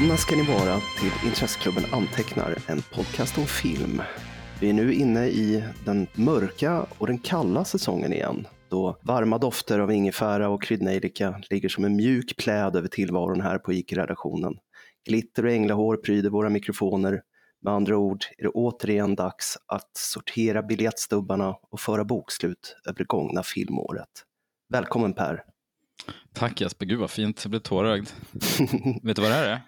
[0.00, 4.02] Välkomna ska ni vara till Intresseklubben Antecknar, en podcast om film.
[4.60, 9.78] Vi är nu inne i den mörka och den kalla säsongen igen, då varma dofter
[9.78, 14.54] av ingefära och kryddnejlika ligger som en mjuk pläd över tillvaron här på IK-redaktionen.
[15.08, 17.22] Glitter och änglahår pryder våra mikrofoner.
[17.62, 23.04] Med andra ord är det återigen dags att sortera biljettstubbarna och föra bokslut över det
[23.04, 24.10] gångna filmåret.
[24.68, 25.44] Välkommen Per!
[26.32, 28.08] Tack Jesper, gud vad fint, jag blev tårögd.
[29.02, 29.60] Vet du vad det här är?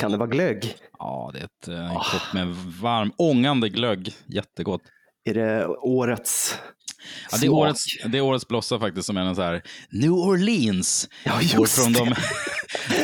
[0.00, 0.74] Kan det vara glögg?
[0.98, 2.46] Ja, det är ett, eh, en kopp med
[2.82, 4.12] varm, ångande glögg.
[4.26, 4.82] Jättegott.
[5.24, 6.58] Är det årets
[7.32, 10.12] Ja, det, är årets, det är årets blossa faktiskt som är en så här New
[10.12, 11.08] Orleans.
[11.24, 12.08] Ja, just från de,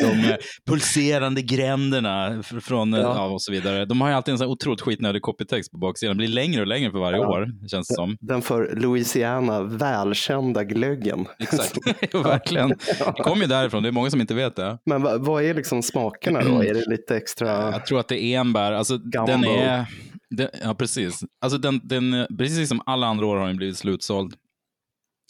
[0.01, 3.13] de eh, pulserande gränderna fr- från, eh, Ja.
[3.17, 3.25] ja.
[3.27, 3.85] och så vidare.
[3.85, 6.17] De har ju alltid en så här otroligt skitnödig copytext på baksidan.
[6.17, 7.29] Det blir längre och längre för varje Ja.
[7.29, 8.17] år, känns det som.
[8.21, 11.27] Den för Louisiana välkända glöggen.
[11.39, 11.77] Exakt,
[12.15, 12.69] verkligen.
[13.17, 14.79] Det kommer ju därifrån, det är många som inte vet det.
[14.87, 16.63] Men vad, är liksom smakerna då?
[16.63, 17.49] Är det lite extra?
[17.73, 18.73] Jag tror att det är enbär.
[18.73, 19.87] Alltså, den är...
[20.31, 21.21] Den, ja, precis.
[21.41, 24.35] Alltså, den, den, precis som alla andra år har den blivit slutsåld.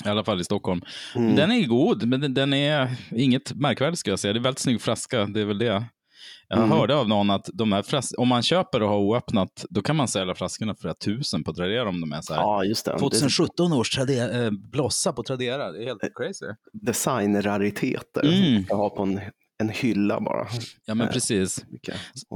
[0.05, 0.81] I alla fall i Stockholm.
[1.15, 1.37] Mm.
[1.37, 4.33] Den är god, men den, den är inget märkvärdigt ska jag säga.
[4.33, 5.85] Det är väldigt snygg flaska, det är väl det.
[6.49, 6.71] Jag Mm.
[6.71, 9.97] hörde av någon att de här flas- om man köper och har oöppnat, då kan
[9.97, 12.41] man sälja flaskorna för flera tusen på Tradera om de är så här.
[12.41, 12.93] Ja, just det.
[12.93, 12.99] det.
[12.99, 16.47] 2017 års Tradera, eh, blossa på Tradera, det är helt crazy.
[16.73, 18.55] Designrariteter Mm.
[18.57, 19.21] som ska ha på en,
[19.59, 20.47] en hylla bara.
[20.85, 21.65] Ja, men Eh, precis.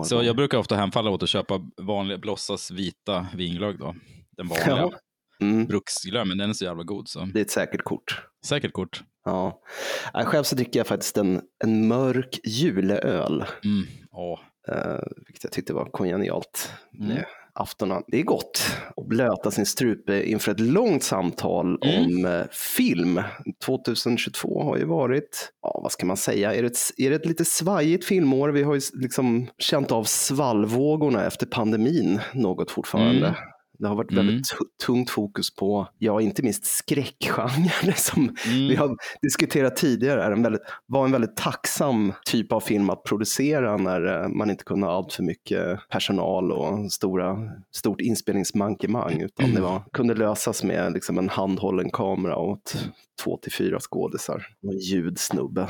[0.04, 3.94] Så jag brukar ofta hemfalla åt att köpa vanliga Blossas vita vinglögg då.
[4.36, 4.76] Den vanliga.
[4.76, 4.92] Ja.
[5.40, 7.28] mm, Bruksglögg, men den är så jävla god så.
[7.34, 8.22] det är ett säkert kort.
[8.44, 9.02] Säkert kort.
[9.24, 9.60] Ja.
[10.24, 13.86] Själv så dricker jag faktiskt en, en mörk juleöl, Mm.
[14.12, 14.40] Åh.
[14.68, 17.16] eh, vilket jag tyckte var kongenialt Mm.
[17.54, 18.02] Aftonen.
[18.06, 18.62] Det är gott
[18.96, 22.04] att blöta sin strupe inför ett långt samtal Mm.
[22.04, 22.46] om eh,
[22.76, 23.22] film.
[23.64, 27.26] 2022 har ju varit, ja vad ska man säga, är det, ett, är det ett
[27.26, 28.48] lite svajigt filmår?
[28.48, 33.26] Vi har ju liksom känt av svallvågorna efter pandemin något fortfarande.
[33.26, 33.34] Mm.
[33.80, 34.26] Det har varit Mm.
[34.26, 38.34] väldigt tu- tungt fokus på, ja inte minst skräckgenre som Mm.
[38.68, 43.04] vi har diskuterat tidigare, är en väldigt, var en väldigt tacksam typ av film att
[43.04, 47.36] producera när eh, man inte kunde ha allt för mycket personal och stora,
[47.76, 52.88] stort inspelningsmankemang, utan det var, kunde lösas med liksom en handhållen kamera och ett,
[53.24, 55.68] två till fyra skådisar och en ljudsnubbe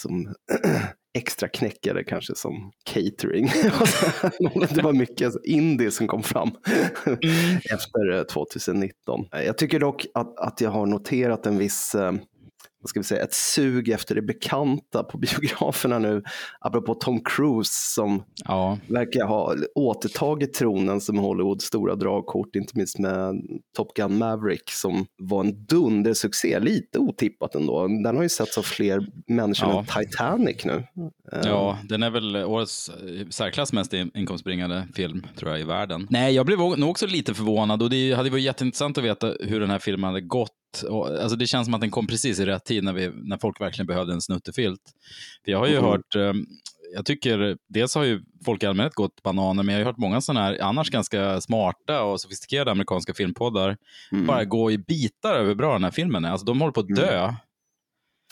[0.00, 0.34] som
[1.18, 3.46] extra knäckare kanske som catering.
[4.74, 6.50] det var mycket indie som kom fram
[7.74, 9.24] efter eh, 2019.
[9.34, 12.12] Eh, Jag tycker dock att, att jag har noterat en viss eh,
[12.80, 16.22] vad ska vi säga, ett sug efter det bekanta på biograferna nu,
[16.60, 18.78] apropå Tom Cruise som Ja.
[18.88, 23.34] verkar ha återtagit tronen som Hollywoods stora dragkort, inte minst med
[23.76, 27.86] Top Gun Maverick som var en dundersuccé, lite otippat ändå.
[27.88, 29.78] Den har ju setts av fler människor Ja.
[29.78, 30.84] än Titanic nu.
[31.32, 35.64] Eh, ja, den är väl årets eh, särklass mest in- inkomstbringande film, tror jag, i
[35.64, 36.06] världen.
[36.10, 39.60] Nej, jag blev nog också lite förvånad och det hade varit jätteintressant att veta hur
[39.60, 40.50] den här filmen hade gått.
[40.88, 43.38] Och, alltså det känns som att den kom precis i rätt tid när, vi, när
[43.38, 44.80] folk verkligen behövde en snuttefilt.
[45.44, 45.84] För jag har ju Mhm.
[45.84, 46.32] hört, eh,
[46.94, 50.20] jag tycker, dels har ju folk i allmänhet gått bananer, men jag har hört många
[50.20, 53.76] sådana här annars ganska smarta och sofistikerade amerikanska filmpoddar
[54.12, 54.26] mm.
[54.26, 56.30] bara gå i bitar över hur bra den här filmen är.
[56.30, 57.34] Alltså de håller på att dö.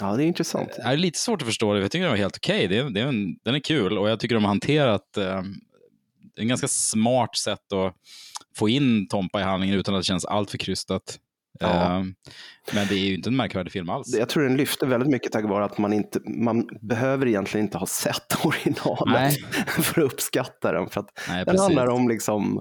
[0.00, 0.68] Ja, det är intressant.
[0.76, 1.80] Det är lite svårt att förstå det.
[1.80, 2.68] Jag tycker den var helt okej.
[2.68, 5.42] Det är, det är en, den är kul och jag tycker de har hanterat eh,
[6.34, 7.94] det är en ganska smart sätt att
[8.56, 11.18] få in Tompa i handlingen utan att det känns allt för krystat.
[11.60, 11.98] Ja.
[11.98, 12.04] Eh,
[12.72, 14.14] men det är ju inte en märkvärdig film alls.
[14.18, 17.78] Jag tror den lyfter väldigt mycket tack vare att man inte, man behöver egentligen inte
[17.78, 19.36] ha sett originalet Nej.
[19.68, 20.88] för att uppskatta den.
[20.88, 22.60] För att Nej, den handlar om liksom,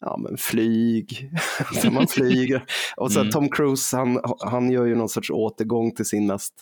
[0.00, 1.30] ja, men flyg,
[1.82, 2.64] så man flyger.
[2.96, 3.30] Och så Mm.
[3.32, 6.54] Tom Cruise, han, han gör ju någon sorts återgång till sin mest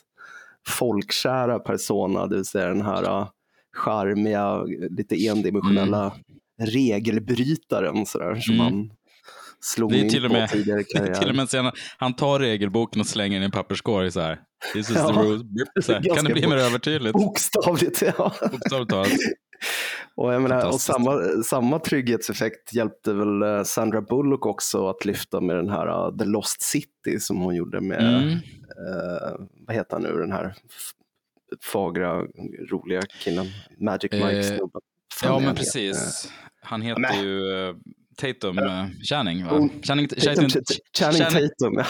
[0.69, 3.29] folkkära persona, det vill säga den här uh,
[3.77, 6.13] charmiga, lite endimensionella
[6.61, 8.65] regelbrytaren sådär, som Mm.
[8.67, 8.91] han
[9.67, 11.15] slog Det är till och med- tidigare karriär.
[11.15, 14.41] Till och med sen, han tar regelboken och slänger den i en papperskorg så här.
[14.73, 15.07] This is Ja.
[15.09, 16.15] the här.
[16.17, 17.13] Kan det bli mer övertydligt?
[17.13, 18.33] Bokstavligt, ja.
[18.53, 19.09] Bokstavligt talat.
[20.15, 25.41] Och, jag menar, och samma, samma trygghetseffekt hjälpte väl eh, Sandra Bullock också att lyfta
[25.41, 28.29] med den här uh, The Lost City som hon gjorde med, Mm.
[28.31, 30.55] eh, vad heter han nu, den här
[31.65, 32.23] fagra,
[32.71, 33.47] roliga killen,
[33.81, 34.81] Magic Mike-snubben.
[35.23, 36.29] Ja, men precis.
[36.63, 37.41] Han heter Men- ju
[38.21, 39.51] Tatum uh, Channing, va?
[39.51, 40.09] Hon- Channing.
[40.09, 40.49] Tatum,
[40.99, 41.75] Channing, Tatum.
[41.77, 41.85] ja.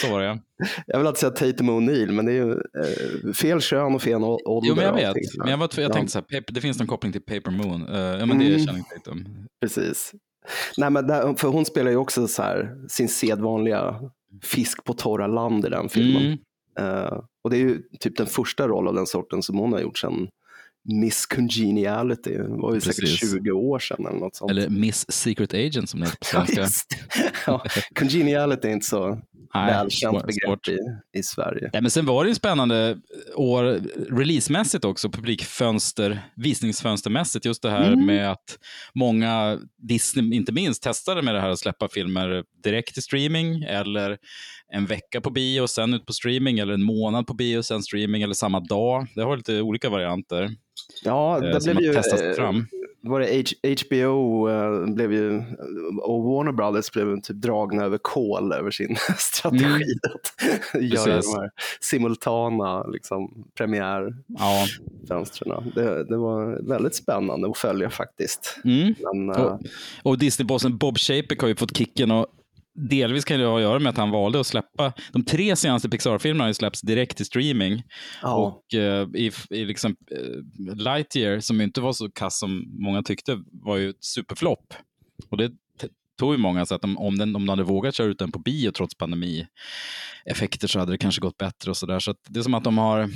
[0.00, 0.38] Så var det, ja.
[0.86, 4.22] Jag vill alltid säga Tatum O'Neill, men det är ju eh, fel kön och fel
[4.24, 4.68] ålder.
[4.68, 5.16] Jo, men jag vet.
[5.38, 5.92] Men jag, var, jag Ja.
[5.92, 7.88] tänkte så här, det finns någon koppling till Paper Moon.
[7.88, 8.66] Eh, ja, men det är Mm.
[8.66, 9.24] Channing Tatum.
[9.60, 10.12] Precis.
[10.76, 14.00] Nej, men där, för hon spelar ju också så här, sin sedvanliga
[14.42, 16.22] fisk på torra land i den filmen.
[16.22, 16.38] Mm.
[16.78, 19.80] Eh, och det är ju typ den första roll av den sorten som hon har
[19.80, 20.28] gjort sedan
[20.94, 22.30] Miss Congeniality.
[22.36, 23.30] Det var ju säkert Precis.
[23.32, 24.50] 20 år sedan eller något sånt.
[24.50, 26.96] Eller Miss Secret Agent som det heter på Ja, svenska.
[27.16, 27.32] det.
[27.46, 27.64] ja,
[27.98, 29.20] congeniality är inte så
[29.54, 31.70] Nej, välkänt svår- begrepp i, i Sverige.
[31.72, 32.96] Nej, men sen var det ju spännande
[33.36, 33.80] år
[34.18, 38.06] releasemässigt också, publikfönster, visningsfönstermässigt, just det här Mm.
[38.06, 38.58] med att
[38.94, 39.58] många,
[39.88, 44.18] Disney inte minst, testade med det här att släppa filmer direkt i streaming eller
[44.72, 47.64] en vecka på bio och sen ut på streaming eller en månad på bio och
[47.64, 49.06] sen streaming eller samma dag.
[49.14, 50.50] Det har lite olika varianter
[51.04, 51.94] Ja, eh, det blev ju...
[51.94, 52.66] eh, fram.
[53.02, 55.42] var det HBO eh, blev ju,
[56.02, 58.96] och Warner Brothers blev typ dragna över kol över sin
[59.40, 59.82] strategi Mm.
[60.14, 60.34] att
[60.82, 61.32] göra Precis.
[61.34, 61.50] de här
[61.80, 65.72] simultana liksom, premiärfönstren.
[65.74, 65.82] Ja.
[65.82, 68.56] Det, det var väldigt spännande att följa faktiskt.
[68.64, 68.94] Mm.
[68.98, 69.60] Men, eh, Och,
[70.02, 72.26] och Disney-bossen Bob Chapek har ju fått kicken och
[72.74, 75.88] delvis kan det ha att göra med att han valde att släppa, de tre senaste
[75.88, 77.82] Pixar-filmerna har ju släppts direkt till streaming.
[78.22, 83.02] ja, Och eh, i, i liksom, eh, Lightyear, som inte var så kass som många
[83.02, 84.74] tyckte, var ju ett superflopp.
[85.30, 85.50] Och det
[86.20, 88.18] tror tog ju många så att de, om, den, om de hade vågat köra ut
[88.18, 91.98] den på bio trots pandemieffekter så hade det kanske gått bättre och sådär.
[91.98, 93.10] Så att det är som att de har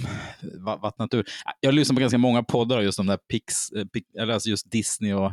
[0.83, 1.25] vattnat ur.
[1.61, 4.71] Jag lyssnar på ganska många poddar just om där Pix, eh, Pix, eller alltså just
[4.71, 5.33] Disney och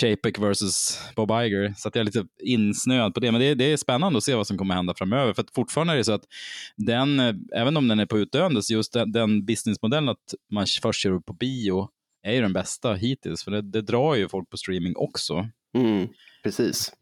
[0.00, 3.32] Chapek versus Bob Iger, så att jag är lite insnöad på det.
[3.32, 5.32] Men det, det är spännande att se vad som kommer hända framöver.
[5.32, 6.24] För att fortfarande är det så att
[6.76, 10.66] den, eh, även om den är på utdöende, så just den, den businessmodellen att man
[10.82, 11.88] först kör upp på bio
[12.22, 13.44] är ju den bästa hittills.
[13.44, 16.08] För det, det drar ju folk på streaming också mm,
[16.44, 16.92] precis.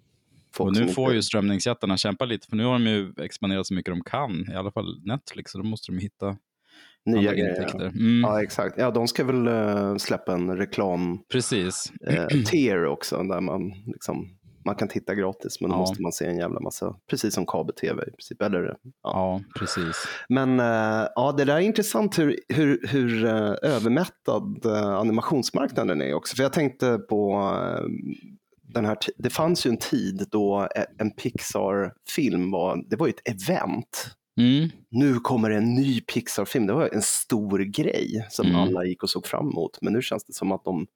[0.55, 3.67] Folk och nu inte- får ju strömningsjättarna kämpa lite, för nu har de ju expanderat
[3.67, 6.37] så mycket de kan, i alla fall Netflix, så då måste de hitta
[7.07, 7.87] nya intäkter.
[7.87, 8.75] Mm, Ja, exakt.
[8.79, 11.93] Ja, de ska väl eh, släppa en reklam Precis.
[12.09, 14.29] eh, tier också där man, liksom,
[14.65, 15.81] man kan titta gratis men då Ja.
[15.81, 18.43] måste man se en jävla massa, precis som kabel-tv i princip.
[18.43, 18.91] Eller, ja.
[19.03, 19.97] Ja, precis.
[20.29, 23.25] Men eh, ja, det där är intressant hur, hur, hur
[23.65, 26.37] övermättad animationsmarknaden är också.
[26.37, 27.51] För jag tänkte på
[28.63, 33.29] den här, det fanns ju en tid då e- en Pixar-film var, det var ett
[33.29, 34.11] event.
[34.41, 38.61] Mm, Nu kommer en ny Pixar-film, det var en stor grej som Mm.
[38.61, 39.79] alla gick och såg fram emot.
[39.83, 40.87] Men nu känns det som att de,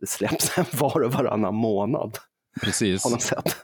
[0.00, 2.18] det släpps en var och varannan månad
[2.62, 3.02] precis.
[3.02, 3.56] på något sätt.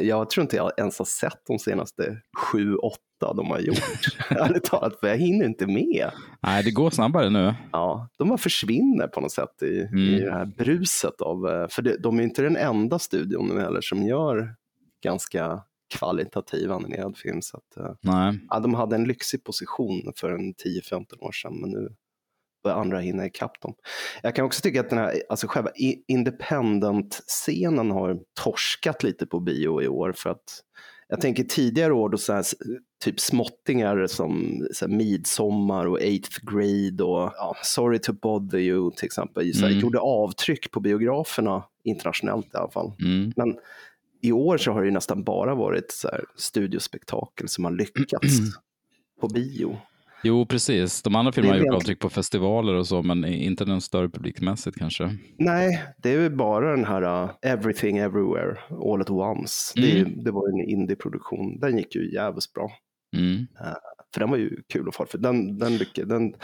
[0.00, 3.78] Jag tror inte jag ens har sett de senaste sju, åtta de har gjort.
[4.30, 6.10] Ärligt talat, för jag hinner inte med.
[6.42, 7.54] Nej, det går snabbare nu.
[7.72, 10.20] Ja, de bara försvinner på något sätt i, i Mm.
[10.24, 13.80] det här bruset av, eh, för det, de är inte den enda studion nu heller
[13.80, 14.54] som gör
[15.04, 15.62] ganska
[15.94, 17.42] kvalitativ animerad film.
[17.42, 18.40] Så att, eh, Nej.
[18.48, 21.88] ja, de hade en lyxig position för en 10-15 år sedan, men nu
[22.64, 23.74] andra hinna ikapp dem.
[24.22, 25.70] Jag kan också tycka att den här, alltså själva
[26.08, 30.60] independent-scenen har torskat lite på bio i år för att
[31.08, 32.44] jag tänker tidigare år då så här,
[33.04, 38.90] typ småttingar som så här, Midsommar och Eighth Grade och ja, Sorry to bother you
[38.96, 39.80] till exempel, så här, Mm.
[39.80, 42.92] gjorde avtryck på biograferna internationellt i alla fall.
[43.00, 43.32] Mm.
[43.36, 43.56] Men
[44.22, 48.38] i år så har det nästan bara varit så här studiospektakel som har lyckats
[49.20, 49.78] på bio.
[50.22, 51.02] Jo, precis.
[51.02, 54.08] De andra filmerna har Det gjort avtryck på festivaler och så, men inte den större
[54.08, 55.16] publikmässigt kanske.
[55.38, 59.72] Nej, det är ju bara den här uh, Everything Everywhere All at Once.
[59.80, 60.24] Det, Mm.
[60.24, 61.60] det var ju en indieproduktion.
[61.60, 62.70] Den gick ju jävligt bra.
[63.16, 63.46] Mm.
[64.14, 65.06] För den var ju kul att få.
[65.06, 66.34] För den, den, lyckades, den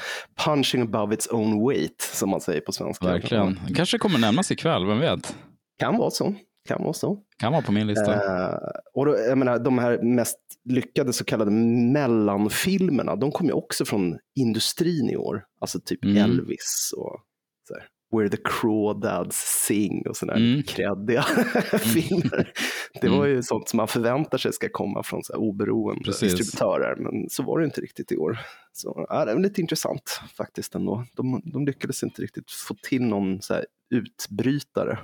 [0.45, 3.07] punching above its own weight, som man säger på svenska.
[3.07, 3.59] Verkligen.
[3.67, 5.37] Den kanske kommer närmas ikväll, vem vet?
[5.79, 6.35] Kan vara så.
[6.67, 7.19] Kan vara så.
[7.39, 8.15] Kan vara på min lista.
[8.15, 8.59] Eh,
[8.95, 13.85] och då, jag menar, de här mest lyckade så kallade mellanfilmerna, de kom ju också
[13.85, 15.45] från industrin i år.
[15.61, 16.17] Alltså typ Mm.
[16.17, 17.21] Elvis och
[17.69, 17.85] så här,
[18.19, 20.55] Where the Crawdads Sing och sådana Mm.
[20.57, 21.23] här kreddiga
[21.79, 22.53] filmer.
[23.01, 26.35] Det var ju sånt som man förväntar sig ska komma från så oberoende Precis.
[26.35, 28.39] distributörer, men så var det inte riktigt i år.
[28.73, 31.05] Så ja, det är lite intressant faktiskt ändå.
[31.17, 33.55] De, de lyckades inte riktigt få till någon så
[33.91, 34.99] utbrytare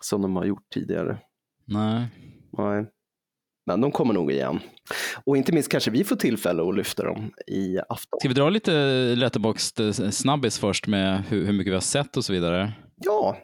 [0.00, 1.18] som de har gjort tidigare.
[1.64, 2.06] Nej.
[2.58, 2.86] Nej.
[3.66, 4.60] Men de kommer nog igen.
[5.24, 8.18] Och inte minst kanske vi får tillfälle att lyfta dem i afton.
[8.20, 8.72] Ska vi dra lite
[9.14, 9.80] letterboxd
[10.12, 12.72] snabbis först med hur, hur mycket vi har sett och så vidare?
[12.96, 13.36] Ja,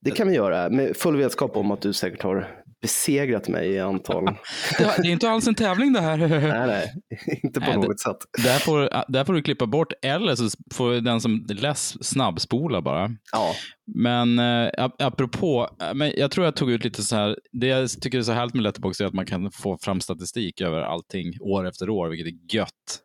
[0.00, 0.70] det kan vi göra.
[0.70, 4.24] Med full vetskap om att du säkert har besegrat mig i antal.
[4.78, 6.16] Det, det är inte alls en tävling det här.
[6.28, 6.92] nej, nej,
[7.42, 8.16] inte på Nej, det- något sätt.
[8.44, 13.10] Där får, där får du klippa bort, eller så får den som läs snabbspola bara.
[13.32, 13.54] Ja,
[13.94, 17.66] Men eh, ap- apropå, eh, men jag tror jag tog ut lite så här, det
[17.66, 20.82] jag tycker är så härligt med Letterboxd är att man kan få fram statistik över
[20.82, 23.00] allting år efter år, vilket är gött.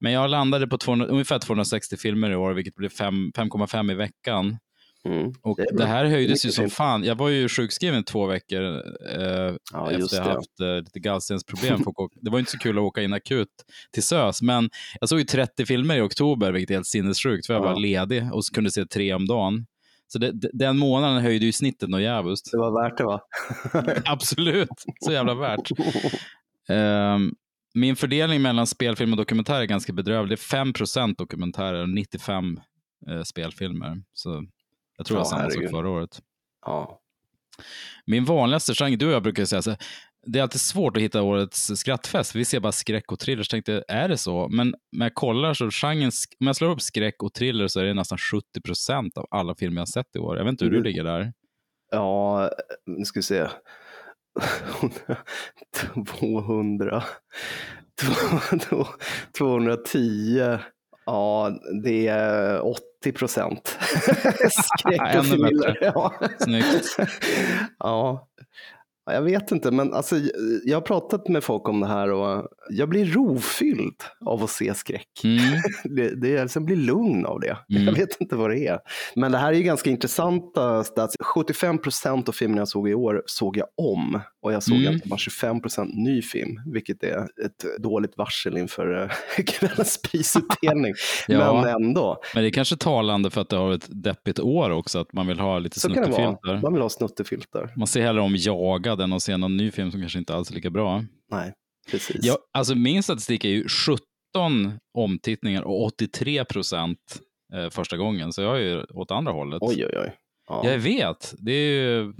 [0.00, 3.94] Men jag landade på 200, ungefär 260 filmer i år, vilket blir fem- 5,5 i
[3.94, 4.56] veckan.
[5.08, 5.32] Mm.
[5.42, 6.72] Och Det det, här höjdes ju som fint.
[6.72, 7.04] fan.
[7.04, 11.84] Jag var ju sjukskriven två veckor eh, Ja, efter ha haft eh, lite gallstensproblem.
[12.22, 13.48] Det var inte så kul att åka in akut
[13.92, 17.54] till SÖS, men jag såg ju 30 filmer i oktober, vilket är helt sinnessjukt, för
[17.54, 17.72] jag Ja.
[17.72, 19.66] var ledig och så kunde se tre om dagen.
[20.06, 22.50] Så det, den månaden höjde ju snittet något jävligt.
[22.52, 23.20] Det var värt det va?
[24.04, 24.68] Absolut,
[25.00, 25.70] så jävla värt.
[26.68, 27.32] Ehm,
[27.74, 30.38] min fördelning mellan spelfilm och dokumentär är ganska bedrövlig.
[30.38, 32.60] Det är 5 dokumentärer och 95
[33.10, 34.02] eh, spelfilmer.
[34.12, 34.44] Så
[34.96, 36.20] jag tror Ja, det var samma sak förra året.
[36.66, 36.98] ja.
[38.06, 39.78] Min vanligaste genre, du och jag brukar säga så här,
[40.26, 42.34] det är alltid svårt att hitta årets skrattfest.
[42.34, 43.42] Vi ser bara skräck och thriller.
[43.42, 44.48] Så tänkte, är det så?
[44.48, 47.84] Men när jag kollar så genren, om jag slår upp skräck och thriller så är
[47.84, 50.36] det nästan 70% av alla filmer jag sett i år.
[50.36, 50.86] Jag vet inte hur du Mm.
[50.86, 51.32] ligger där.
[51.90, 52.50] Ja,
[52.86, 53.46] nu ska vi se.
[56.18, 57.02] 200.
[59.38, 60.58] 210.
[61.06, 63.78] Ja, det är 80 procent.
[64.50, 65.78] Skräck och thriller.
[65.80, 66.14] Ja.
[66.38, 66.96] Snyggt.
[67.78, 68.28] ja.
[69.06, 70.16] Ja, Jag vet inte, men alltså,
[70.64, 74.74] jag har pratat med folk om det här och jag blir rofylld av att se
[74.74, 75.20] skräck.
[75.24, 75.38] Mm.
[75.96, 77.56] Det, det är, liksom blir lugn av det.
[77.70, 77.84] Mm.
[77.84, 78.78] Jag vet inte vad det är.
[79.14, 81.16] Men det här är ju ganska intressanta stats.
[81.20, 84.20] 75 procent av filmerna jag såg i år såg jag om.
[84.42, 84.82] Och jag såg Mm.
[84.86, 90.94] egentligen bara 25 procent ny film, vilket är ett dåligt varsel inför eh, kvällens prisutdelning.
[91.28, 91.62] Ja.
[91.62, 94.98] Men ändå, Men det är kanske talande för att det har ett deppigt år också,
[94.98, 96.60] att man vill ha lite så det snuttefilter.
[96.62, 97.72] Man vill ha snuttefilter.
[97.76, 100.50] Man ser hellre om Jagad än att se någon ny film som kanske inte alls
[100.50, 101.04] är lika bra.
[101.30, 101.52] Nej,
[101.90, 102.20] precis.
[102.22, 103.98] Ja, alltså min statistik är ju 17
[104.98, 106.98] omtittningar och 83 procent
[107.54, 109.58] eh, första gången, så jag är ju åt andra hållet.
[109.62, 110.12] Oj, oj, oj.
[110.48, 110.62] Ja.
[110.70, 112.12] Jag vet, det är ju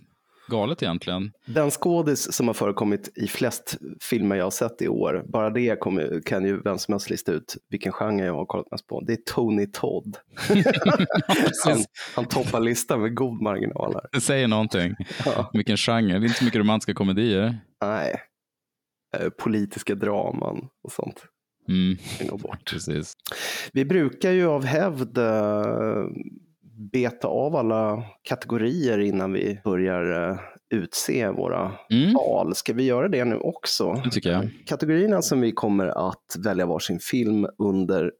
[0.48, 1.32] galet egentligen.
[1.46, 5.80] Den skådis som har förekommit i flest filmer jag har sett i år, bara det
[5.80, 9.00] kommer, kan ju vem som helst lista ut vilken genre jag har kollat mest på.
[9.00, 10.16] Det är Tony Todd.
[11.64, 11.84] han,
[12.16, 14.06] han toppar listan med god marginal här.
[14.12, 14.94] Det säger någonting.
[15.24, 16.12] Ja, Vilken genre.
[16.12, 17.58] Det är inte så mycket romantiska komedier.
[17.80, 18.16] nej.
[19.16, 21.24] Eh, Politiska draman och sånt.
[21.68, 21.96] Mm,
[22.38, 22.70] bort.
[22.70, 23.12] precis.
[23.72, 26.04] Vi brukar ju av hävd eh,
[26.92, 30.38] beta av alla kategorier innan vi börjar eh,
[30.74, 32.54] utse våra Mm, val.
[32.54, 34.00] Ska vi göra det nu också?
[34.04, 34.48] det tycker jag.
[34.66, 38.12] Kategorierna som vi kommer att välja varsin film under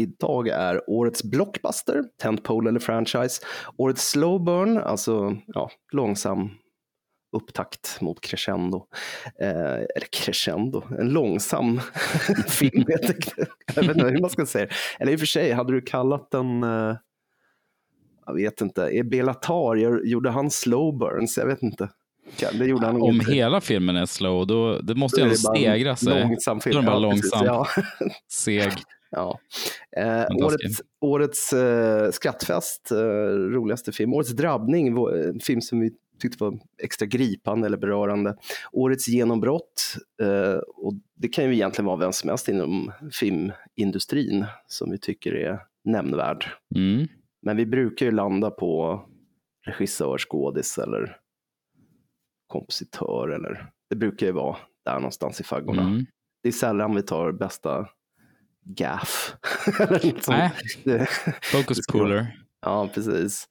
[0.00, 3.42] idag är årets blockbuster, tentpole eller franchise,
[3.76, 6.50] årets slow burn, alltså ja, långsam
[7.36, 8.86] upptakt mot crescendo.
[9.40, 11.80] Eh, eller crescendo, en långsam
[12.48, 12.84] film.
[12.86, 13.00] Jag,
[13.74, 14.72] jag vet inte hur man ska säga det.
[15.02, 16.96] Eller i och för sig, hade du kallat den eh,
[18.36, 21.38] jag vet inte, är Belatar, gjorde han slow burns?
[21.38, 21.88] Jag vet inte.
[22.52, 23.32] Det gjorde han Om inte.
[23.32, 26.22] hela filmen är slow, då det måste Då ju ändå stegra sig.
[26.22, 26.74] Långsam film.
[26.74, 27.44] Då är den bara Ja, långsam.
[27.46, 27.66] Ja.
[28.32, 28.72] Seg.
[29.12, 29.38] Ja.
[29.96, 32.96] Eh, årets årets eh, skrattfest, eh,
[33.32, 34.14] roligaste film.
[34.14, 34.86] Årets drabbning,
[35.32, 35.90] en film som vi
[36.22, 38.36] tyckte var extra gripande eller berörande.
[38.72, 44.90] Årets genombrott, eh, och det kan ju egentligen vara vem som helst inom filmindustrin som
[44.90, 46.46] vi tycker är nämnvärd.
[46.76, 47.08] Mm.
[47.42, 49.02] Men vi brukar ju landa på
[49.66, 51.16] regissör, skådis eller
[52.46, 55.82] kompositör eller det brukar ju vara där någonstans i faggorna.
[55.82, 56.06] Mm.
[56.42, 57.88] Det är sällan vi tar bästa
[58.64, 59.34] gaff.
[60.28, 60.50] Nej,
[61.42, 62.36] focus pooler.
[62.62, 63.48] ja, precis.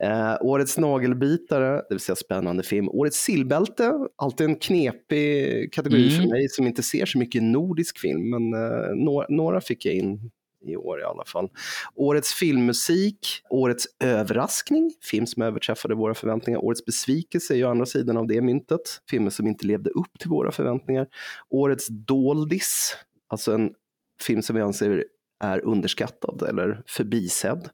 [0.00, 2.88] Eh, årets nagelbitare, det vill säga spännande film.
[2.88, 6.22] Årets sillbälte, alltid en knepig kategori Mm.
[6.22, 9.94] för mig som inte ser så mycket nordisk film, men eh, några, några fick jag
[9.94, 10.30] in
[10.64, 11.48] i år i alla fall.
[11.94, 16.64] Årets filmmusik, årets överraskning, film som överträffade våra förväntningar.
[16.64, 20.30] Årets besvikelse är ju andra sidan av det myntet, filmer som inte levde upp till
[20.30, 21.06] våra förväntningar.
[21.50, 22.96] Årets doldis,
[23.28, 23.70] alltså en
[24.22, 25.04] film som vi anser
[25.44, 27.68] är underskattad eller förbisedd.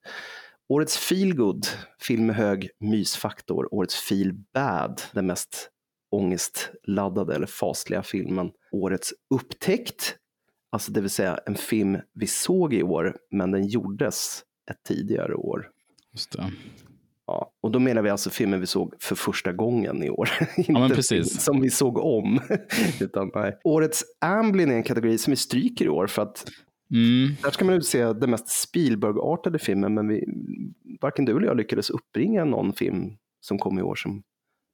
[0.69, 1.67] Årets feelgood,
[2.01, 3.75] film med hög mysfaktor.
[3.75, 5.71] Årets feel bad, den mest
[6.11, 8.51] ångestladdade eller fasliga filmen.
[8.73, 10.17] Årets upptäckt,
[10.73, 15.35] alltså det vill säga en film vi såg i år, men den gjordes ett tidigare
[15.35, 15.69] år.
[16.13, 16.51] Just det.
[17.27, 20.29] Ja, och då menar vi alltså filmen vi såg för första gången i år.
[20.57, 21.43] Inte men film precis.
[21.43, 22.41] som vi såg om.
[23.01, 23.59] Utan, nej.
[23.65, 26.45] Årets Amblin är en kategori som vi stryker i år för att
[26.91, 27.35] Mm.
[27.43, 30.25] där ska man utse den mest Spielberg-artade filmen, men vi,
[31.01, 34.23] varken du eller jag lyckades uppbringa någon film som kom i år som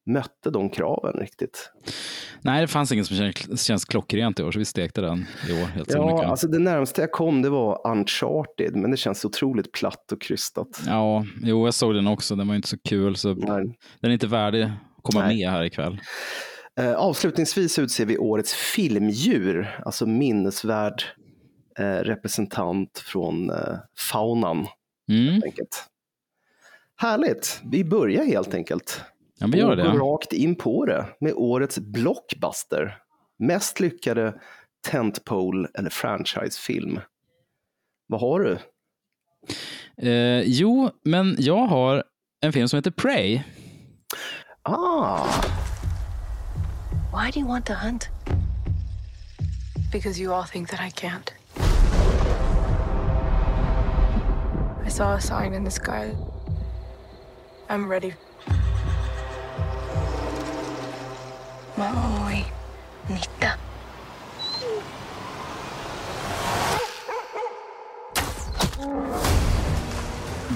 [0.07, 1.71] mötte de kraven riktigt.
[2.41, 5.53] Nej, det fanns ingen som känns, känns klockrent i år, så vi stekte den i
[5.53, 9.73] år helt Ja, alltså det närmaste jag kom det var Uncharted, men det känns otroligt
[9.73, 10.83] platt och krystat.
[10.87, 12.37] Ja, jo, jag såg den också.
[12.37, 13.79] Den var inte så kul, så Nej.
[14.01, 14.71] den är inte värdig att
[15.03, 15.37] komma Nej.
[15.37, 16.01] med här ikväll.
[16.81, 21.03] Eh, avslutningsvis utser vi årets filmdjur, alltså minnesvärd
[21.79, 23.77] eh, representant från eh,
[24.13, 24.67] faunan.
[25.11, 25.33] Mm.
[25.33, 25.85] helt enkelt.
[26.97, 29.05] Härligt, vi börjar helt enkelt.
[29.45, 29.83] Ja, vi gör Och det.
[29.83, 32.99] går rakt in på det med årets blockbuster.
[33.39, 34.35] Mest lyckade
[34.89, 37.01] tentpole eller franchisefilm.
[38.07, 38.59] Vad har du?
[40.09, 42.05] Eh, jo, men jag har
[42.41, 43.43] en film som heter Prey.
[44.63, 45.27] Ah,
[47.13, 48.09] Why do you want to hunt?
[49.93, 51.33] Because you all think that I can't.
[54.87, 56.11] I saw a sign in the sky.
[57.69, 58.15] I'm ready.
[61.77, 62.45] Maui.
[63.09, 63.49] Nita.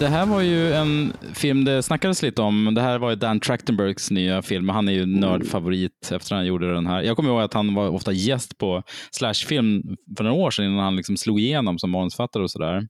[0.01, 2.75] Det här var ju en film det snackades lite om.
[2.75, 4.69] Det här var ju Dan Trachtenbergs nya film.
[4.69, 7.03] Han är ju nördfavorit efter att han gjorde den här.
[7.03, 9.83] Jag kommer ihåg att han var ofta gäst på Slashfilm
[10.17, 12.87] för några år sedan innan han liksom slog igenom som manusfattare och sådär.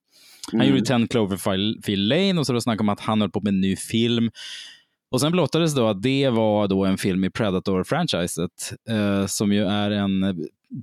[0.52, 3.48] Han gjorde 10 Cloverfield Lane och så då snackade man att han höll på med
[3.52, 4.30] en ny film.
[5.10, 9.64] Och sen blottades då att det var då en film i Predator-franchiset eh, som ju
[9.64, 10.34] är en eh,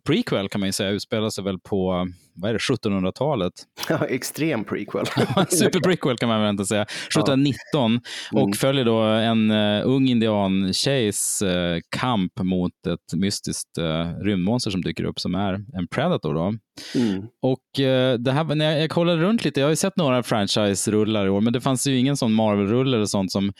[0.05, 3.53] prequel kan man ju säga, utspelar sig väl på vad är det, 1700-talet.
[3.89, 5.05] ja, extrem prequel.
[5.49, 6.81] Super prequel kan man väl inte säga.
[6.81, 8.01] 1719
[8.31, 8.53] och Mm.
[8.53, 15.03] följer då en uh, ung indian-tjejs eh, kamp mot ett mystiskt uh, rymdmonster som dyker
[15.03, 16.33] upp som är en predator.
[16.33, 16.53] Då.
[16.95, 17.25] Mm.
[17.41, 20.23] Och eh, det här, när jag, jag kollade runt lite, jag har ju sett några
[20.23, 23.53] franchise-rullar i år, men det fanns ju ingen sån Marvel-rulle eller sånt som,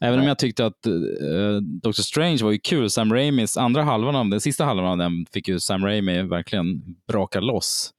[0.00, 4.16] även om jag tyckte att uh, Doctor Strange var ju kul, Sam Raimis andra halvan
[4.16, 7.92] av den, sista halvan av den fick ju Sam Raimi verkligen braka loss.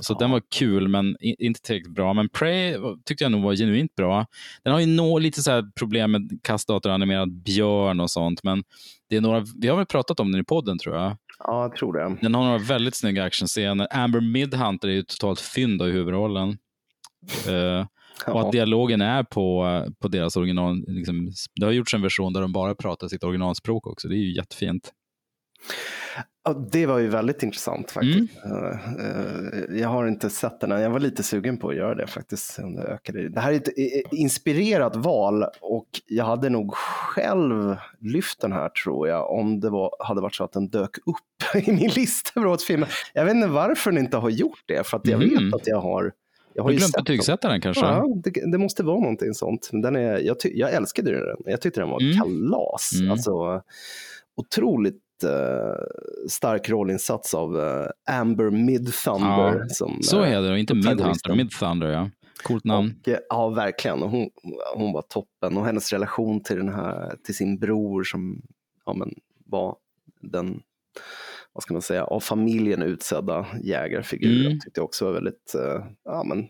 [0.00, 2.12] Så den var kul, men inte tillräckligt bra.
[2.12, 4.26] Men Prey tyckte jag nog var genuint bra.
[4.62, 8.64] Den har ju nå, lite så här problem med kastdatoranimerad björn och sånt, men
[9.08, 11.16] det är några, vi har väl pratat om den i podden tror jag.
[11.38, 12.16] Ja, jag tror det.
[12.20, 13.88] Den har några väldigt snygga actionscener.
[13.90, 16.48] Amber Midhunter är ju totalt fynd i huvudrollen.
[17.48, 17.86] Eh,
[18.26, 18.46] och Ja.
[18.46, 19.66] att dialogen är på,
[19.98, 20.84] på deras original.
[20.86, 24.08] Liksom, det har gjorts en version där de bara pratar sitt originalspråk också.
[24.08, 24.92] Det är ju jättefint.
[26.72, 28.16] Det var ju väldigt intressant Mm.
[28.26, 28.44] faktiskt.
[28.44, 30.80] Eh, eh, jag har inte sett den än.
[30.80, 32.58] Jag var lite sugen på att göra det faktiskt.
[33.30, 33.68] Det, här är ett
[34.12, 39.90] inspirerat val och jag hade nog själv lyft den här tror jag om det var,
[40.00, 42.88] hade varit så att den dök upp i min lista över årets filmer.
[43.14, 45.44] Jag vet inte varför den inte har gjort det för att jag Mhm.
[45.44, 46.12] vet att jag har
[46.54, 47.86] jag har du glömt betygsätta den kanske?
[47.86, 49.68] Ja, det, det måste vara någonting sånt.
[49.72, 51.36] Den är, jag, ty, jag älskade den.
[51.44, 52.16] Jag tyckte den var Mm.
[52.18, 52.90] kalas.
[52.98, 53.10] Mm.
[53.12, 53.62] Alltså,
[54.36, 55.74] otroligt eh,
[56.28, 59.58] stark rollinsats av eh, Amber Midthunder.
[59.58, 60.74] Ja, som, Så eh, är det, och inte.
[60.74, 61.34] Midhunter.
[61.34, 62.10] Midthunder, ja.
[62.42, 62.94] Coolt namn.
[63.06, 64.02] och, ja, verkligen.
[64.02, 64.30] Hon,
[64.74, 65.56] hon var toppen.
[65.56, 68.42] Och hennes relation till, den här, till sin bror som
[68.86, 69.76] ja, men, var
[70.20, 70.60] den
[71.52, 74.46] vad ska man säga, av familjen utsedda jägarfigur.
[74.46, 74.60] Mm.
[74.60, 75.54] tyckte jag också var väldigt
[76.04, 76.46] ja, men,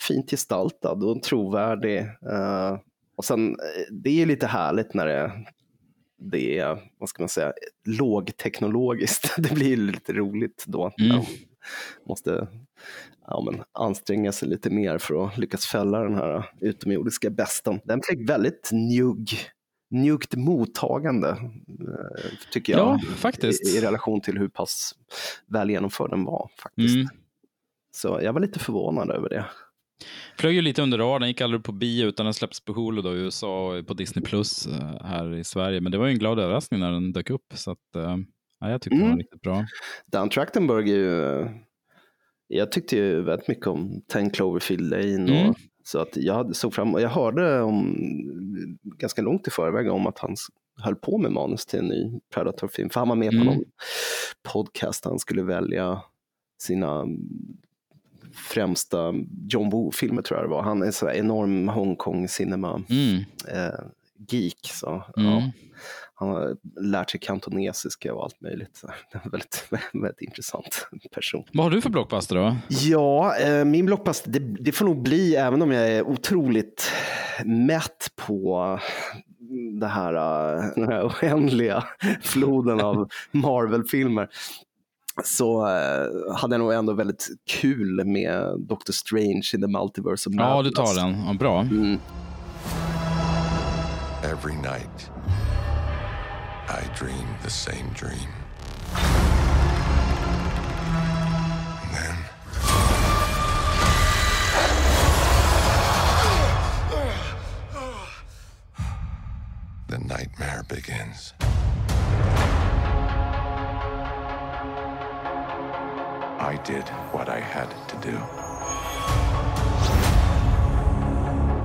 [0.00, 1.98] fint gestaltad och trovärdig.
[2.30, 2.78] Eh,
[3.16, 3.56] och sen,
[3.90, 5.32] det är lite härligt när det,
[6.18, 7.52] det är, vad ska man säga,
[7.84, 9.36] lågteknologiskt.
[9.38, 10.92] Det blir lite roligt då.
[11.00, 11.16] Mm.
[11.16, 11.26] de
[12.08, 12.48] måste
[13.26, 17.80] ja, men, anstränga sig lite mer för att lyckas fälla den här utomjordiska besten.
[17.84, 19.30] Den fick väldigt njugg,
[19.90, 22.80] njuggt mottagande, eh, tycker jag.
[22.80, 23.74] Ja, faktiskt.
[23.74, 24.94] I, I relation till hur pass
[25.46, 26.50] väl genomförd den var.
[26.58, 26.94] faktiskt.
[26.94, 27.08] Mm.
[27.94, 29.44] Så jag var lite förvånad över det.
[30.38, 33.14] Flög ju lite under radarn, gick aldrig på bio utan den släpps på Hulu då,
[33.16, 35.80] i USA och på Disney Plus eh, här i Sverige.
[35.80, 37.46] Men det var ju en glad överraskning när den dök upp.
[37.54, 38.16] Så att, eh,
[38.60, 39.18] ja, jag tyckte den var Mm.
[39.18, 39.66] riktigt bra.
[40.06, 41.48] Dan Trachtenberg är ju,
[42.48, 45.22] jag tyckte ju väldigt mycket om 10 Cloverfield Lane.
[45.32, 45.54] Och, Mm.
[45.86, 47.96] Så att jag såg fram och jag hörde om,
[48.98, 50.36] ganska långt i förväg om att han
[50.80, 52.90] höll på med manus till en ny Predator-film.
[52.90, 53.46] För han var med Mm.
[53.46, 53.64] på någon
[54.52, 56.02] podcast han skulle välja
[56.62, 57.04] sina
[58.34, 59.14] främsta
[59.48, 60.62] John Woo-filmer tror jag det var.
[60.62, 63.16] Han är så här enorm Hongkong cinema Mm.
[63.48, 63.80] eh,
[64.28, 64.58] geek.
[64.62, 65.30] Så, Mm.
[65.30, 65.50] ja.
[66.16, 68.76] Han har lärt sig kantonesiska och allt möjligt.
[68.76, 71.44] Så det är en väldigt, väldigt intressant person.
[71.52, 72.56] Vad har du för blockbuster då?
[72.68, 76.90] Ja, eh, min blockbuster, det, det får nog bli, även om jag är otroligt
[77.44, 78.78] mätt på
[79.80, 80.14] det här,
[80.56, 81.84] eh, den här oändliga
[82.22, 84.28] floden av Marvel-filmer,
[85.24, 90.34] så eh, hade jag nog ändå väldigt kul med Doctor Strange in the Multiverse of
[90.34, 90.74] Ja, du Madness.
[90.74, 91.24] tar den.
[91.26, 91.60] Ja, bra.
[91.60, 91.98] Mm.
[94.24, 95.10] Every night,
[96.68, 98.30] I dream the same dream.
[101.82, 102.16] And then.
[109.88, 111.34] The nightmare begins.
[116.54, 118.16] I did what I had to do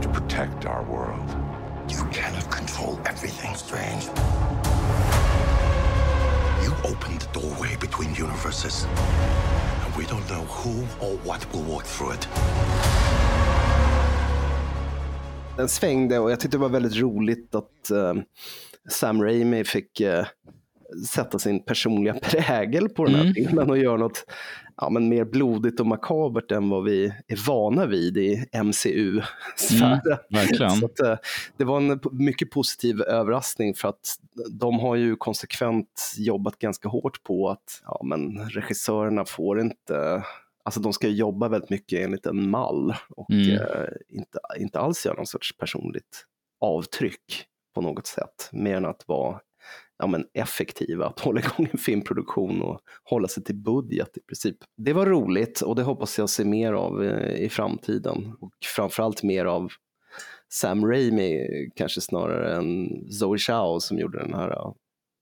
[0.02, 1.30] to protect protect our world.
[1.90, 4.04] You cannot control everything, Strange.
[6.64, 8.88] You opened the doorway between universes.
[9.84, 10.74] And we don't know who
[11.06, 12.28] or what will walk through it.
[15.58, 18.14] Den svängde och jag tyckte det var väldigt roligt att eh,
[18.90, 20.26] Sam Raimi fick eh,
[21.08, 23.34] sätta sin personliga prägel på den här Mm.
[23.34, 24.26] filmen och göra något
[24.78, 30.00] ja, men mer blodigt och makabert än vad vi är vana vid i MCU-sfären.
[30.06, 30.72] Mm, verkligen.
[30.72, 31.16] Så att, eh,
[31.58, 34.16] det var en mycket positiv överraskning för att
[34.52, 40.24] de har ju konsekvent jobbat ganska hårt på att ja, men regissörerna får inte
[40.64, 43.52] Alltså de ska jobba väldigt mycket enligt en mall och Mm.
[43.52, 43.60] eh,
[44.10, 46.26] inte, inte alls göra någon sorts personligt
[46.62, 48.50] avtryck på något sätt.
[48.52, 49.40] Mer än att vara
[50.00, 54.58] ja, men effektiva, att hålla igång en filmproduktion och hålla sig till budget i princip.
[54.78, 58.36] Det var roligt och det hoppas jag se mer av eh, i framtiden.
[58.40, 59.72] Och framförallt mer av
[60.54, 64.74] Sam Raimi kanske snarare än Zoe Chao som gjorde den här uh,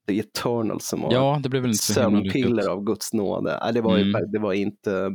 [0.07, 3.71] The Eternal som var Ja, det blev väl inte sömnpiller av Guds nåde.
[3.73, 4.31] Det, var Mm.
[4.31, 5.11] det, var inte,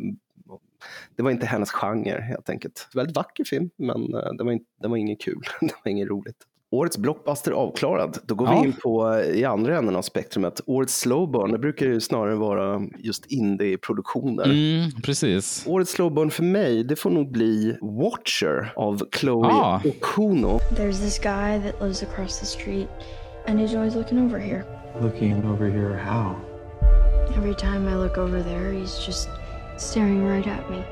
[1.17, 2.89] det var inte hennes genre helt enkelt.
[2.95, 5.41] Väldigt vacker film, men eh, det var, inte, det var inget kul.
[5.61, 6.47] det var inget roligt.
[6.73, 8.19] Årets blockbuster avklarad.
[8.27, 8.61] Då går Ja.
[8.61, 10.61] vi in på eh, i andra änden av spektrumet.
[10.67, 14.45] Årets slowburn, det brukar ju snarare vara just indie-produktioner.
[14.45, 15.65] Mm, precis.
[15.69, 19.81] Årets slowburn för mig, det får nog bli Watcher av Chloe Ah.
[19.85, 20.59] Okuno.
[20.59, 22.89] There's this guy that lives across the street,
[23.47, 24.65] and he's always looking over here.
[25.01, 26.35] Looking over here, how?
[27.37, 29.29] Every time I look over there, he's just
[29.79, 30.83] staring right at me.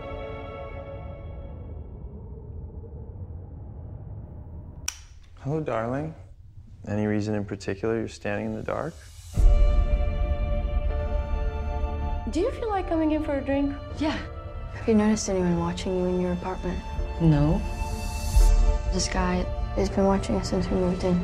[5.51, 6.15] Hello, darling.
[6.87, 8.95] Any reason in particular you're standing in the dark?
[12.31, 13.75] Do you feel like coming in for a drink?
[13.99, 14.17] Yeah.
[14.75, 16.79] Have you noticed anyone watching you in your apartment?
[17.21, 17.61] No.
[18.93, 21.21] This guy has been watching us since we moved in.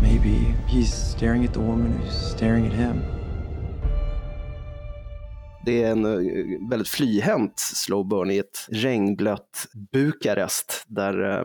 [0.00, 3.02] Maybe he's staring at the woman who's staring at him.
[5.64, 11.44] Det är en eh, väldigt flyhänt slow burn i ett regnblött Bukarest där eh,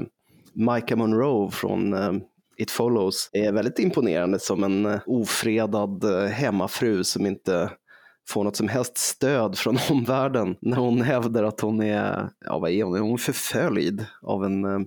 [0.53, 2.13] Micah Monroe från eh,
[2.57, 7.71] It Follows är väldigt imponerande som en eh, ofredad eh, hemmafru som inte
[8.29, 12.71] får något som helst stöd från omvärlden när hon hävdar att hon är, ja vad
[12.71, 14.79] är hon, hon är förföljd av en eh,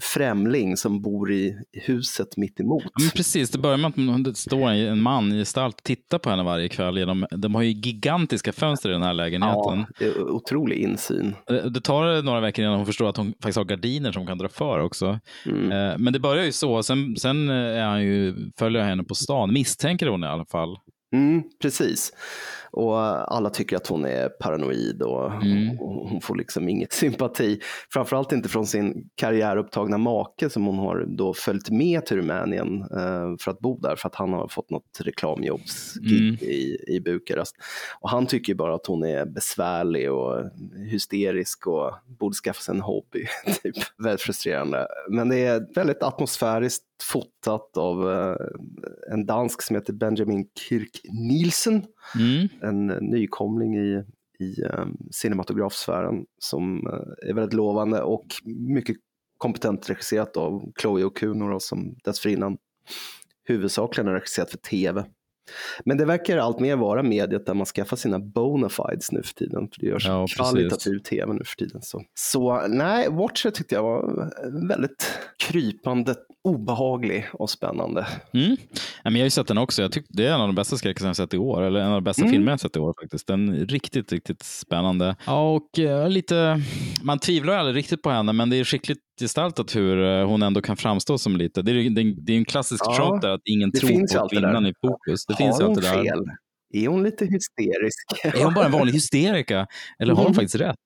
[0.00, 2.82] främling som bor i huset mitt emot.
[2.84, 6.18] Ja, men precis, det börjar med att det står en man i gestalt och tittar
[6.18, 6.98] på henne varje kväll.
[6.98, 9.86] Genom, de har ju gigantiska fönster i den här lägenheten.
[9.98, 11.34] Ja, otrolig insyn.
[11.46, 14.38] Det det tar några veckor innan hon förstår att hon faktiskt har gardiner som kan
[14.38, 15.18] dra för också.
[15.46, 15.72] Mm.
[15.72, 16.82] Eh, Men det börjar ju så.
[16.82, 20.76] Sen, sen eh, är han ju, följer henne på stan, misstänker hon i alla fall.
[21.12, 22.12] Mm, precis.
[22.72, 22.98] Och
[23.34, 25.80] alla tycker att hon är paranoid och, Mm.
[25.80, 27.60] och hon får liksom inget sympati.
[27.92, 33.36] Framförallt inte från sin karriärupptagna make som hon har då följt med till Rumänien eh,
[33.40, 36.34] för att bo där för att han har fått något reklamjobbsgig Mm.
[36.34, 37.56] i, i Bukarest.
[38.00, 40.44] Och han tycker bara att hon är besvärlig och
[40.90, 43.24] hysterisk och borde skaffa sig en hobby.
[43.62, 43.74] typ.
[43.98, 44.86] Väldigt frustrerande.
[45.08, 48.36] Men det är väldigt atmosfäriskt fotat av eh,
[49.12, 51.82] en dansk som heter Benjamin Kirk Nielsen
[52.18, 52.48] Mm.
[52.62, 54.04] en nykomling i,
[54.38, 58.96] i um, cinematografsfären som eh, är väldigt lovande och mycket
[59.38, 62.58] kompetent regisserat av Chloe Okuno som dessförinnan
[63.44, 65.04] huvudsakligen har regisserat för tv.
[65.84, 69.34] Men det verkar allt mer vara mediet där man skaffar sina bona fides nu för
[69.34, 69.68] tiden.
[69.72, 70.36] För det görs Ja, precis.
[70.36, 71.82] kvalitativ tv nu för tiden.
[71.82, 74.32] Så, så nej, Watcher tyckte jag var
[74.68, 78.06] väldigt krypande, obehaglig och spännande.
[78.32, 78.56] Mm.
[79.02, 79.82] Ja, men jag har ju sett den också.
[79.82, 81.62] Jag tyckte det är en av de bästa skräckisarna jag sett i år.
[81.62, 82.32] Eller en av de bästa Mm.
[82.32, 83.26] filmerna jag sett i år faktiskt.
[83.26, 85.16] Den är riktigt, riktigt spännande.
[85.26, 86.60] Ja, och eh, lite,
[87.02, 90.62] man tvivlar aldrig riktigt på henne, men det är skickligt gestaltat hur eh, hon ändå
[90.62, 91.62] kan framstå som lite.
[91.62, 93.88] Det är, det är, det är en klassisk Ja, trope där att ingen det tror
[93.88, 94.28] finns på där.
[94.28, 95.26] kvinnan i fokus.
[95.26, 96.02] Det finns har ju hon allt det där.
[96.04, 96.20] fel?
[96.72, 98.34] Är hon lite hysterisk?
[98.40, 99.66] Är hon bara en vanlig hysterika?
[99.98, 100.34] Eller har hon Mm.
[100.34, 100.76] faktiskt rätt?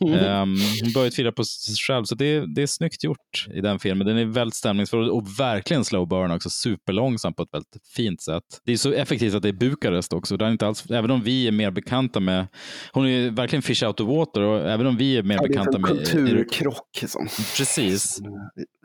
[0.00, 3.78] Ehm, hon börjar tvivla på sig själv, så det, det är snyggt gjort i den
[3.78, 4.06] filmen.
[4.06, 8.42] Den är väldigt stämningsfull och verkligen slow burn också, superlångsam på ett väldigt fint sätt.
[8.64, 10.36] Det är så effektivt att det är Bukarest också.
[10.36, 12.46] Det är inte alls, även om vi är mer bekanta med,
[12.92, 15.46] hon är verkligen fish out of water och även om vi är mer Ja, det
[15.46, 18.20] är bekanta en med kulturkrock som, Precis,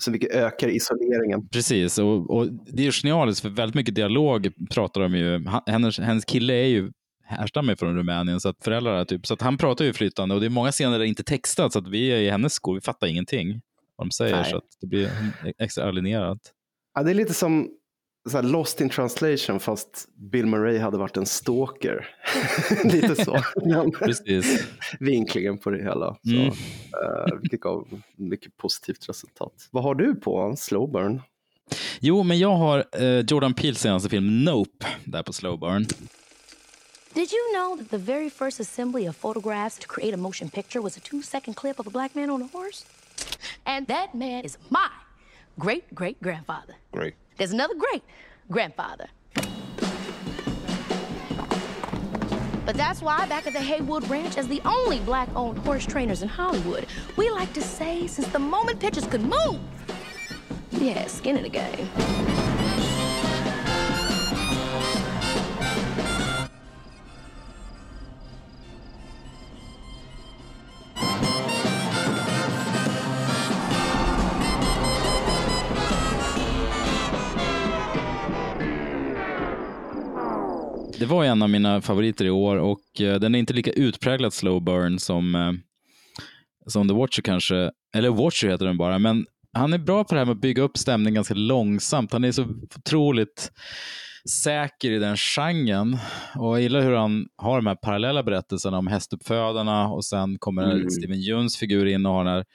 [0.01, 1.47] som vilket ökar isoleringen.
[1.51, 1.97] precis.
[1.97, 5.45] Och, och det är genialiskt för väldigt mycket dialog pratar de ju.
[5.67, 6.91] Hennes, hennes kille är ju
[7.39, 10.41] härstammar från Rumänien, så att föräldrar är typ, så att han pratar ju flytande och
[10.41, 12.75] det är många scener där det inte textat, så att vi är i hennes skor,
[12.75, 13.61] vi fattar ingenting
[13.95, 14.49] vad de säger, Nej.
[14.51, 15.09] så att det blir
[15.59, 16.39] extra alienerat.
[16.95, 17.69] Ja, det är lite som
[18.29, 22.07] så här Lost in translation fast Bill Murray hade varit en stalker.
[22.83, 23.39] Lite så.
[23.99, 24.67] Precis.
[24.99, 26.17] vinklingen på det hela.
[26.23, 26.47] Så, Mm.
[26.47, 29.53] eh, vilket gav mycket positivt resultat.
[29.71, 31.21] Vad har du på Slow Burn?
[31.99, 35.85] Jo, men jag har eh, Jordan Peels senaste film Nope där på Slow Burn.
[37.13, 40.82] Did you know that the very first assembly of photographs to create a motion picture
[40.82, 42.86] was a two second clip of a black man on a horse?
[43.67, 44.89] And that man is my
[45.60, 46.73] great great grandfather.
[46.91, 47.13] Great.
[47.38, 48.02] There's another great
[48.49, 49.10] grandfather.
[52.65, 56.23] But that's why, back at the Haywood Ranch, as the only black owned horse trainers
[56.23, 59.60] in Hollywood, we like to say since the moment pictures could move,
[60.71, 62.52] yeah, skin in the game.
[81.03, 84.33] Det var en av mina favoriter i år och eh, den är inte lika utpräglat
[84.33, 85.51] slow burn som, eh,
[86.67, 90.19] som The Watcher kanske, eller Watcher heter den bara, men han är bra på det
[90.19, 92.13] här med att bygga upp stämning ganska långsamt.
[92.13, 93.51] Han är så otroligt
[94.43, 95.97] säker i den genren
[96.35, 100.63] och jag gillar hur han har de här parallella berättelserna om hästuppfödarna och sen kommer
[100.63, 100.89] Mm.
[100.89, 102.45] Steven Juns figur in och har den här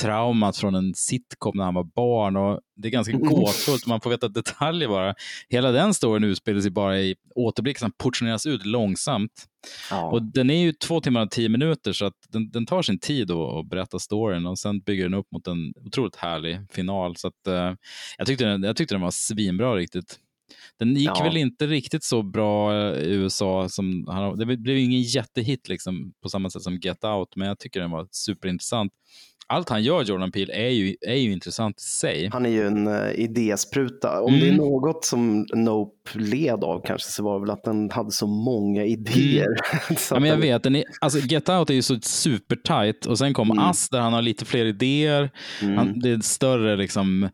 [0.00, 3.86] traumat från en sitcom när han var barn och det är ganska gåtfullt.
[3.86, 5.14] Man får veta detaljer bara.
[5.48, 9.46] Hela den storyn utspelar sig bara i återblick som portioneras ut långsamt.
[9.90, 10.10] Ja.
[10.10, 12.98] Och den är ju två timmar och tio minuter så att den, den tar sin
[12.98, 17.16] tid att berätta storyn och sen bygger den upp mot en otroligt härlig final.
[17.16, 17.74] Så att, eh,
[18.18, 20.18] jag, tyckte den, jag tyckte den var svinbra riktigt.
[20.78, 21.24] Den gick Ja.
[21.24, 23.68] väl inte riktigt så bra eh, i USA.
[23.68, 24.04] Som,
[24.38, 27.80] det blev ju ingen jättehit liksom, på samma sätt som Get Out, men jag tycker
[27.80, 28.92] den var superintressant.
[29.46, 32.28] Allt han gör, Jordan Peele, är ju, är ju intressant i sig.
[32.32, 34.20] Han är ju en uh, idéspruta.
[34.20, 34.56] Om det är Mm.
[34.56, 38.84] något som Nope led av kanske så var det väl att den hade så många
[38.84, 39.46] idéer.
[39.98, 43.06] Så Ja, men jag den- vet, den är, alltså Get Out är ju så supertight
[43.06, 43.64] och sen kom Mm.
[43.66, 45.30] Us där han har lite fler idéer.
[45.62, 45.76] Mm.
[45.76, 47.28] Han, det är större liksom,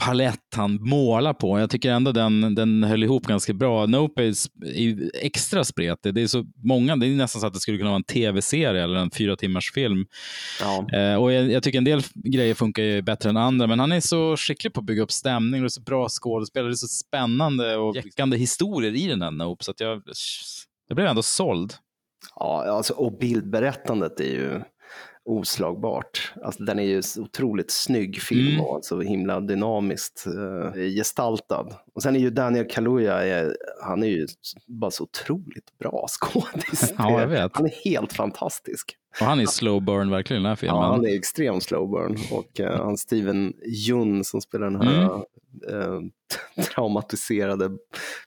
[0.00, 1.58] palett han målar på.
[1.58, 3.86] Jag tycker ändå den, den höll ihop ganska bra.
[3.86, 4.34] Nope är,
[5.22, 6.14] extra spretig.
[6.14, 8.84] Det är så många, det är nästan så att det skulle kunna vara en tv-serie
[8.84, 10.06] eller en fyra timmars film.
[10.60, 10.98] Ja.
[10.98, 13.92] Eh, och jag, jag tycker en del grejer funkar ju bättre än andra, men han
[13.92, 16.68] är så skicklig på att bygga upp stämning och så bra skådespelare.
[16.68, 20.02] Det är så spännande och jäckande historier i den här Nope, så att jag,
[20.88, 21.74] jag blev ändå såld.
[22.34, 24.60] Ja, alltså, och bildberättandet är ju
[25.26, 26.32] oslagbart.
[26.44, 28.60] Alltså, den är ju otroligt snygg film Mm.
[28.60, 31.66] och så himla dynamiskt eh, gestaltad.
[31.94, 33.48] Och sen är ju Daniel Kaluuya, eh,
[33.82, 34.26] han är ju
[34.66, 36.94] bara så otroligt bra skådis.
[36.98, 37.56] Ja, jag vet.
[37.56, 38.96] Han är helt fantastisk.
[39.20, 40.76] Och han är slow burn verkligen i den här filmen.
[40.76, 42.16] Ja, han är extremt slow burn.
[42.32, 45.10] Och uh, han Steven Jun som spelar den här
[45.72, 45.80] Mm.
[45.82, 47.70] eh, traumatiserade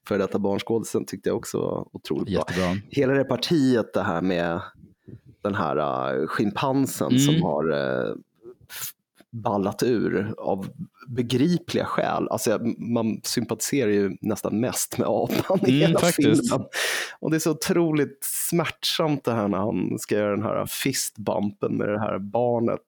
[0.08, 2.34] för detta barnskådisen tyckte jag också var otroligt bra.
[2.34, 2.78] Jättebra.
[2.90, 4.62] Hela det partiet det här med
[5.42, 5.78] den här
[6.20, 7.20] uh, schimpansen Mm.
[7.20, 8.16] som har uh,
[9.32, 10.68] ballat ur av
[11.08, 12.28] begripliga skäl.
[12.30, 16.52] Alltså, man sympatiserar ju nästan mest med apan i Mm, hela faktiskt.
[16.52, 16.68] filmen.
[17.20, 21.78] Och det är så otroligt smärtsamt det här när han ska göra den här fistbumpen
[21.78, 22.82] med det här barnet.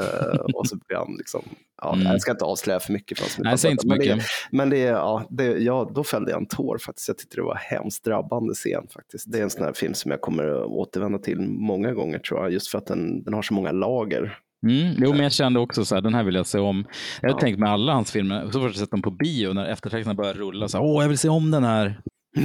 [0.00, 1.42] Eh, och så blir han liksom,
[1.82, 2.06] ja, Mm.
[2.06, 3.18] jag ska inte avslöja för mycket.
[3.18, 4.26] För Nej, säg inte men det, mycket.
[4.52, 7.08] men det, ja, det, ja, då fällde jag en tår faktiskt.
[7.08, 9.32] Jag tyckte det var hemskt drabbande scen faktiskt.
[9.32, 12.40] Det är en sån här film som jag kommer att återvända till många gånger tror
[12.42, 14.38] jag, just för att den, den har så många lager.
[14.66, 16.84] Mm, jo, men jag kände också så här, den här vill jag se om.
[17.22, 17.40] Jag har Ja.
[17.40, 20.34] tänkt med alla hans filmer, så fort jag sett dem på bio, när eftertexterna börjar
[20.34, 22.00] rulla, så här, åh, jag vill se om den här.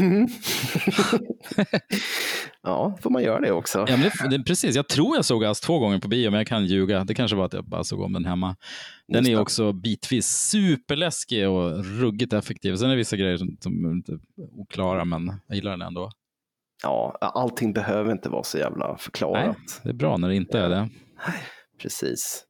[2.63, 3.85] ja, får man göra det också.
[3.87, 6.47] Ja, det, det, precis, jag tror jag såg Us två gånger på bio, men jag
[6.47, 7.03] kan ljuga.
[7.03, 8.55] Det kanske var att jag bara såg om den hemma.
[9.07, 9.41] Den Just är det.
[9.41, 12.75] också bitvis superläskig och ruggigt effektiv.
[12.75, 14.19] Sen är det vissa grejer som, som är inte
[14.57, 16.11] oklara, men jag gillar den ändå.
[16.83, 19.81] Ja, allting behöver inte vara så jävla Nej, förklarat.
[19.83, 20.89] det är bra när det inte är det.
[21.81, 22.45] Precis.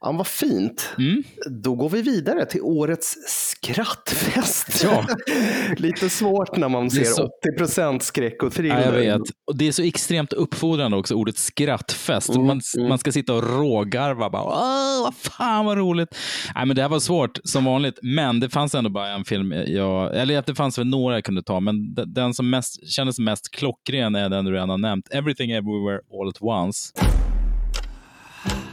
[0.00, 0.90] Ja, vad fint.
[0.98, 1.22] Mm.
[1.50, 4.80] Då går vi vidare till årets skrattfest.
[4.84, 5.06] Ja.
[5.76, 8.82] Lite svårt när man ser så- 80% skräck och Ja, thriller.
[9.02, 9.28] jag vet.
[9.46, 12.28] Och det är så extremt uppfordrande också, ordet skrattfest.
[12.28, 12.88] Mm, Man, mm.
[12.88, 14.30] man ska sitta och rågarva.
[14.30, 16.08] Bara, Åh, vad fan vad roligt.
[16.54, 19.52] Nej, men det här var svårt som vanligt, men det fanns ändå bara en film.
[19.66, 22.88] Jag, eller att det fanns väl några jag kunde ta, men de- den som mest,
[22.90, 25.08] kändes mest klockren är den du redan har nämnt.
[25.10, 26.92] Everything Everywhere All At Once.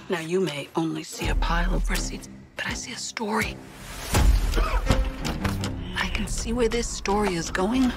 [0.08, 3.58] Now, you may only see a pile of receipts, but I see a story.
[5.98, 7.92] I can see where this story is going.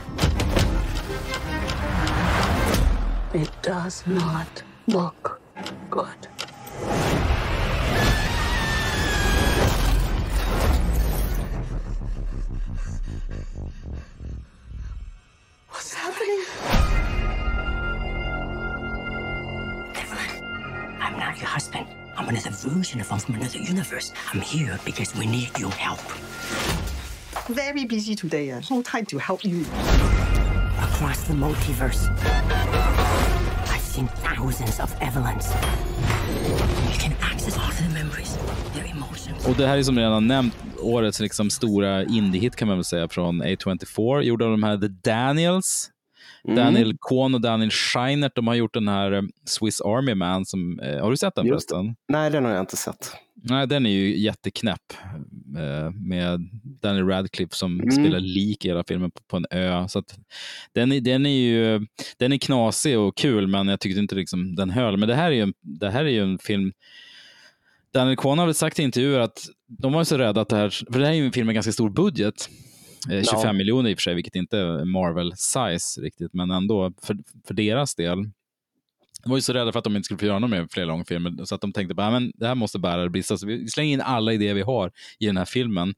[3.35, 5.39] It does not look
[5.91, 6.29] good.
[15.69, 16.43] What's happening?
[19.95, 21.87] Evelyn, I'm not your husband.
[22.19, 24.13] I'm another version of him from another universe.
[24.35, 26.01] I'm here because we need your help.
[27.49, 28.51] Very busy today.
[28.51, 29.61] Uh, no time to help you.
[30.83, 32.11] Across the multiverse,
[33.73, 35.47] I've seen thousands of Evelyns.
[36.93, 38.37] You can access all their memories,
[38.75, 39.47] their emotions.
[39.47, 43.09] Och det här är som redan nämnt årets liksom stora indie-hit kan man väl säga
[43.09, 44.23] från A24.
[44.23, 45.91] Gjorde av de här The Daniels.
[46.49, 46.57] Mm.
[46.65, 50.47] Daniel Kohn och Daniel Scheinert, de har gjort den här eh, Swiss Army Man.
[50.47, 51.97] Som, eh, har du sett den Just förresten?
[52.09, 53.13] Nej, den har jag inte sett.
[53.43, 54.93] Nej, den är ju jätteknäpp.
[55.59, 56.41] Eh, med
[56.83, 57.91] Daniel Radcliffe som Mm.
[57.91, 59.89] spelar lik i hela filmen på, på en ö.
[59.89, 60.19] Så att,
[60.75, 64.57] den, är, den, är ju, den är knasig och kul, men jag tyckte inte liksom
[64.57, 64.97] den höll.
[64.97, 66.73] Men det här är ju, en- det här är ju en film
[67.95, 70.69] Daniel Kwan har väl sagt i intervjuer att de var så rädda att det här,
[70.93, 72.49] för det här är ju en film med ganska stor budget.
[73.11, 73.53] Eh, 25 Ja.
[73.53, 77.95] miljoner i och för sig, vilket inte är Marvel-size riktigt, men ändå för, för deras
[77.95, 78.31] del.
[79.23, 80.87] De var ju så rädda för att de inte skulle få göra någon mer fler
[80.87, 83.69] långfilmer, så att de tänkte bara, men det här måste bära eller brista, så vi
[83.69, 85.95] slänger in alla idéer vi har i den här filmen.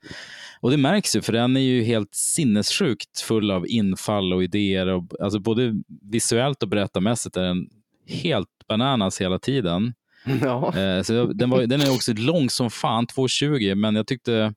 [0.60, 4.86] Och det märks ju, för den är ju helt sinnessjukt full av infall och idéer,
[4.86, 7.68] och, alltså både visuellt och berättarmässigt är den
[8.08, 9.94] helt bananas hela tiden.
[10.42, 10.76] Ja.
[10.78, 14.54] Eh, så den, var, den är också lång som fan, 2.20, men jag tyckte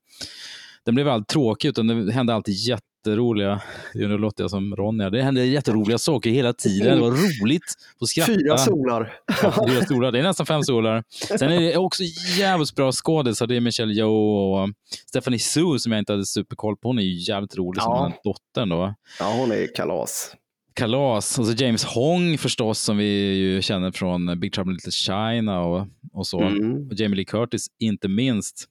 [0.86, 3.62] den blev aldrig tråkig, utan det hände alltid jätteroliga,
[3.93, 6.96] nu låter jag som Ronja, det hände jätteroliga saker hela tiden.
[6.96, 7.62] Det var roligt
[8.02, 8.34] att skratta.
[8.34, 9.13] Fyra solar.
[9.43, 10.12] Ja, fyra solar.
[10.12, 11.04] Det är nästan fem solar.
[11.39, 12.04] Sen är det också
[12.38, 13.48] jävligt bra skådisar.
[13.48, 14.69] Det är Michelle Yeoh och
[15.08, 16.89] Stephanie Sue som jag inte hade superkoll på.
[16.89, 18.04] Hon är ju jävligt rolig som Ja.
[18.04, 18.93] den dottern då.
[19.19, 20.36] Ja, hon är kalas.
[20.76, 21.39] Kalas.
[21.39, 25.60] Och så James Hong förstås som vi ju känner från Big Trouble in Little China
[25.60, 26.41] och, och så.
[26.41, 26.88] Mm.
[26.88, 28.65] Och Jamie Lee Curtis inte minst.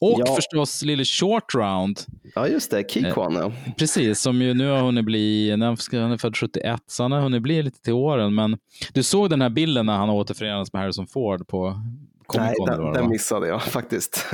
[0.00, 0.34] Och Ja.
[0.36, 2.00] förstås lille Short Round.
[2.34, 2.90] Ja, just det.
[2.90, 3.52] Kikwan, ja.
[3.76, 7.42] Precis, som ju nu har hunnit bli, han är född 71, så han har hunnit
[7.42, 8.34] bli lite till åren.
[8.34, 8.58] Men
[8.92, 11.80] du såg den här bilden när han återförenades med Harrison Ford på
[12.32, 14.26] Comic Nej, den, den missade jag faktiskt.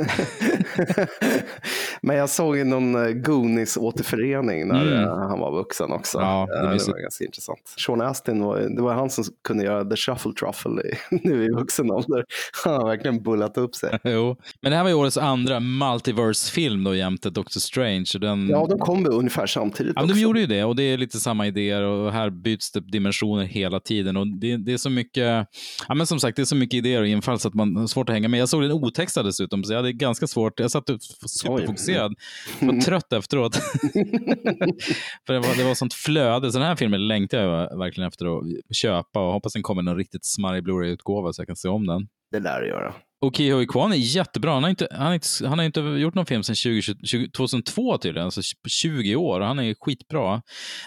[2.03, 5.05] Men jag såg någon eh, Goonies-återförening när Mm.
[5.05, 6.19] eh, han var vuxen också.
[6.19, 7.75] Ja, det Eh, det var ganska intressant.
[7.87, 10.95] Sean Astin, var, det var han som kunde göra The Shuffle Truffle i,
[11.29, 12.25] nu i vuxen ålder.
[12.65, 13.99] Han har verkligen bullat upp sig.
[14.05, 14.37] Jo.
[14.63, 18.07] Men det här var ju årets andra multiverse-film då jämte Doctor Strange.
[18.21, 18.49] Den...
[18.49, 21.47] Ja, de kom ungefär samtidigt Ja, de gjorde ju det och det är lite samma
[21.47, 24.17] idéer och här byts det dimensioner hela tiden.
[24.17, 25.47] Och det, det är så mycket,
[25.89, 28.09] ja men som sagt, det är så mycket idéer och infall så att man svårt
[28.09, 28.41] att hänga med.
[28.41, 30.61] Jag såg den otextad dessutom, så jag hade ganska svårt.
[30.61, 30.87] Jag satt
[31.27, 32.15] superfokuserad.
[32.61, 33.55] Jag var trött efteråt.
[35.27, 36.53] För det var, det var sånt flöde.
[36.53, 39.97] Så den här filmen längtar jag verkligen efter att köpa och hoppas den kommer någon
[39.97, 42.09] riktigt smarrig Blu-ray-utgåva så jag kan se om den.
[42.33, 42.95] Det lär det göra.
[43.25, 44.53] Och Ki Hoi Kwan är jättebra.
[44.53, 47.31] Han har inte, han har inte, han har inte gjort någon film sedan 20, 20,
[47.31, 49.41] 2002 tydligen, alltså på 20 år.
[49.41, 50.43] Och han är skitbra.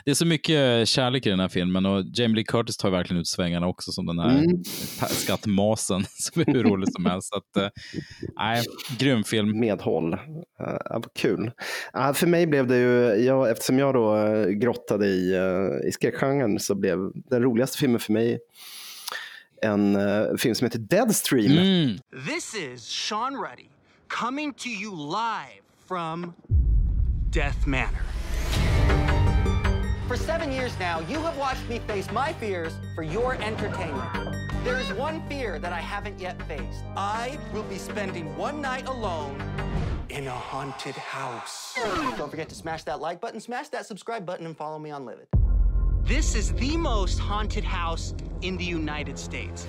[0.05, 3.21] Det är så mycket kärlek i den här filmen och Jamie Lee Curtis tar verkligen
[3.21, 4.63] ut svängarna också som den här Mm.
[5.09, 7.29] skattmasen som är hur rolig som helst.
[7.29, 7.73] Så att,
[8.35, 8.63] nej,
[8.99, 9.59] grym film.
[9.59, 10.13] Medhåll.
[10.13, 10.19] Uh,
[10.89, 11.51] vad kul.
[11.97, 14.15] Uh, för mig blev det ju, jag, eftersom jag då
[14.49, 16.97] grottade i, uh, i skräckgenren så blev
[17.29, 18.39] den roligaste filmen för mig
[19.59, 21.51] en uh, film som heter Deadstream.
[21.51, 21.99] Mm.
[22.25, 23.69] This is Sean Ruddy
[24.07, 26.35] coming to you live from
[27.29, 28.03] Death Manor.
[30.07, 34.35] For seven years now, you have watched me face my fears for your entertainment.
[34.63, 36.83] There is one fear that I haven't yet faced.
[36.95, 39.41] I will be spending one night alone
[40.09, 41.73] in a haunted house.
[42.17, 45.05] Don't forget to smash that like button, smash that subscribe button, and follow me on
[45.05, 45.27] Livid.
[46.07, 49.67] This is the most haunted house in the United States.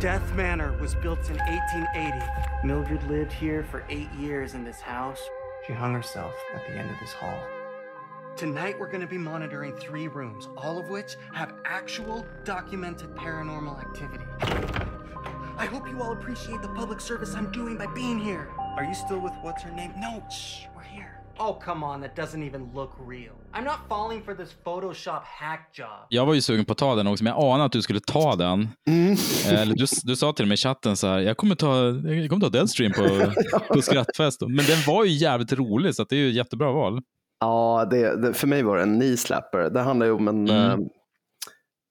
[0.00, 2.66] Death Manor was built in 1880.
[2.66, 5.20] Mildred lived here for eight years in this house.
[5.68, 7.38] She hung herself at the end of this hall.
[8.34, 13.78] Tonight, we're going to be monitoring three rooms, all of which have actual documented paranormal
[13.78, 14.24] activity.
[15.56, 18.48] I hope you all appreciate the public service I'm doing by being here.
[18.76, 19.92] Are you still with what's her name?
[19.96, 21.20] No, shh, we're here.
[21.38, 23.38] Oh, come on, that doesn't even look real.
[23.58, 25.88] I'm not falling for this Photoshop hack job.
[26.08, 28.00] Jag var ju sugen på att ta den också, men jag anade att du skulle
[28.00, 28.60] ta den.
[28.88, 29.18] Eh,
[29.60, 31.76] Eller du, du sa till mig i chatten så här, jag kommer ta,
[32.10, 33.32] jag kommer ta Deadstream på,
[33.74, 34.40] på skrattfest.
[34.40, 37.00] Men den var ju jävligt rolig, så att det är ju ett jättebra val.
[37.40, 39.70] Ja, det, det, för mig var det en knee slapper.
[39.70, 40.70] Det handlar ju om en, Mm.
[40.70, 40.76] eh,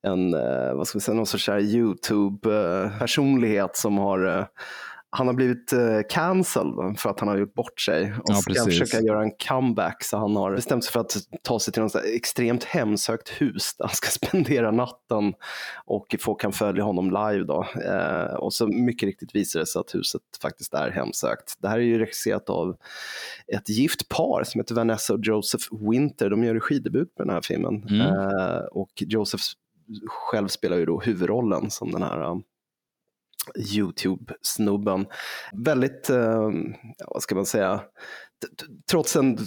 [0.07, 4.45] en eh, vad ska vi säga, någon sorts YouTube-personlighet som har eh,
[5.15, 8.53] han har blivit eh, cancelled för att han har gjort bort sig och Ja, ska
[8.53, 8.79] precis.
[8.79, 10.03] försöka göra en comeback.
[10.03, 13.85] Så han har bestämt sig för att ta sig till något extremt hemsökt hus där
[13.85, 15.33] han ska spendera natten
[15.85, 17.43] och folk kan följa honom live.
[17.43, 17.67] Då.
[17.85, 21.53] Eh, och så mycket riktigt visar det sig att huset faktiskt är hemsökt.
[21.59, 22.75] Det här är ju regisserat av
[23.47, 26.29] ett gift par som heter Vanessa och Joseph Winter.
[26.29, 27.83] De gör regidebut på den här filmen.
[27.89, 28.01] Mm.
[28.01, 29.43] Eh, och Joseph
[30.07, 32.35] själv spelar ju då huvudrollen som den här eh,
[33.73, 35.05] YouTube-snubben.
[35.53, 36.49] Väldigt, eh,
[37.07, 37.81] vad ska man säga,
[38.91, 39.37] trots en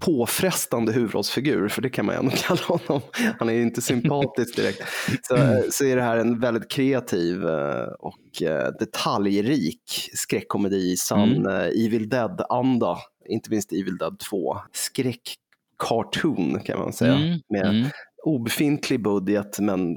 [0.00, 3.00] påfrestande huvudrollsfigur, för det kan man ju ändå kalla honom.
[3.38, 4.82] Han är ju inte sympatisk direkt.
[5.22, 11.36] Så, så är det här en väldigt kreativ eh, och eh, detaljrik skräckkomedi i sann
[11.36, 11.46] Mm.
[11.46, 12.98] eh, Evil Dead-anda.
[13.28, 14.56] Inte minst Evil Dead 2.
[14.72, 17.14] Skräckcartoon kan man säga.
[17.14, 17.86] Mm, Med mm.
[18.24, 19.96] obefintlig budget men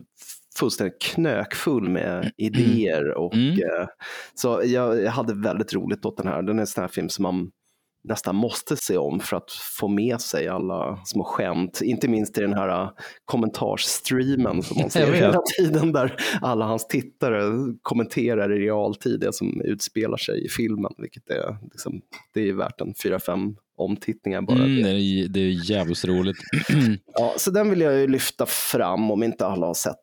[0.59, 3.17] fullständigt knökfull med idéer.
[3.17, 3.51] Och, Mm.
[3.51, 3.87] eh,
[4.35, 6.41] så jag, jag hade väldigt roligt åt den här.
[6.41, 7.51] Den är en sån här film som man
[8.09, 11.81] nästan måste se om för att få med sig alla små skämt.
[11.83, 12.89] Inte minst i den här uh,
[13.25, 17.41] kommentarsstreamen som man ser hela tiden där alla hans tittare
[17.81, 20.91] kommenterar i realtid det som utspelar sig i filmen.
[20.97, 22.01] Vilket är, liksom,
[22.33, 24.57] det är värt en fyra fem omtittningar bara.
[24.63, 26.37] Mm, det, är, det är jävligt roligt.
[27.15, 29.95] Ja, så den vill jag ju lyfta fram om inte alla har sett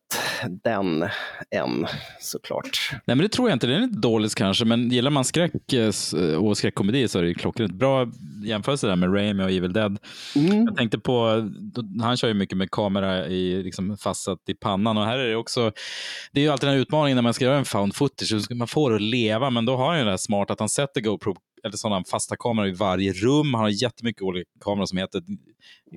[0.48, 1.08] den
[1.50, 1.86] än
[2.20, 2.90] såklart.
[2.92, 3.66] Nej, men det tror jag inte.
[3.66, 7.34] Den är inte dålig kanske, men gillar man skräck eh, och skräckkomedi så är det
[7.34, 7.72] klockrent.
[7.72, 8.06] Bra
[8.44, 9.98] jämförelse där med Raimi och Evil Dead.
[10.36, 10.64] Mm.
[10.64, 11.48] Jag tänkte på,
[12.02, 15.36] han kör ju mycket med kamera i, liksom fastsatt i pannan och här är det
[15.36, 15.72] också,
[16.32, 18.68] det är ju alltid den här utmaningen när man ska göra en found footage, man
[18.68, 21.00] få det att leva, men då har han ju det här smart att han sätter
[21.00, 23.54] GoPro eller sådana fasta kameror i varje rum.
[23.54, 25.22] Han har jättemycket olika kameror som heter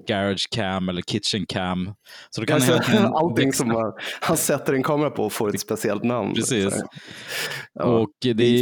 [0.07, 1.93] Garage Cam eller Kitchen Cam.
[2.29, 3.65] Så då kan Alltså, allting växla.
[3.65, 6.33] som man, han sätter en kamera på får ett speciellt namn.
[6.33, 6.73] Precis.
[7.73, 7.83] Ja.
[7.85, 8.61] Och det är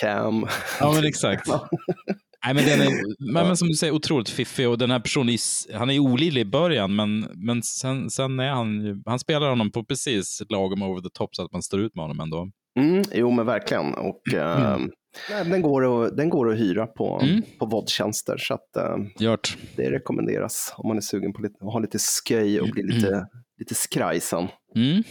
[0.00, 0.46] cam.
[0.80, 1.48] Ja, men exakt.
[2.46, 2.90] Nej, men den är,
[3.32, 6.40] men, men som du säger, otroligt fiffig och den här personen, är han är olidlig
[6.40, 11.00] i början, men, men sen, sen är han han spelar honom på precis lagom over
[11.00, 12.48] the top så att man står ut med honom ändå.
[12.80, 13.94] Mm, jo, men verkligen.
[13.94, 14.78] Och, eh,
[15.30, 17.42] nej, den, går att, den går att hyra på, Mm.
[17.58, 18.36] på VOD-tjänster.
[18.38, 19.56] Så att, eh, Gjort.
[19.76, 23.26] det rekommenderas om man är sugen på att ha lite sköj och bli lite,
[23.58, 24.48] lite skrajsen.
[24.76, 25.02] Mm.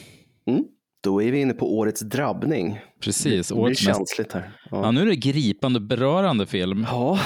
[0.50, 0.64] Mm.
[1.04, 2.80] Då är vi inne på årets drabbning.
[3.04, 4.52] Precis, Det årets mest- känsligt här.
[4.72, 4.82] Ja.
[4.84, 4.92] Ja.
[4.92, 6.86] nu är det gripande berörande film.
[6.90, 7.20] Ja,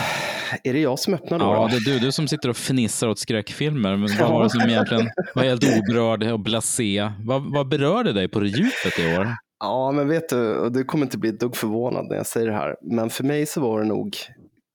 [0.64, 1.46] är det jag som öppnar då?
[1.46, 3.98] Ja, det är du, du som sitter och fnissar åt skräckfilmer.
[3.98, 7.12] Men vad var det som egentligen var helt oberörd och blasé?
[7.20, 9.36] Vad, vad berörde dig på det djupet i år?
[9.62, 12.47] Ja, men vet du, och du kommer inte bli ett dugg förvånad när jag säger
[12.47, 14.18] det här, men för mig så var det nog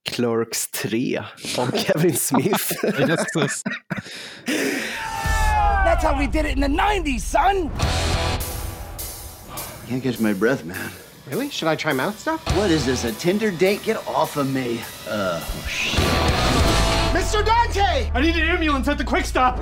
[0.09, 1.21] Clerks 3
[1.57, 2.73] av Kevin Smith.
[5.85, 7.69] That's how we did it in the 90s, son!
[9.89, 10.77] Can't catch my breath, man.
[11.29, 11.49] Really?
[11.49, 12.41] Should I try mouth stuff?
[12.57, 13.83] What is this, a Tinder date?
[13.83, 14.79] Get off of me.
[15.09, 15.99] Uh, oh, shit.
[17.13, 17.45] Mr.
[17.45, 18.11] Dante!
[18.13, 19.59] I need an ambulance at the quick stop.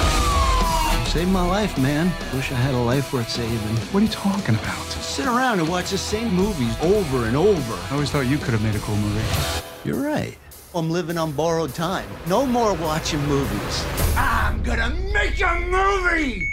[1.16, 2.12] Saved my life, man.
[2.36, 3.78] Wish I had a life worth saving.
[3.94, 4.86] What are you talking about?
[5.00, 7.74] Sit around and watch the same movies over and over.
[7.90, 9.24] I always thought you could have made a cool movie.
[9.86, 10.38] You're right.
[10.74, 12.06] I'm living on borrowed time.
[12.28, 13.86] No more watching movies.
[14.18, 16.50] I'm gonna make a movie!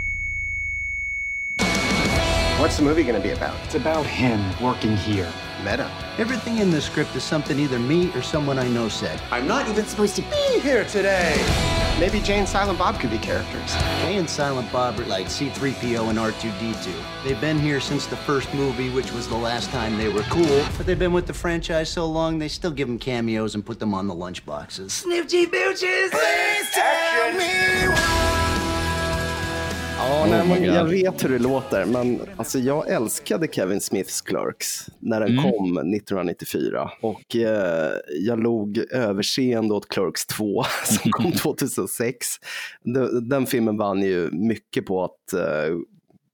[2.60, 3.56] What's the movie gonna be about?
[3.64, 5.32] It's about him working here.
[5.64, 5.90] Meta.
[6.18, 9.20] Everything in the script is something either me or someone I know said.
[9.30, 11.36] I'm not even supposed to be here today.
[11.98, 13.74] Maybe Jane and Silent Bob could be characters.
[14.00, 16.92] Jay and Silent Bob are like C3PO and R2D2.
[17.24, 20.64] They've been here since the first movie, which was the last time they were cool.
[20.76, 23.78] But they've been with the franchise so long, they still give them cameos and put
[23.78, 24.90] them on the lunchboxes.
[24.90, 26.10] Snifty Booches!
[26.10, 28.51] Please tell me
[29.98, 34.86] Ja, Oh nej, jag vet hur det låter, men alltså, jag älskade Kevin Smiths Clerks
[34.98, 35.42] när den Mm.
[35.42, 36.90] kom 1994.
[37.02, 42.26] Och eh, jag log överseende åt Clerks 2 som kom 2006.
[42.84, 45.76] Den, den filmen vann ju mycket på att eh,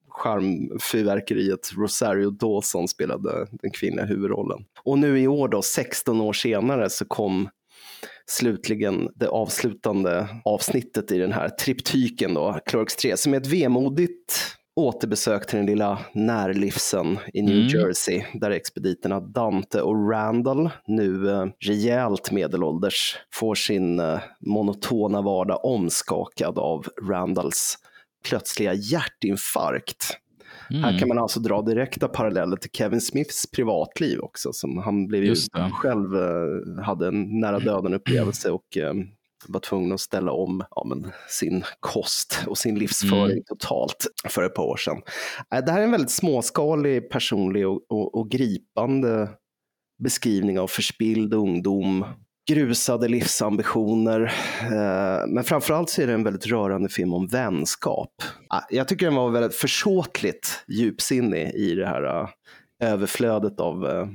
[0.08, 4.64] charmfyrverkeriet Rosario Dawson spelade den kvinnliga huvudrollen.
[4.84, 7.48] Och nu i år då, 16 år senare, så kom
[8.30, 14.58] slutligen det avslutande avsnittet i den här triptyken då, Clerks 3, som är ett vemodigt
[14.76, 17.68] återbesök till den lilla närlivsen i New Mm.
[17.68, 25.64] Jersey, där expediterna Dante och Randall, nu eh, rejält medelålders, får sin eh, monotona vardag
[25.64, 27.78] omskakad av Randalls
[28.24, 30.18] plötsliga hjärtinfarkt.
[30.70, 30.82] Mm.
[30.84, 35.22] Här kan man alltså dra direkta paralleller till Kevin Smiths privatliv också, som han blev
[35.22, 35.70] ju Just det.
[35.72, 38.94] själv eh, hade en nära döden upplevelse och eh,
[39.48, 43.44] var tvungen att ställa om ja, men, sin kost och sin livsföring Mm.
[43.46, 44.96] totalt för ett par år sedan.
[45.54, 49.28] Eh, Det här är en väldigt småskalig, personlig och, och, och gripande
[50.02, 52.04] beskrivning av förspilld ungdom,
[52.48, 54.32] grusade livsambitioner.
[54.62, 58.12] Eh, men framförallt så är det en väldigt rörande film om vänskap.
[58.48, 62.28] Ah, jag tycker den var väldigt försåtligt djupsinnig i det här eh,
[62.82, 64.06] överflödet av eh,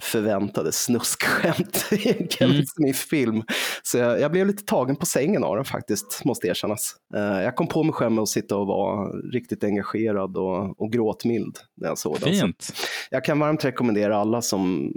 [0.00, 2.66] förväntade snuskskämt i en Kevin Mm.
[2.66, 3.42] Smith-film.
[3.82, 6.96] Så jag, jag blev lite tagen på sängen av den faktiskt, måste erkännas.
[7.14, 10.92] Eh, jag kom på mig själv med att sitta och vara riktigt engagerad och, och
[10.92, 12.34] gråtmild när jag såg den.
[12.34, 12.72] Så Fint.
[13.10, 14.92] jag kan varmt rekommendera alla som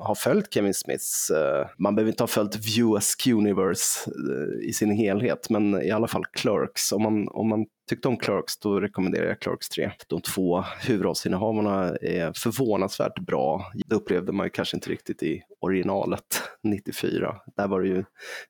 [0.00, 4.72] har följt Kevin Smiths, eh, man behöver inte ha följt View Askew Universe eh, i
[4.72, 6.92] sin helhet, men i alla fall Clerks.
[6.92, 9.90] Om man, om man tyckte om Clerks, då rekommenderar jag Clerks 3.
[10.06, 13.72] De två huvudrollsinnehavarna är förvånansvärt bra.
[13.86, 17.36] Det upplevde man ju kanske inte riktigt i originalet 94.
[17.56, 18.04] Där var det ju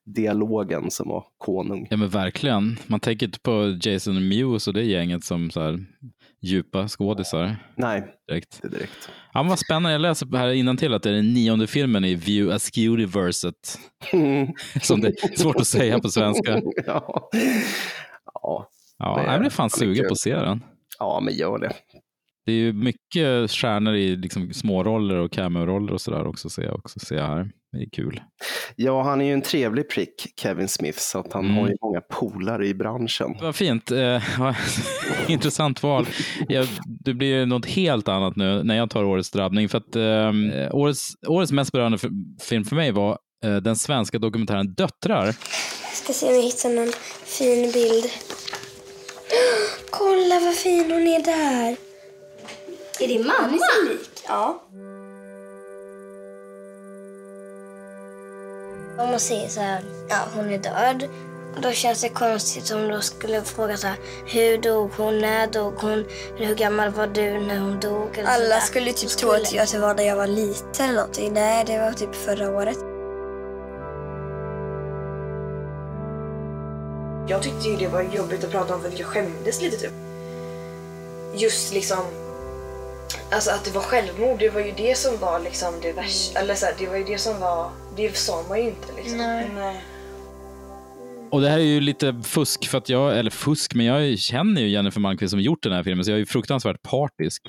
[0.05, 1.87] dialogen som var konung.
[1.89, 2.79] Ja men verkligen.
[2.87, 5.85] Man tänker inte på Jason Mewes och det gänget som så här
[6.41, 7.55] djupa skådisar.
[7.75, 8.59] Nej, direkt.
[8.61, 9.09] det direkt.
[9.33, 9.91] Ja, vad spännande.
[9.91, 13.79] Jag läser här innan till att det är den nionde filmen i View Askew-universet.
[14.81, 16.61] Som det är svårt att säga på svenska.
[16.85, 17.29] ja.
[18.33, 18.69] ja.
[18.99, 20.63] Ja, jag blir fan sugen på att se den.
[20.99, 21.71] Ja, men gör det.
[22.45, 26.75] Det är ju mycket stjärnor i liksom småroller och cameo-roller och sådär också ser jag,
[26.75, 27.51] också, ser jag här.
[27.71, 28.21] Det är kul.
[28.75, 31.57] Ja, han är ju en trevlig prick, Kevin Smith, så att han Mm.
[31.57, 33.35] har ju många polare i branschen.
[33.41, 33.91] Vad fint.
[33.91, 34.23] Eh,
[35.27, 36.05] intressant val.
[36.47, 39.69] Jag, det blir något helt annat nu när jag tar årets drabbning.
[39.69, 41.97] För att, eh, årets, årets mest berörande
[42.41, 45.35] film för mig var eh, den svenska dokumentären Döttrar.
[45.93, 46.91] Ska se om jag hittar någon
[47.25, 48.05] fin bild.
[49.89, 51.75] Kolla vad fin hon är där.
[52.99, 53.57] Är det mamma?
[53.59, 54.23] så lik.
[54.27, 54.63] Ja.
[58.99, 61.09] Om man säger så här, ja hon är död.
[61.61, 65.73] Då känns det konstigt om de skulle fråga så här, hur dog hon, när dog
[65.73, 66.05] hon,
[66.37, 68.17] hur gammal var du när hon dog?
[68.17, 70.85] Eller Alla skulle typ Så tro att jag- att det var när jag var liten
[70.85, 71.33] eller någonting.
[71.33, 72.77] Nej, det var typ förra året.
[77.29, 79.91] Jag tyckte ju det var jobbigt att prata om för att jag skämdes lite typ.
[81.35, 82.05] Just liksom,
[83.31, 86.39] alltså att det var självmord, det var ju det som var liksom det värsta.
[86.39, 89.17] Eller så här, det var ju det som var, det sa man ju inte liksom.
[89.17, 89.83] Nej.
[91.31, 94.61] Och det här är ju lite fusk, för att jag, eller fusk, men jag känner
[94.61, 97.41] ju Jennifer Malmqvist som gjort den här filmen, så jag är ju fruktansvärt partisk.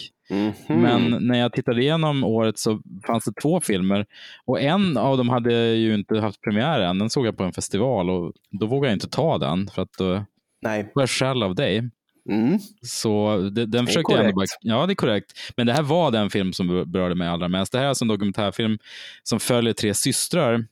[0.69, 4.07] Men när jag tittade igenom året så fanns det två filmer
[4.47, 6.99] och en av dem hade ju inte haft premiär än.
[6.99, 9.93] Den såg jag på en festival och då vågade jag inte ta den för att
[9.99, 10.25] då
[10.63, 10.91] Nej.
[10.95, 11.91] var jag skäll av dig.
[12.31, 12.59] Mm.
[12.83, 14.47] Så det, den försökte jag ändå bara.
[14.61, 15.33] Ja, det är korrekt.
[15.57, 17.73] Men det här var den film som berörde mig allra mest.
[17.73, 18.79] Det här är alltså en dokumentärfilm
[19.23, 20.67] som följer tre systrar.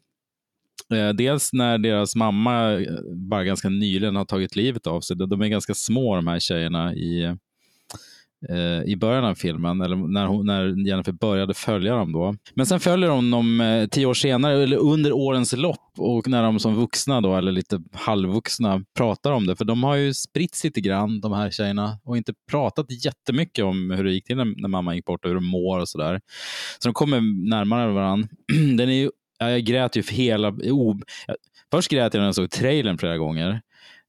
[0.95, 5.17] Eh, dels när deras mamma eh, bara ganska nyligen har tagit livet av sig.
[5.17, 7.25] De är ganska små de här tjejerna i,
[8.49, 12.35] eh, i början av filmen, eller när, hon, när Jennifer började följa dem då.
[12.55, 16.59] Men sen följer hon dem tio år senare, eller under årens lopp, och när de
[16.61, 19.57] som vuxna då, eller lite halvvuxna, pratar om det.
[19.57, 23.91] För de har ju spritts lite grann, de här tjejerna, och inte pratat jättemycket om
[23.91, 26.21] hur det gick till när, när mamma gick bort och hur de mår och sådär.
[26.79, 28.29] Så de kommer närmare varandra.
[28.77, 30.49] Den är ju, ja, jag grät ju för hela...
[30.49, 31.37] O, jag,
[31.71, 33.61] först grät jag när jag såg trailern flera gånger.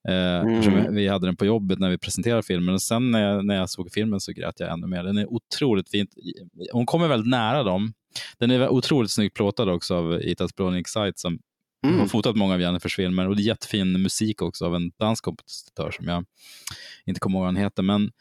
[0.09, 3.45] Eh, eftersom Vi hade den på jobbet när vi presenterade filmen och sen när jag,
[3.45, 5.03] när jag såg filmen så grät jag ännu mer.
[5.03, 6.09] Den är otroligt fint.
[6.71, 7.93] Hon kommer väldigt nära dem.
[8.37, 11.39] Den är otroligt snyggt plåtad också av Itas Bronick Sight som
[11.85, 11.99] Mm.
[11.99, 15.23] har fotat många av Jennifers filmer och det är jättefin musik också av en dansk
[15.23, 16.25] kompositör som jag
[17.05, 17.83] inte kommer ihåg vad han heter.
[17.83, 18.11] Men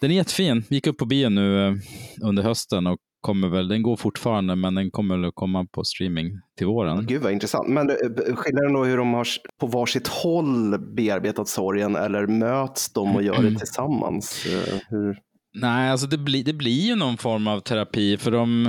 [0.00, 0.64] den är jättefin.
[0.68, 1.74] Gick upp på bio nu eh,
[2.22, 5.84] under hösten och kommer väl, den går fortfarande men den kommer väl att komma på
[5.84, 7.06] streaming till våren.
[7.06, 7.68] Gud vad intressant.
[7.68, 7.96] Men eh,
[8.34, 9.26] skillnaden då hur de har
[9.60, 14.46] på varsitt håll bearbetat sorgen eller möts de och gör det tillsammans?
[14.46, 15.18] Eh, Hur?
[15.54, 18.66] Nej, alltså det, blir det blir ju någon form av terapi för de,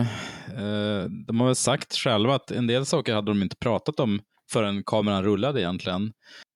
[0.47, 4.19] eh, de har väl sagt själva att en del saker hade de inte pratat om
[4.51, 6.11] förrän kameran rullade egentligen.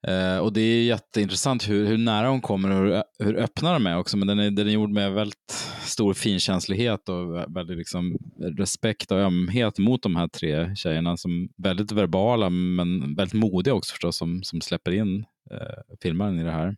[0.08, 3.88] Eh, och det är jätteintressant hur, hur nära hon kommer och hur, hur öppna de
[3.88, 4.18] är också.
[4.18, 8.18] Men den är, den är gjord med väldigt stor finkänslighet och väldigt liksom
[8.58, 13.92] respekt och ömhet mot de här tre tjejerna som väldigt verbala men väldigt modiga också
[13.92, 16.76] förstås som, som släpper in eh, filmaren i det här.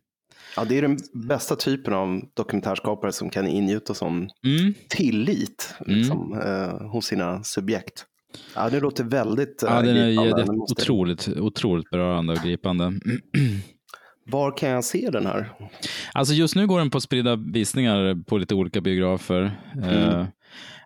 [0.55, 4.73] Ja, det är den bästa typen av dokumentärskapare som kan ingjuta sån Mm.
[4.89, 8.05] tillit liksom, eh, hos sina subjekt.
[8.55, 12.39] Ja, det låter väldigt eh, Ja, den är gripande, det jag- otroligt, otroligt berörande och
[12.39, 12.93] gripande.
[14.31, 15.49] Var kan jag se den här?
[16.13, 19.59] Alltså just nu går den på spridda visningar på lite olika biografer.
[19.83, 20.25] Eh,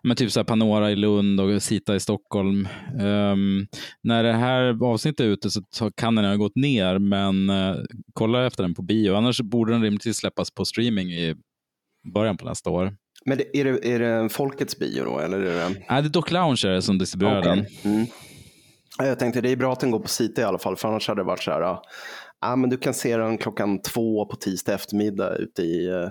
[0.02, 2.68] men typ så här Panora i Lund och Sita i Stockholm.
[3.00, 3.66] Ehm,
[4.02, 7.76] när det här avsnittet är ute så kan den ha gått ner, men eh,
[8.12, 9.14] kolla efter den på bio.
[9.14, 11.34] Annars borde den rimligtvis släppas på streaming i
[12.14, 12.96] början på nästa år.
[13.26, 15.18] Men det, är, det, är det Folkets bio då?
[15.18, 15.68] Eller är det...
[15.90, 17.58] Nej, det är Doc Lounge som distribuerar den.
[17.60, 17.80] Okej.
[17.84, 18.06] Mm.
[18.98, 20.88] Ja, Jag tänkte det är bra att den går på Sita i alla fall, för
[20.88, 21.82] annars hade det varit så här, ja,
[22.40, 26.08] ja, men du kan se den klockan två på tisdag eftermiddag ute i, eh,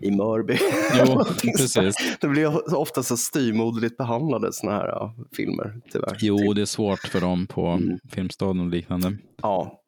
[0.00, 0.58] i Mörby.
[0.98, 1.24] Jo,
[1.58, 1.94] precis.
[2.20, 6.16] Det blir ofta så styrmoderligt behandlade sådana här ja, filmer, tyvärr.
[6.20, 7.98] Jo, det är svårt för dem på Mm.
[8.12, 9.16] Filmstaden och liknande.
[9.42, 9.82] Ja.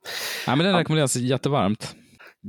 [0.46, 1.94] Nej, men den rekommenderas jättevarmt.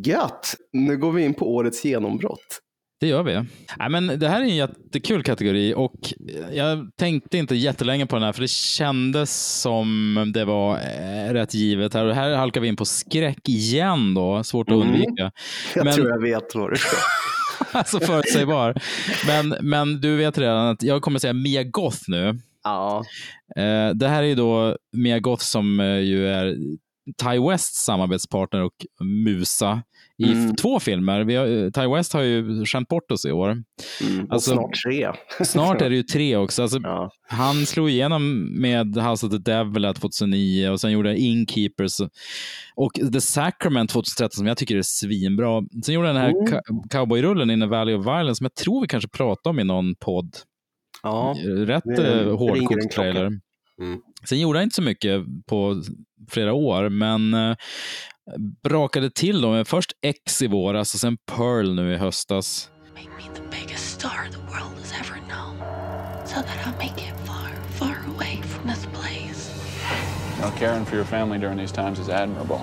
[0.06, 0.56] Gött!
[0.74, 2.60] Nu går vi in på årets genombrott.
[3.00, 3.34] Det gör vi.
[3.80, 6.14] Nej, men det här är en jättekul kategori och
[6.54, 11.54] jag tänkte inte jättelänge på den här för det kändes som det var eh, rätt
[11.54, 12.06] givet här.
[12.06, 14.88] Och här halkar vi in på skräck igen då, svårt att Mm.
[14.88, 15.32] undvika.
[15.76, 16.96] Jag Men- tror jag vet vad du ska.
[17.72, 18.74] alltså förutsägbar.
[19.28, 22.40] Men, men du vet redan att jag kommer säga Mia Goth nu.
[22.64, 23.04] Ja.
[23.56, 26.56] Eh, det här är ju då Mia Goth som eh, ju är
[27.24, 28.86] Ty Wests samarbetspartner och
[29.26, 29.82] musa
[30.20, 30.56] i Mm.
[30.56, 31.24] två filmer.
[31.24, 33.50] Vi har, eh, Ty West har ju skämt bort oss i år.
[33.50, 34.26] Mm.
[34.26, 35.08] Och Alltså, snart tre.
[35.46, 36.62] Snart är det ju tre också.
[36.62, 37.12] Alltså, Ja.
[37.28, 42.02] Han slog igenom med House of the Devil 2009 och sen gjorde han Innkeepers
[42.76, 45.62] och The Sacrament 2013 som jag tycker är svinbra.
[45.86, 46.34] Sen gjorde han den här
[46.70, 46.84] Mm.
[46.90, 49.96] cowboyrullen In the Valley of Violence som jag tror vi kanske pratade om i någon
[49.96, 50.36] podd.
[51.04, 51.36] Ja.
[51.58, 53.26] Rätt eh, hårdkokt trailer.
[53.82, 54.00] Mm.
[54.30, 55.82] Sen gjorde han inte så mycket på
[56.32, 57.56] flera år, men eh,
[58.64, 62.70] brakade till med först X i våras och sen Pearl nu i höstas.
[63.52, 65.58] biggest star the world has ever known,
[66.26, 69.52] so that I'll make it far, far away from this place.
[70.40, 72.62] Now, caring for your family during these times is admirable.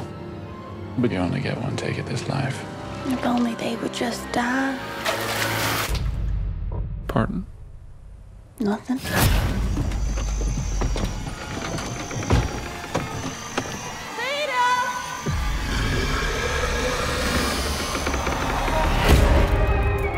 [0.99, 2.65] But you only get one take at this life.
[3.07, 4.79] If only they would just die.
[7.07, 7.47] Pardon?
[8.59, 8.99] Nothing.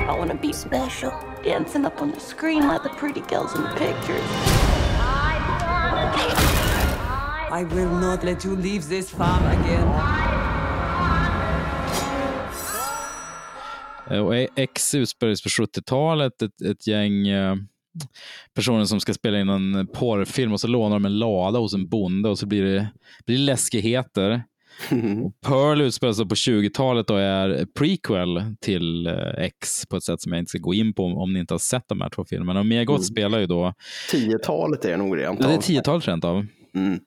[0.08, 1.12] I want to be special,
[1.44, 4.24] dancing up on the screen like the pretty girls in the pictures.
[7.50, 9.88] I will not let you leave this farm again.
[14.10, 17.56] Eh, Och X utspelades på 70-talet, ett, ett gäng eh,
[18.54, 21.88] personer som ska spela in en porrfilm och så lånar de en lada hos en
[21.88, 22.88] bonde och så blir det,
[23.26, 24.42] blir det läskigheter.
[25.24, 30.20] Och Pearl utspelar sig på 20-talet och är prequel till eh, X på ett sätt
[30.20, 32.08] som jag inte ska gå in på om, om ni inte har sett de här
[32.10, 32.60] två filmerna.
[32.60, 33.04] Och Mia Goth Mm.
[33.04, 33.72] spelar ju då,
[34.12, 35.62] 10-talet är det nog rent ja, det är av.
[35.62, 36.36] 10-talet rent av.
[36.74, 36.88] Mm.
[36.88, 37.00] Mm.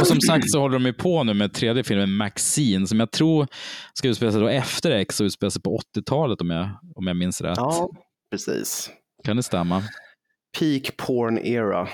[0.00, 3.10] Och som sagt så håller de ju på nu med tredje filmen Maxine som jag
[3.10, 3.46] tror
[3.94, 7.16] ska utspela sig då efter X och utspela sig på 80-talet om jag, om jag
[7.16, 7.56] minns rätt.
[7.58, 7.88] Ja,
[8.30, 8.90] precis.
[9.24, 9.82] Kan det stämma?
[10.58, 11.88] Peak porn era.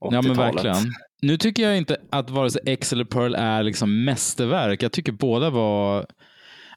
[0.00, 0.38] Ja men 80-talet.
[0.64, 0.92] verkligen.
[1.26, 4.82] Nu tycker jag inte att vare sig X eller Pearl är liksom mästerverk.
[4.82, 6.06] Jag tycker båda var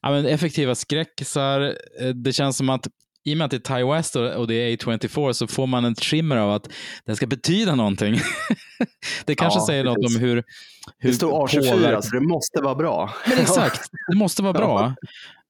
[0.01, 1.61] ja, men effektiva skräckisar.
[2.01, 2.87] Eh, Det känns som att
[3.23, 5.85] i och med att det är Ty West och det är A24 så får man
[5.85, 6.69] en trimmer av att
[7.05, 8.13] det ska betyda någonting.
[9.25, 10.17] det kanske Ja, säger något precis.
[10.17, 10.43] om hur,
[10.97, 13.13] hur Det står A24, påverk- så det måste vara bra.
[13.29, 13.81] Men exakt,
[14.11, 14.95] det måste vara bra.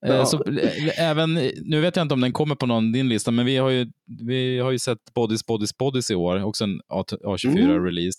[0.02, 0.14] Ja.
[0.14, 3.32] Eh, Så, eh, även, nu vet jag inte om den kommer på någon din lista,
[3.32, 3.88] men vi har ju,
[4.22, 8.18] vi har ju sett Bodies, Bodies, Bodies i år, också en A- A24-release.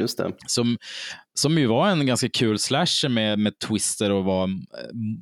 [0.00, 0.32] Just det.
[0.46, 0.76] Som,
[1.34, 4.50] som ju var en ganska kul slasher med, med twister och var eh,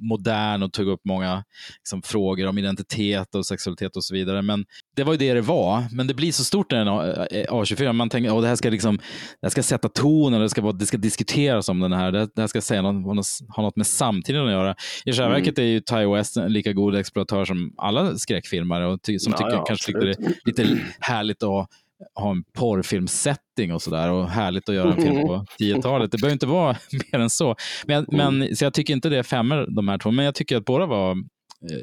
[0.00, 1.44] modern och tog upp många
[1.78, 4.42] liksom, frågor om identitet och sexualitet och så vidare.
[4.42, 4.64] Men
[4.96, 5.84] det var ju det det var.
[5.92, 7.92] Men det blir så stort när det är en A- A24.
[7.92, 8.96] Man tänker att det här ska liksom,
[9.40, 12.12] det här ska sätta tonen, det ska, vara, det ska diskuteras om den här.
[12.12, 14.74] Det, det här ska säga något, ha något med samtiden att göra.
[15.04, 15.38] I själva Mm.
[15.40, 19.30] verket är ju Ty West en lika god exploatör som alla skräckfilmare och ty, som
[19.32, 21.68] Ja, tycker, ja, kanske tyckte det är lite härligt att
[22.14, 26.12] ha en porrfilmsetting och sådär och härligt att göra en film på 10-talet.
[26.12, 26.76] Det behöver inte vara
[27.12, 27.56] mer än så.
[27.86, 30.56] Men, men, så jag tycker inte det är femmor de här två, men jag tycker
[30.56, 31.16] att båda var eh,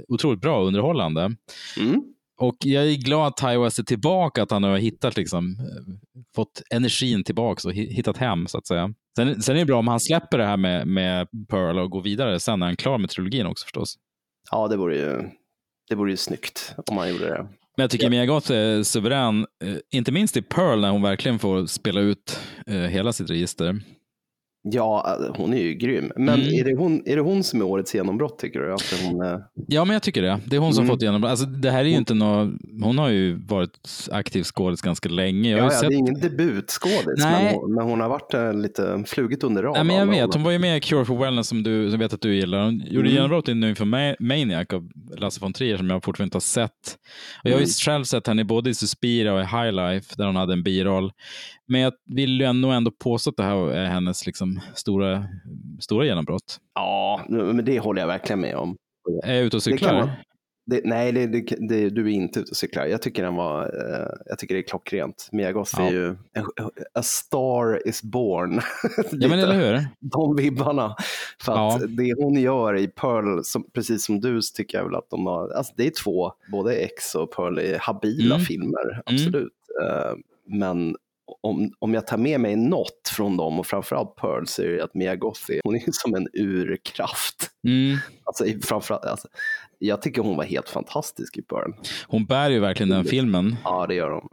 [0.08, 1.36] otroligt bra och underhållande.
[1.80, 2.02] Mm.
[2.40, 5.94] Och jag är glad att West är tillbaka, att han har hittat liksom, eh,
[6.36, 8.94] fått energin tillbaka och hi- hittat hem så att säga.
[9.16, 12.02] Sen, sen är det bra om han släpper det här med, med Pearl och går
[12.02, 13.96] vidare sen när han är klar med trilogin också förstås.
[14.52, 15.30] Ja, det vore ju,
[15.90, 17.48] det vore ju snyggt om man gjorde det.
[17.78, 21.40] Men jag tycker Mia Goth är suverän, eh, inte minst i Pearl när hon verkligen
[21.40, 23.80] får spela ut eh, hela sitt register.
[24.64, 26.12] Ja, hon är ju grym.
[26.16, 26.54] Men Mm.
[26.54, 28.74] är, det hon, är det hon som är årets genombrott tycker du?
[28.74, 30.40] Att hon, eh, Ja, men jag tycker det.
[30.46, 30.96] Det är hon som Mm.
[30.96, 31.24] fått igenom.
[31.24, 32.52] Alltså, det här är ju inte nå
[32.84, 35.50] Hon har ju varit aktiv skådis ganska länge.
[35.50, 35.90] Jag ja, ja, sett...
[35.90, 39.88] Det är ingen debutskådis, men hon, men hon har varit eh, lite flugit under radarn.
[39.88, 42.00] Nej, men jag vet, hon var ju med i Cure for Wellness som du som
[42.00, 42.66] vet att du gillar.
[42.66, 43.14] Hon gjorde Mm.
[43.14, 46.42] genombrott i Nu för Ma- Maniac av Lasse von Trier som jag fortfarande inte har
[46.42, 46.72] sett.
[47.44, 47.70] Och jag har ju Mm.
[47.86, 51.12] själv sett henne både i Suspira och i High Life där hon hade en biroll.
[51.68, 55.26] Men jag vill ju ändå, ändå påstå att det här är hennes liksom, stora,
[55.80, 56.60] stora genombrott.
[56.76, 58.76] Ja, men det håller jag verkligen med om.
[59.24, 60.00] Är jag ute och Det kan cyklar?
[60.00, 60.10] man-
[60.66, 62.86] Det, nej, det, det, det, du är inte ute och cyklar.
[62.86, 65.30] Jag tycker, den var, eh, jag tycker det är klockrent.
[65.32, 65.86] Mia Goth Ja.
[65.88, 66.46] är ju en,
[66.94, 68.54] A star is born.
[69.12, 69.88] Ja, men eller hur?
[70.00, 70.96] De vibbarna
[71.44, 74.96] För att det hon gör i Pearl, som, precis som du, så tycker jag väl
[74.96, 78.46] att de har, alltså det är två, både X och Pearl är habila Mm.
[78.46, 79.54] filmer, absolut.
[79.84, 80.12] Eh,
[80.48, 80.96] men
[81.42, 84.84] om, om jag tar med mig något från dem och framförallt Pearl så är det
[84.84, 87.50] att Mia Goth är, hon är som en urkraft.
[87.68, 87.98] Mm.
[88.24, 89.28] Alltså, framförallt, alltså,
[89.80, 91.72] jag tycker hon var helt fantastisk i Pearl.
[92.08, 93.56] Hon bär ju verkligen den filmen.
[93.64, 94.30] Ja, det gör hon.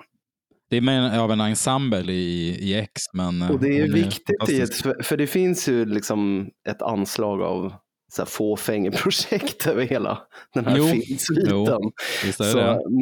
[0.71, 3.93] Det är mer av en ensemble i, i X, men eh, Och det är hon
[3.93, 7.73] viktigt, för, för det finns ju liksom ett anslag av
[8.13, 10.19] så här fåfängeprojekt över hela
[10.55, 11.93] den här filmsviten.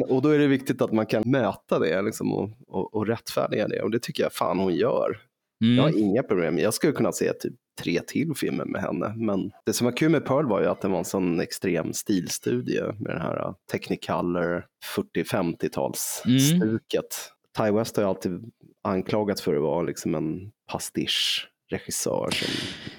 [0.07, 3.67] och då är det viktigt att man kan möta det liksom, och, och, och rättfärdiga
[3.67, 3.81] det.
[3.81, 5.21] Och det tycker jag fan hon gör.
[5.63, 5.75] Mm.
[5.75, 6.59] Jag har inga problem.
[6.59, 9.13] Jag skulle kunna se typ tre till filmer med henne.
[9.17, 11.93] Men det som var kul med Pearl var ju att det var en sån extrem
[11.93, 14.65] stilstudie med den här uh, Technicolor
[15.15, 17.31] 40-50-talsstuket.
[17.57, 18.51] Ty West har ju alltid
[18.83, 22.29] anklagats för att vara liksom en pastischregissör.
[22.31, 22.47] Som...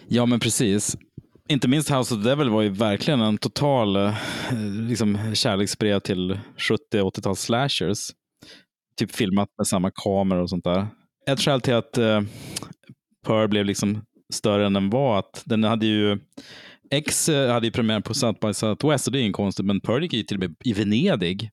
[0.09, 0.97] Ja, men precis.
[1.51, 4.15] Inte minst House of the Devil var ju verkligen en total eh,
[4.89, 7.99] liksom, kärleksbrev till 70 och 80-tals slashers.
[8.97, 10.87] Typ filmat med samma kamera och sånt där.
[11.27, 12.21] Ett skäl till att eh,
[13.27, 16.19] Pearl blev liksom större än den var att den hade ju
[16.91, 19.81] X eh, hade ju premiär på South by Southwest och det är inte konstigt, men
[19.81, 21.51] Pearl gick ju till och med i Venedig.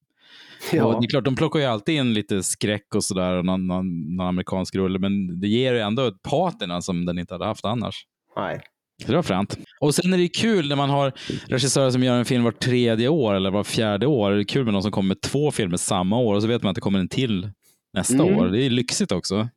[0.72, 0.86] Ja.
[0.86, 3.68] Och det är klart, de plockar ju alltid in lite skräck och sådär, och någon,
[3.68, 7.46] någon, någon amerikansk rulle, men det ger ju ändå ett patina som den inte hade
[7.46, 8.06] haft annars.
[8.36, 8.62] Nej.
[9.02, 9.58] Så det var fränt.
[9.80, 11.12] Och sen är det kul när man har
[11.48, 14.32] regissörer som gör en film var tredje år eller var fjärde år.
[14.32, 16.64] Det är kul med någon som kommer med två filmer samma år och så vet
[16.64, 17.50] man att det kommer en till
[17.94, 18.38] nästa Mm.
[18.38, 18.48] år.
[18.48, 19.48] Det är lyxigt också.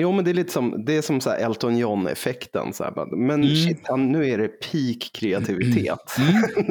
[0.00, 2.72] Jo, men det är lite som, det är som så Elton John-effekten.
[2.72, 3.56] Så här, men Mm.
[3.56, 5.98] shit, han, nu är det peak kreativitet.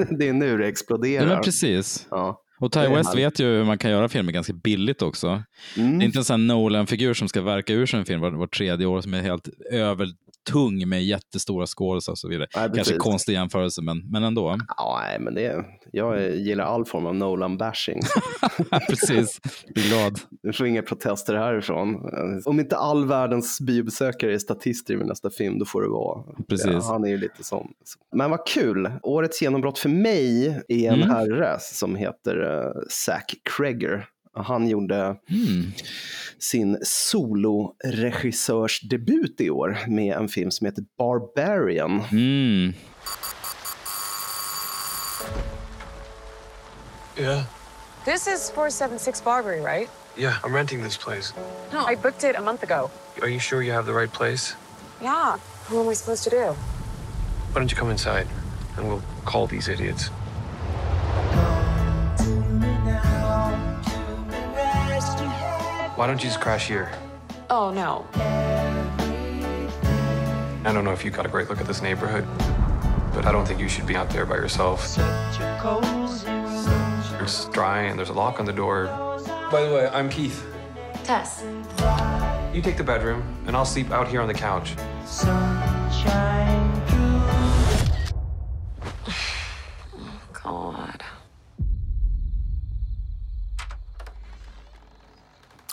[0.20, 1.28] det är nu det exploderar.
[1.28, 2.08] Ja, men precis.
[2.12, 2.42] Ja.
[2.60, 5.44] Och Ty West vet ju hur man kan göra filmer ganska billigt också.
[5.78, 6.00] Mm.
[6.00, 8.48] Det är inte en sån Nolan-figur som ska verka ur sig en film var, var
[8.48, 9.50] tredje år som är helt
[10.50, 12.48] övertung med jättestora skådespelare och så vidare.
[12.56, 12.98] Nej, Kanske precis.
[12.98, 14.58] konstig jämförelse, men, men ändå.
[14.78, 18.02] Ja, nej, men det, jag gillar all form av Nolan-bashing.
[18.90, 19.40] precis,
[19.76, 20.20] är glad.
[20.44, 21.96] Du får inga protester härifrån.
[22.46, 26.24] Om inte all världens biobesökare är statister i min nästa film, då får det vara.
[26.50, 26.68] Precis.
[26.72, 27.68] Ja, han är ju lite sån.
[28.16, 28.92] Men vad kul.
[29.04, 31.10] Årets genombrott för mig är en Mm.
[31.10, 34.06] herre som heter uh, Zack Kreger.
[34.44, 35.72] Han gjorde Mm.
[36.40, 42.04] sin soloregissörsdebut i år med en film som heter Barbarian.
[42.12, 42.74] Mm.
[47.18, 47.44] Yeah.
[48.06, 49.90] This is 476 Barbary, right?
[50.18, 51.34] Yeah, I'm renting this place.
[51.74, 51.86] No.
[51.88, 52.90] I booked it a month ago.
[53.22, 54.56] Are you sure you have the right place?
[55.02, 55.38] Yeah.
[55.70, 56.56] Who am I supposed to do?
[57.52, 58.28] Why don't you come inside
[58.78, 60.10] and we'll call these idiots?
[65.98, 66.92] Why don't you just crash here?
[67.50, 68.06] Oh, no.
[70.64, 72.24] I don't know if you got a great look at this neighborhood,
[73.16, 74.84] but I don't think you should be out there by yourself.
[77.20, 78.86] It's dry and there's a lock on the door.
[79.52, 80.46] By the way, I'm Keith.
[81.04, 81.44] Tess.
[82.54, 84.76] You take the bedroom, and I'll sleep out here on the couch.
[85.26, 86.37] God.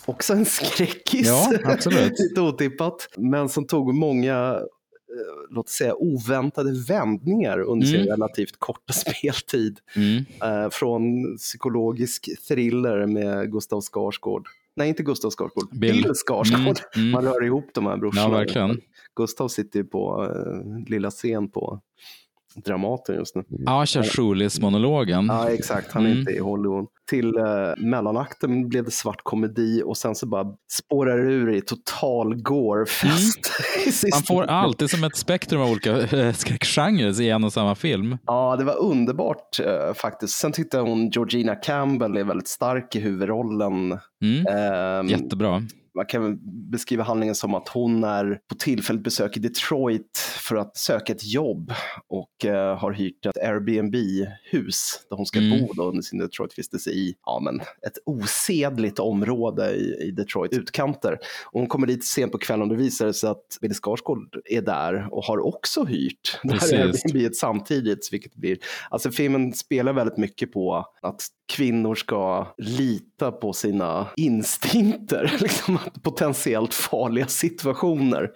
[0.07, 1.27] Också en skräckis.
[1.27, 2.13] Ja, absolut.
[2.19, 3.09] Lite otippat.
[3.17, 4.61] Men som tog många, eh,
[5.51, 8.09] låt säga oväntade vändningar under sin Mm.
[8.09, 9.79] relativt korta speltid.
[9.97, 10.25] Mm.
[10.43, 11.03] Eh, från
[11.37, 14.47] psykologisk thriller med Gustav Skarsgård.
[14.77, 15.69] Nej, inte Gustav Skarsgård.
[15.79, 16.03] Bill.
[16.03, 16.61] Bill, Skarsgård.
[16.61, 17.11] Mm, mm.
[17.11, 18.45] Man rör ihop de här brorsorna.
[18.55, 18.75] Ja.
[19.17, 21.81] Gustav sitter ju på eh, lilla scen på
[22.65, 23.43] Dramaten just nu.
[23.67, 25.27] Asha Schulis-monologen.
[25.27, 25.93] Ja, exakt.
[25.93, 26.19] Han är Mm.
[26.21, 26.87] inte i Hollywood.
[27.11, 27.45] Till eh,
[27.77, 33.47] mellanakten blev det svart komedi och sen så bara spårar det ur i total gore-fest.
[33.93, 37.45] sista Man får allt, det är som ett spektrum av olika eh, skräckgenrer i en
[37.45, 38.19] och samma film.
[38.27, 40.35] Ja, det var underbart eh, faktiskt.
[40.35, 43.99] Sen tyckte hon Georgina Campbell är väldigt stark i huvudrollen.
[44.23, 44.47] Mm.
[44.47, 45.63] Ehm, Jättebra.
[45.95, 46.39] Man kan
[46.71, 51.25] beskriva handlingen som att hon är på tillfälligt besök i Detroit för att söka ett
[51.25, 51.73] jobb
[52.09, 55.67] och eh, har hyrt ett Airbnb-hus där hon ska Mm.
[55.67, 61.13] bo då under sin Detroit-vistelse i ja, men ett osedligt område i, i Detroit utkanter.
[61.53, 64.63] Och hon kommer dit sent på kvällen och det visar sig att Billy Skarsgård är
[64.63, 66.75] där och har också hyrt det här.
[66.75, 68.09] Airbnb samtidigt.
[68.13, 68.59] Vilket blir,
[68.91, 71.23] alltså filmen spelar väldigt mycket på att
[71.53, 78.31] kvinnor ska lita på sina instinkter, liksom potentiellt farliga situationer.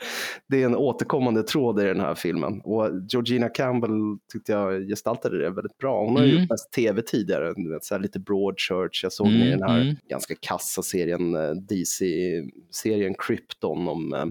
[0.49, 3.91] Det är en återkommande tråd i den här filmen och Georgina Campbell
[4.33, 6.05] tyckte jag gestaltade det väldigt bra.
[6.05, 6.37] Hon har Mm.
[6.41, 9.81] gjort mest tv tidigare, du vet, så här lite Broadchurch, jag såg Mm, den här
[9.81, 9.97] mm.
[10.09, 14.25] ganska kassa serien, eh, DC-serien Krypton om eh,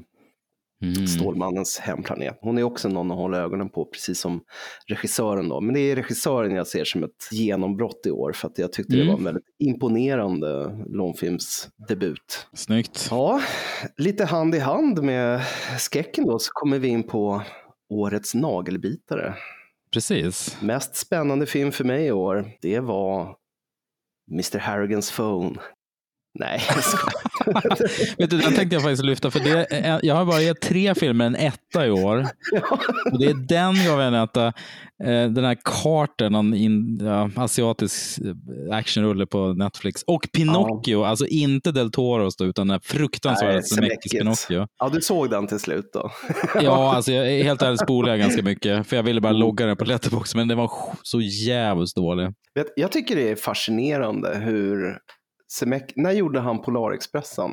[0.81, 1.07] Mm.
[1.07, 2.37] Stålmannens hemplanet.
[2.41, 4.41] Hon är också någon att hålla ögonen på, precis som
[4.87, 5.49] regissören.
[5.49, 5.61] Då.
[5.61, 8.93] Men det är regissören jag ser som ett genombrott i år, för att jag tyckte
[8.93, 9.05] Mm.
[9.05, 12.47] det var en väldigt imponerande långfilmsdebut.
[12.53, 13.07] Snyggt.
[13.11, 13.41] Ja,
[13.97, 15.41] lite hand i hand med
[15.79, 17.41] skräcken då, så kommer vi in på
[17.89, 19.33] årets nagelbitare.
[19.93, 20.57] Precis.
[20.61, 23.35] Mest spännande film för mig i år, det var
[24.31, 24.57] Mr.
[24.59, 25.55] Harrigans Phone.
[26.39, 28.17] Nej, jag skojar.
[28.17, 31.25] Vet du, den tänkte jag faktiskt lyfta, för det jag har bara gett tre filmer
[31.25, 32.27] en etta i år.
[33.11, 34.53] Och det är den gav jag en etta.
[35.03, 40.03] Eh, Den här Carter, någon in, ja, asiatisk eh, actionrulle på Netflix.
[40.07, 44.11] Och Pinocchio, alltså inte Del Toros då, utan den här fruktansvärda Zemeckis.
[44.11, 44.67] Pinocchio.
[44.79, 46.11] Ja, du såg den till slut då?
[46.61, 49.77] Ja, alltså jag, helt ärligt spolade jag ganska mycket, för jag ville bara logga den
[49.77, 50.71] på Letterboxd, men den var
[51.03, 52.29] så jävligt dålig.
[52.75, 54.97] Jag tycker det är fascinerande hur
[55.51, 57.51] Zemeck, när gjorde han Polarexpressen?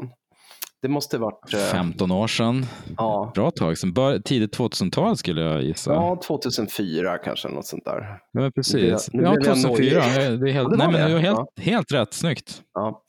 [0.82, 1.54] Det måste varit...
[1.54, 2.66] eh, 15 år sedan.
[2.96, 3.32] Ja.
[3.34, 3.92] Bra tag sedan.
[3.92, 5.92] Bör, tidigt 2000-tal skulle jag gissa.
[5.92, 8.18] Ja, 2004 kanske, något sånt där.
[8.32, 9.08] Ja, precis.
[9.12, 10.00] Nu Ja, blev jag 2004.
[10.00, 10.40] nojig.
[10.40, 11.06] Det är helt, Ja, det nej, men det.
[11.08, 11.62] du har helt, Ja.
[11.62, 12.12] helt rätt.
[12.14, 12.62] Snyggt.
[12.74, 13.02] Ja.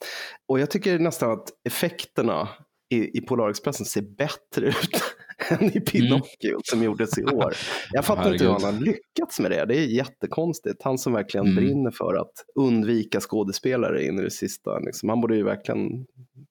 [0.48, 2.48] Och jag tycker nästan att effekterna
[2.94, 5.02] i, i Polarexpressen ser bättre ut
[5.48, 7.54] än i Pinocchio som gjordes i år.
[7.92, 9.64] Jag fattar inte hur han har lyckats med det.
[9.64, 10.82] Det är jättekonstigt.
[10.82, 11.56] Han som verkligen Mm.
[11.56, 14.78] brinner för att undvika skådespelare in i det sista.
[14.78, 15.08] Liksom.
[15.08, 16.06] Han borde ju verkligen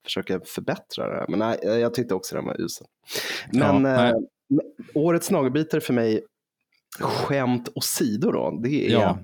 [0.06, 1.26] försöka förbättra det här.
[1.30, 2.88] Men nej, jag tyckte också den var usel.
[3.54, 4.14] Men Ja, eh,
[4.94, 6.22] årets nagelbitare för mig,
[7.00, 9.20] skämt åsido då, det är Ja.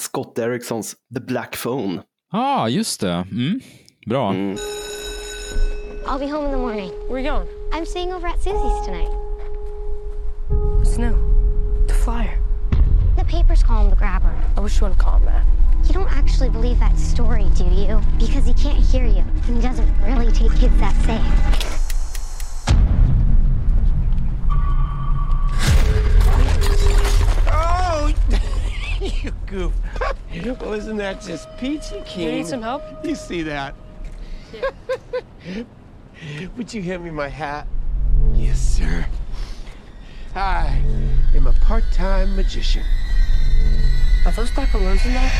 [0.00, 2.02] Scott Derricksons The Black Phone.
[2.32, 3.26] Ja, ah, just det.
[3.32, 3.60] Mm.
[4.06, 4.32] Bra.
[6.06, 6.90] I'll be home in the morning.
[7.10, 7.63] Where you going?
[7.74, 9.10] I'm staying over at Susie's tonight.
[10.48, 11.84] What's new?
[11.88, 12.38] The flyer.
[13.16, 14.32] The papers call him the grabber.
[14.56, 15.44] I wish you wouldn't call him that.
[15.88, 18.00] You don't actually believe that story, do you?
[18.16, 21.20] Because he can't hear you, and he doesn't really take kids that safe.
[27.50, 28.14] Oh,
[29.00, 29.72] you goof.
[30.60, 32.28] Well, isn't that just peachy keen?
[32.28, 32.84] You need some help?
[33.04, 33.74] You see that?
[36.56, 37.66] Would you hand me my hat?
[38.34, 39.06] Yes, sir.
[40.34, 40.82] I
[41.34, 42.82] am a part-time magician.
[44.26, 45.30] Are those black balloons in there?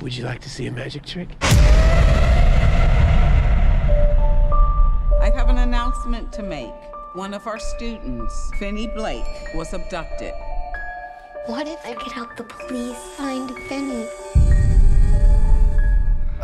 [0.00, 1.28] Would you like to see a magic trick?
[5.20, 6.74] I have an announcement to make.
[7.14, 10.34] One of our students, Finny Blake, was abducted.
[11.46, 14.06] What if I could help the police find Benny?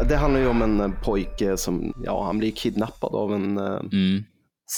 [0.05, 3.81] Det handlar ju om en eh, pojke som, ja, han blir kidnappad av en eh,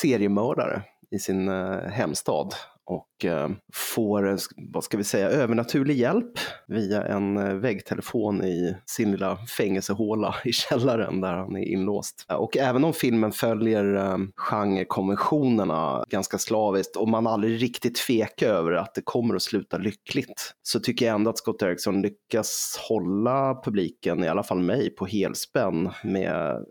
[0.00, 2.54] seriemördare i sin eh, hemstad
[2.86, 6.32] och eh, får, eh, vad ska vi säga, övernaturlig hjälp
[6.66, 12.24] via en eh, väggtelefon i sin lilla fängelsehåla i källaren där han är inlåst.
[12.28, 14.00] Och även om filmen följer
[14.36, 20.54] genrekonventionerna ganska slaviskt och man aldrig riktigt tvekar över att det kommer att sluta lyckligt
[20.62, 25.06] så tycker jag ändå att Scott Derrickson lyckas hålla publiken, i alla fall mig, på
[25.06, 26.66] helspänn med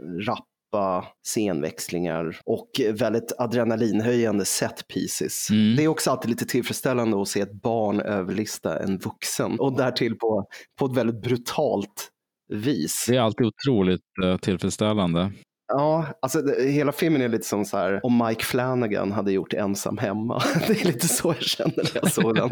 [0.73, 5.47] rappa scenväxlingar och väldigt adrenalinhöjande set pieces.
[5.77, 10.15] Det är också alltid lite tillfredsställande att se ett barn överlista en vuxen och därtill
[10.15, 10.45] på,
[10.79, 12.09] på ett väldigt brutalt
[12.53, 13.05] vis.
[13.09, 15.31] Det är alltid otroligt eh, tillfredsställande.
[15.67, 19.97] Ja, alltså hela filmen är lite som så här om Mike Flanagan hade gjort Ensam
[19.97, 20.41] hemma.
[20.67, 22.49] Det är lite så jag kände när jag såg den.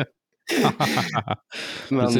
[1.90, 2.14] Men,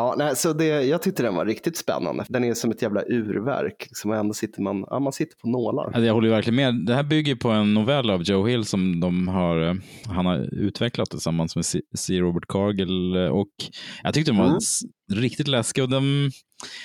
[0.00, 2.24] ja, nej, så det, jag tyckte den var riktigt spännande.
[2.28, 3.86] Den är som ett jävla urverk.
[3.88, 6.00] Liksom, och ändå sitter man, ja, man sitter på nålar.
[6.00, 6.86] Jag håller verkligen med.
[6.86, 9.74] Det här bygger på en novell av Joe Hill som de har, eh,
[10.06, 11.64] han har utvecklat tillsammans med
[11.96, 12.20] C.
[12.20, 13.16] Robert Cargill.
[13.16, 13.48] eh, Och
[14.02, 14.58] jag tyckte den var Mm.
[15.22, 15.84] riktigt läskig.
[15.84, 16.22] Och den,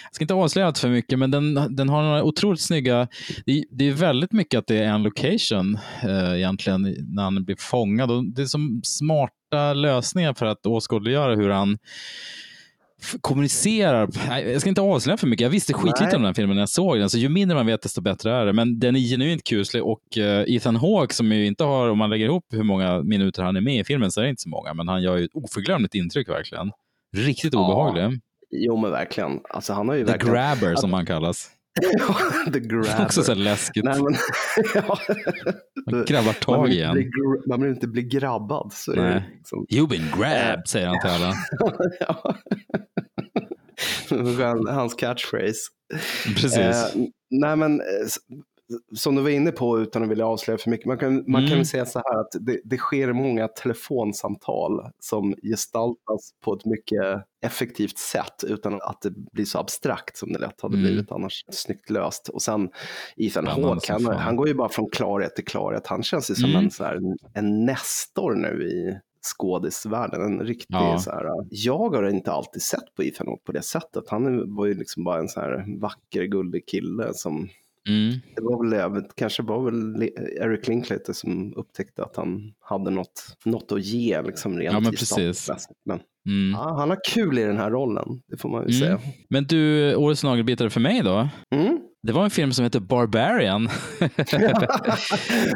[0.04, 3.08] jag ska inte avslöja allt för mycket, men den, den har några otroligt snygga...
[3.46, 6.82] Det, det är väldigt mycket att det är en location eh, egentligen
[7.16, 8.12] när han blir fångad.
[8.12, 11.78] Och det är som smarta lösningar för att åskådliggöra hur han
[13.22, 14.10] kommunicerar.
[14.28, 15.44] Nej, Jag ska inte avslöja för mycket.
[15.44, 17.66] Jag visste skitlite om den här filmen när jag såg den, så ju mindre man
[17.66, 18.54] vet desto bättre är det.
[18.54, 22.10] Men den är genuint kuslig och eh, Ethan Hawke som ju inte har, om man
[22.10, 24.50] lägger ihop hur många minuter han är med i filmen så är det inte så
[24.50, 26.72] många, men han gör ju ett oförglömligt intryck verkligen.
[27.18, 27.60] Riktigt Ja.
[27.66, 28.20] obehaglig.
[28.52, 29.40] Jo men verkligen.
[29.50, 30.36] Alltså, han har ju The verkligen...
[30.36, 31.50] grabber som han kallas.
[32.54, 33.06] The grabber.
[33.06, 33.84] Också så läskigt.
[33.84, 34.16] Nej, men,
[34.74, 35.00] ja.
[35.92, 37.12] Man grabbar tag man i vill, en.
[37.50, 38.74] man vill inte bli grabbad.
[38.74, 39.32] Så Nej.
[39.38, 39.66] liksom.
[39.70, 41.34] You've been grabbed, säger han till alla.
[42.00, 42.36] ja.
[44.74, 45.60] Hans catchphrase.
[46.26, 46.58] Precis.
[46.58, 46.88] Eh,
[47.32, 47.86] nej men, eh,
[48.96, 51.56] som du var inne på utan att vilja avslöja för mycket, man kan, man Mm.
[51.56, 57.26] kan säga så här att det, det sker många telefonsamtal som gestaltas på ett mycket
[57.42, 60.86] effektivt sätt utan att det blir så abstrakt som det lätt hade Mm.
[60.86, 61.44] blivit annars.
[61.50, 62.30] Snyggt löst.
[62.30, 62.70] Och sen
[63.18, 65.88] Ethan Hawke, han, han går ju bara från klarhet till klarhet.
[65.88, 66.64] Han känns ju som Mm.
[66.66, 67.00] en, så här,
[67.34, 69.00] en nestor nu i
[69.38, 70.22] skådisvärlden.
[70.22, 71.00] En riktig Ja.
[71.00, 74.04] så här, jag har inte alltid sett på Ethan Hawke på det sättet.
[74.10, 77.48] Han var ju liksom bara en så här vacker, gullig kille som
[77.90, 78.20] Mm.
[78.36, 80.10] det var väl, vet, kanske var väl
[80.42, 84.92] Eric Linklater som upptäckte att han hade något, något att ge liksom rent Ja, men
[84.92, 85.50] precis.
[85.86, 86.52] Men Mm.
[86.52, 88.92] ja, han har kul i den här rollen, det får man ju säga.
[88.92, 89.02] Mm.
[89.30, 91.30] Men du, årets nagelbitare för mig då?
[91.56, 91.80] Mm.
[92.08, 93.70] Det var en film som heter Barbarian.
[94.00, 94.32] Att,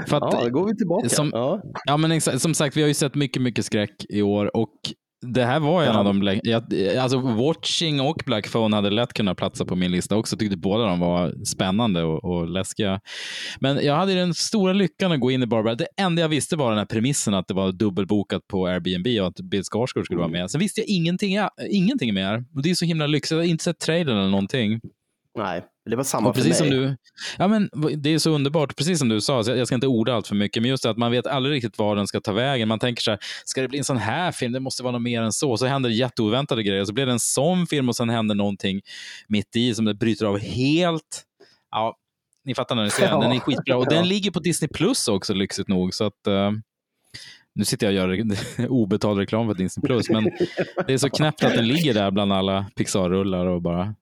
[0.09, 1.09] Ja, då går vi tillbaka.
[1.09, 1.61] Som, ja.
[1.85, 4.73] ja, men exakt, som sagt, vi har ju sett mycket, mycket skräck i år och
[5.21, 6.63] det här var en av de, jag,
[6.97, 10.37] alltså Watching och Black Phone hade lätt kunnat platsa på min lista också.
[10.37, 12.99] Tyckte båda de var spännande och, och läskiga.
[13.59, 15.75] Men jag hade den stora lyckan att gå in i Barbara.
[15.75, 19.27] Det enda jag visste var den här premissen att det var dubbelbokat på Airbnb och
[19.27, 20.31] att Bill Skarsgård skulle Mm.
[20.31, 20.51] vara med.
[20.51, 21.37] Sen visste jag ingenting,
[21.69, 22.43] ingenting mer.
[22.55, 23.31] Och det är så himla lyxigt.
[23.31, 24.79] Jag har inte sett trailern eller någonting.
[25.37, 26.87] Nej, det var samma Och precis för som mig.
[26.87, 26.97] du,
[27.37, 30.27] ja, men det är så underbart, precis som du sa, jag ska inte orda allt
[30.27, 32.67] för mycket, men just det att man vet aldrig riktigt var den ska ta vägen.
[32.67, 34.53] Man tänker så här, ska det bli en sån här film?
[34.53, 35.57] Det måste vara något mer än så.
[35.57, 36.85] Så händer det jätteoväntade grejer.
[36.85, 38.81] Så blir det en sån film och sen händer någonting
[39.27, 41.23] mitt i som det bryter av helt.
[41.71, 41.95] Ja,
[42.45, 43.19] ni fattar när ni ser den.
[43.21, 43.77] Den är skitbra.
[43.77, 45.93] Och den ligger på Disney Plus också, lyxigt nog.
[45.93, 46.51] Så att, eh,
[47.55, 48.25] nu sitter jag och gör
[48.69, 50.23] obetald reklam för Disney Plus, men
[50.87, 53.95] det är så knäppt att den ligger där bland alla Pixar-rullar och bara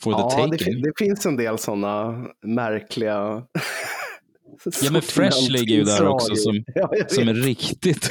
[0.00, 0.74] for the Ja, taking.
[0.74, 3.42] det, det finns en del sådana märkliga
[4.82, 8.10] Ja, men Fresh ligger ju där också som, Ja, som är riktigt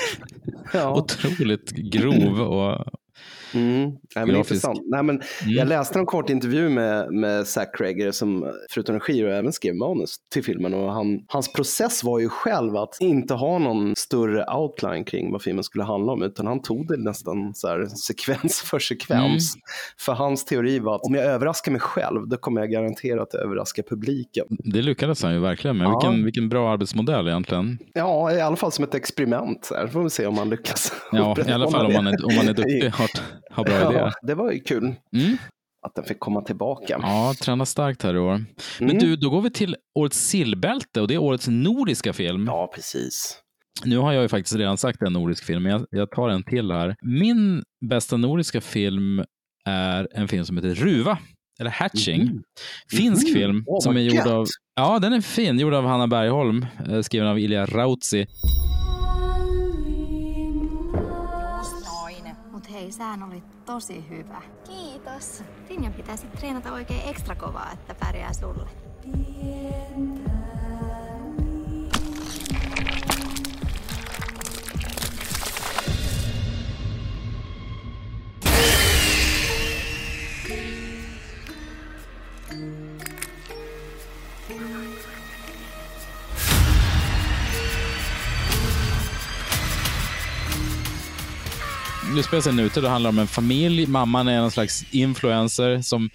[0.73, 0.95] Ja.
[0.97, 2.41] otroligt grov.
[2.41, 2.85] Och,
[3.53, 3.91] Mm.
[4.15, 4.79] Nej, men intressant.
[4.85, 9.29] Nej, men Jag läste en kort intervju med, med Zac Cregger som förutom regi och
[9.29, 10.73] även skrev manus till filmen.
[10.73, 15.41] Och han, hans process var ju själv att inte ha någon större outline kring vad
[15.41, 16.23] filmen skulle handla om.
[16.23, 19.55] Utan han tog det nästan så här, sekvens för sekvens.
[19.97, 23.83] För hans teori var att om jag överraskar mig själv då kommer jag garanterat överraska
[23.89, 24.45] publiken.
[24.49, 25.87] det lyckades han ju verkligen med.
[25.87, 25.99] Ja.
[25.99, 27.77] Vilken, vilken bra arbetsmodell egentligen.
[27.93, 29.65] Ja, i alla fall som ett experiment.
[29.65, 29.87] Så här.
[29.87, 30.93] får vi se om man lyckas.
[31.11, 32.91] Ja, i alla fall om man är, om man är duktig
[33.51, 34.13] har bra Ja, idéer.
[34.21, 35.37] det var ju kul Mm.
[35.87, 36.99] att den fick komma tillbaka.
[37.01, 38.45] Ja, tränar starkt här i år.
[38.79, 38.99] Men Mm.
[39.03, 42.45] du, då går vi till årets sillbälte och det är årets nordiska film.
[42.47, 43.39] Ja, precis.
[43.85, 46.43] Nu har jag ju faktiskt redan sagt en nordisk film, men jag, jag tar en
[46.43, 46.95] till här.
[47.01, 49.23] Min bästa nordiska film
[49.65, 51.17] är en film som heter Ruva,
[51.59, 52.41] eller Hatching.
[52.91, 53.33] Finsk Mhm.
[53.33, 54.27] film Åh, som är gjord gött.
[54.27, 58.25] av, ja den är fin, gjord av Hanna Bergholm, eh, skriven av Ilja Rautsi.
[62.79, 64.41] Hei, sähän oli tosi hyvä.
[64.67, 65.43] Kiitos.
[65.69, 68.69] Rinja pitäisi treenata oikein ekstra kovaa, että pärjää sulle.
[92.15, 93.87] Nu spelar sig ute, det handlar om en familj.
[93.87, 96.09] Mamman är någon slags influencer som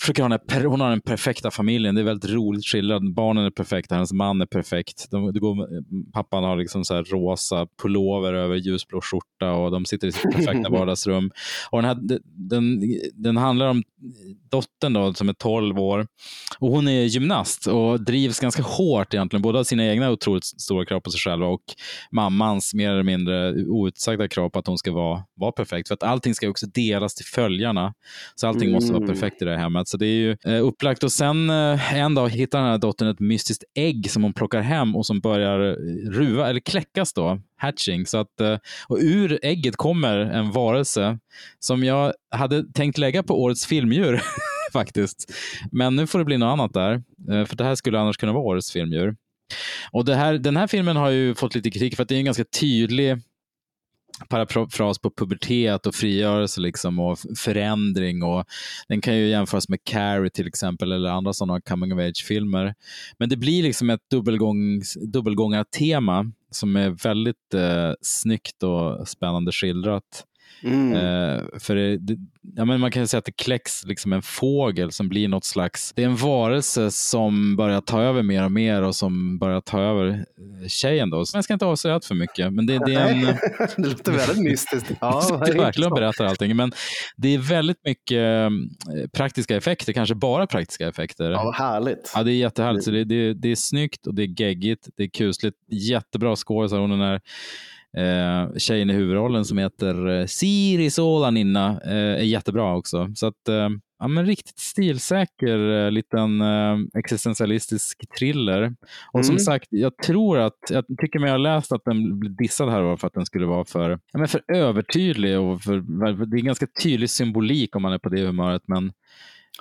[0.00, 1.94] försöker ha den, hon har den perfekta familjen.
[1.94, 3.02] Det är väldigt roligt skildrat.
[3.14, 5.10] Barnen är perfekta, hennes man är perfekt.
[5.10, 5.68] De, det går,
[6.12, 10.68] pappan har liksom så rosa pullover över ljusblå skjorta och de sitter i sitt perfekta
[10.70, 11.30] vardagsrum.
[11.70, 12.82] Och den, här, den,
[13.14, 13.82] den handlar om
[14.50, 16.06] dottern då, som är 12 år.
[16.58, 20.84] Och hon är gymnast och drivs ganska hårt egentligen, både av sina egna otroligt stora
[20.84, 21.62] krav på sig själva och
[22.12, 25.88] mammans mer eller mindre outsagda krav på att hon ska vara, vara perfekt.
[25.88, 27.94] För att allting ska också delas till följarna.
[28.34, 29.14] Så allting måste vara Mm.
[29.14, 29.85] perfekt i det här hemmet.
[29.88, 31.02] Så det är ju eh, upplagt.
[31.02, 34.60] Och sen eh, en dag hittar den här dottern ett mystiskt ägg som hon plockar
[34.60, 35.74] hem och som börjar eh,
[36.10, 38.06] ruva, eller kläckas då, hatching.
[38.06, 38.58] Så att, eh,
[38.88, 41.18] och ur ägget kommer en varelse
[41.58, 44.22] som jag hade tänkt lägga på årets filmdjur
[44.72, 45.32] faktiskt.
[45.72, 46.92] Men nu får det bli något annat där,
[47.30, 49.16] eh, för det här skulle annars kunna vara årets filmdjur.
[49.90, 52.18] Och det här, den här filmen har ju fått lite kritik för att det är
[52.18, 53.16] en ganska tydlig
[54.28, 58.22] parafras på pubertet och frigörelse liksom och förändring.
[58.22, 58.44] Och
[58.88, 62.74] den kan ju jämföras med Carrie till exempel eller andra sådana coming of age-filmer.
[63.18, 64.10] Men det blir liksom ett
[65.00, 70.24] dubbelgångartema som är väldigt eh, snyggt och spännande skildrat.
[70.62, 70.92] Mm.
[70.92, 72.16] Eh, för det, det,
[72.56, 75.92] ja, men man kan säga att det kläcks liksom en fågel som blir något slags,
[75.96, 79.80] det är en varelse som börjar ta över mer och mer och som börjar ta
[79.80, 81.26] över eh, tjejen då.
[81.26, 83.20] Så jag ska inte avslöja allt för mycket, men det, det är en...
[83.76, 84.92] det låter väldigt mystiskt.
[85.00, 86.72] Ja, Jag verkligen berättar allting, men
[87.16, 88.50] det är väldigt mycket eh,
[89.12, 91.30] praktiska effekter, kanske bara praktiska effekter.
[91.30, 92.12] Ja, härligt.
[92.14, 92.84] Ja, det är jättehärligt.
[92.84, 96.78] Så det, det, det är snyggt och det är geggigt, det är kusligt, jättebra skådisar.
[96.78, 97.20] Hon
[97.96, 103.08] eh, tjejen i huvudrollen som heter eh, Siri Solaninna eh, är jättebra också.
[103.14, 103.68] Så att, eh,
[103.98, 108.74] ja, men riktigt stilsäker eh, liten eh, existentialistisk thriller.
[109.12, 109.44] Och som Mm.
[109.44, 112.96] sagt, jag tror att, jag tycker mig ha läst att den blev dissad här var
[112.96, 116.66] för att den skulle vara för, ja, men för övertydlig och för, det är ganska
[116.82, 118.62] tydlig symbolik om man är på det humöret.
[118.66, 118.92] Men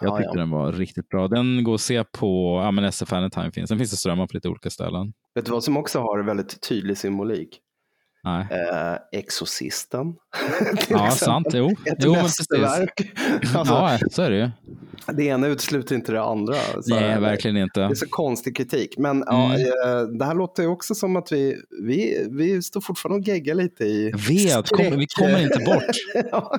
[0.01, 0.39] jag Ja, tyckte ja.
[0.39, 1.27] den var riktigt bra.
[1.27, 3.69] Den går att se på, ja men SF Anytime finns.
[3.69, 5.13] Den finns att strömma på lite olika ställen.
[5.35, 7.59] Vet du vad som också har väldigt tydlig symbolik?
[8.25, 8.45] Nej.
[8.51, 10.13] Eh, Exorcisten.
[10.89, 11.47] Ja, sant.
[11.53, 13.11] Jo, Ett jo mästerverk.
[13.55, 14.49] Alltså, Ja, så är det ju.
[15.13, 16.53] Det ena utesluter inte det andra.
[16.81, 17.79] Så Nej, verkligen inte.
[17.79, 18.97] Det är så konstig kritik.
[18.97, 19.61] Men ja, Mm.
[19.61, 23.55] eh, det här låter ju också som att vi, vi, vi står fortfarande och geggar
[23.55, 25.83] lite i Jag vet, kom, vi kommer inte bort.
[26.31, 26.55] ja.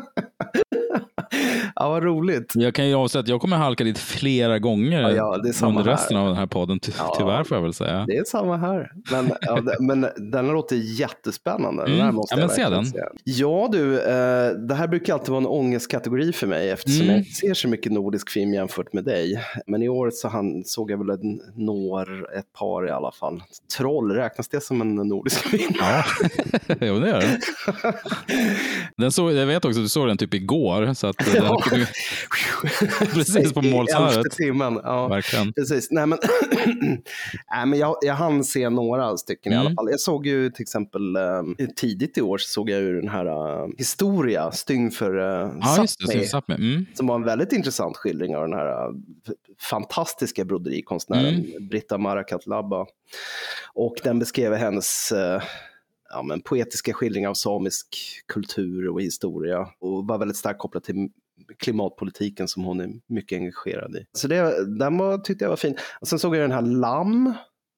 [1.77, 2.53] Ja, vad roligt.
[2.55, 5.83] Jag kan ju avslöja att jag kommer halka dit flera gånger Ja, ja, det under
[5.85, 5.91] här.
[5.91, 6.81] resten av den här podden.
[6.81, 7.15] Ty Ja.
[7.19, 8.05] Tyvärr får jag väl säga.
[8.07, 8.91] Det är samma här.
[9.11, 11.83] Men, ja, det, men den låter jättespännande.
[11.83, 12.05] Den Mm.
[12.05, 12.87] här måste Ja, jag men se den.
[12.87, 12.99] se.
[13.25, 17.11] Ja du, eh, det här brukar alltid vara en ångestkategori för mig eftersom Mm.
[17.15, 19.41] jag inte ser så mycket nordisk film jämfört med dig.
[19.67, 22.03] Men i år så han, såg jag väl en, några,
[22.39, 23.43] ett par i alla fall.
[23.79, 25.75] Troll, räknas det som en nordisk film?
[25.79, 26.05] Ja,
[26.81, 27.41] jo det gör den.
[28.97, 30.95] den såg, jag vet också att du såg den typ igår.
[30.95, 31.87] Så att den, Ja.
[33.15, 34.31] precis på målsnöret.
[34.33, 34.81] timmen.
[34.85, 35.09] Ja.
[35.09, 35.53] Verkligen.
[35.53, 35.89] Precis.
[35.91, 36.19] Nej, men,
[37.53, 39.75] Nej, men jag, jag hann se några stycken i alla Mm.
[39.77, 39.91] fall.
[39.91, 41.43] Jag såg ju till exempel eh,
[41.77, 45.87] tidigt i år så såg jag ju den här eh, Historia, Styng för uh, Ja,
[46.31, 46.55] Sapmi.
[46.55, 46.87] Mm.
[46.95, 48.93] Som var en väldigt intressant skildring av den här eh,
[49.71, 51.69] fantastiska broderikonstnären Mm.
[51.69, 52.87] Britta Marakatlabba.
[53.75, 55.43] Och den beskrev hennes eh,
[56.11, 57.87] ja, men poetiska skildring av samisk
[58.27, 61.09] kultur och historia och var väldigt starkt kopplad till
[61.59, 64.05] klimatpolitiken som hon är mycket engagerad i.
[64.13, 65.77] Så det, den var, tyckte jag var fin.
[66.01, 67.35] Och sen såg jag den här Lamm,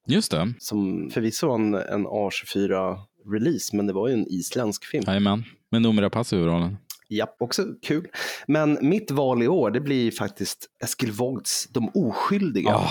[0.06, 0.52] Just det.
[0.59, 5.04] som förvisso var en, en A24-release, men det var ju en isländsk film.
[5.06, 5.44] Jajamän.
[5.70, 6.76] Med Noomi Rapace i huvudrollen.
[7.09, 8.06] Ja, också kul.
[8.46, 12.70] Men mitt val i år, det blir faktiskt Eskil Vogts De oskyldiga.
[12.74, 12.90] Ah.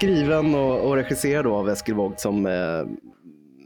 [0.00, 2.52] Skriven och, och regisserad av Eskil Vogt som, eh,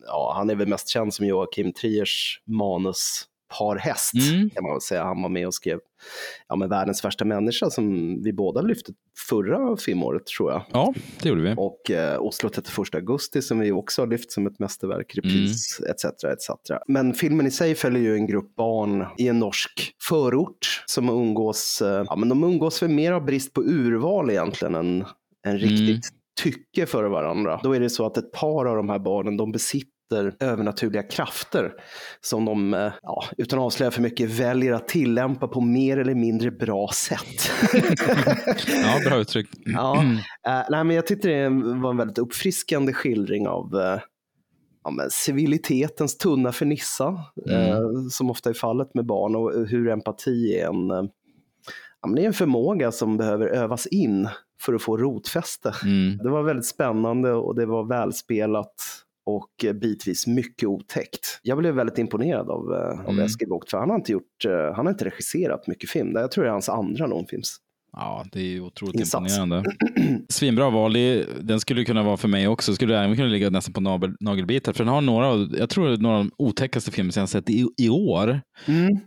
[0.06, 3.24] ja, han är väl mest känd som Joakim Triers manus
[3.58, 4.50] Par häst, Mm.
[4.50, 5.04] kan man väl säga.
[5.04, 5.78] Han var med och skrev
[6.48, 8.92] ja, men Världens värsta människa som vi båda lyfte
[9.28, 10.62] förra filmåret tror jag.
[10.72, 11.54] Ja, det gjorde vi.
[11.56, 16.04] Och eh, Oslo 31 augusti som vi också har lyft som ett mästerverk, repris etc.
[16.04, 16.70] etc.
[16.88, 21.82] Men filmen i sig följer ju en grupp barn i en norsk förort som umgås,
[21.82, 25.04] eh, ja men de umgås för mer av brist på urval egentligen än,
[25.46, 26.08] än riktigt
[26.42, 27.60] tycke för varandra.
[27.62, 29.94] Då är det så att ett par av de här barnen, de besitter
[30.40, 31.72] övernaturliga krafter
[32.20, 36.14] som de, eh, ja, utan att avslöja för mycket, väljer att tillämpa på mer eller
[36.14, 37.50] mindre bra sätt.
[38.66, 39.48] Ja, bra uttryck.
[39.64, 40.04] Ja,
[40.46, 41.48] eh, nej, men jag tyckte det
[41.80, 44.00] var en väldigt uppfriskande skildring av eh,
[44.84, 47.08] ja, men civilitetens tunna fernissa,
[47.50, 47.80] eh,
[48.10, 50.88] som ofta är fallet med barn och hur empati är en,
[52.00, 54.28] ja, men det är en förmåga som behöver övas in
[54.60, 55.74] för att få rotfäste.
[55.84, 56.18] Mm.
[56.18, 58.74] Det var väldigt spännande och det var välspelat
[59.26, 61.40] och bitvis mycket otäckt.
[61.42, 63.24] Jag blev väldigt imponerad av, eh, av Mm.
[63.24, 66.12] Eskil Vogt, för han har inte gjort, eh, han har inte regisserat mycket film.
[66.14, 67.56] Jag tror det är hans andra långfilms.
[67.96, 69.36] Ja, det är ju otroligt Insats.
[69.38, 69.70] imponerande.
[70.28, 70.92] Svinbra val.
[70.92, 72.74] Det är- Den skulle kunna vara för mig också.
[72.74, 74.72] Skulle även kunna ligga nästan på nagel, nagelbitar.
[74.72, 77.26] För den har några, av- jag tror några av de otäckaste filmer som jag har
[77.26, 78.40] sett i, i år.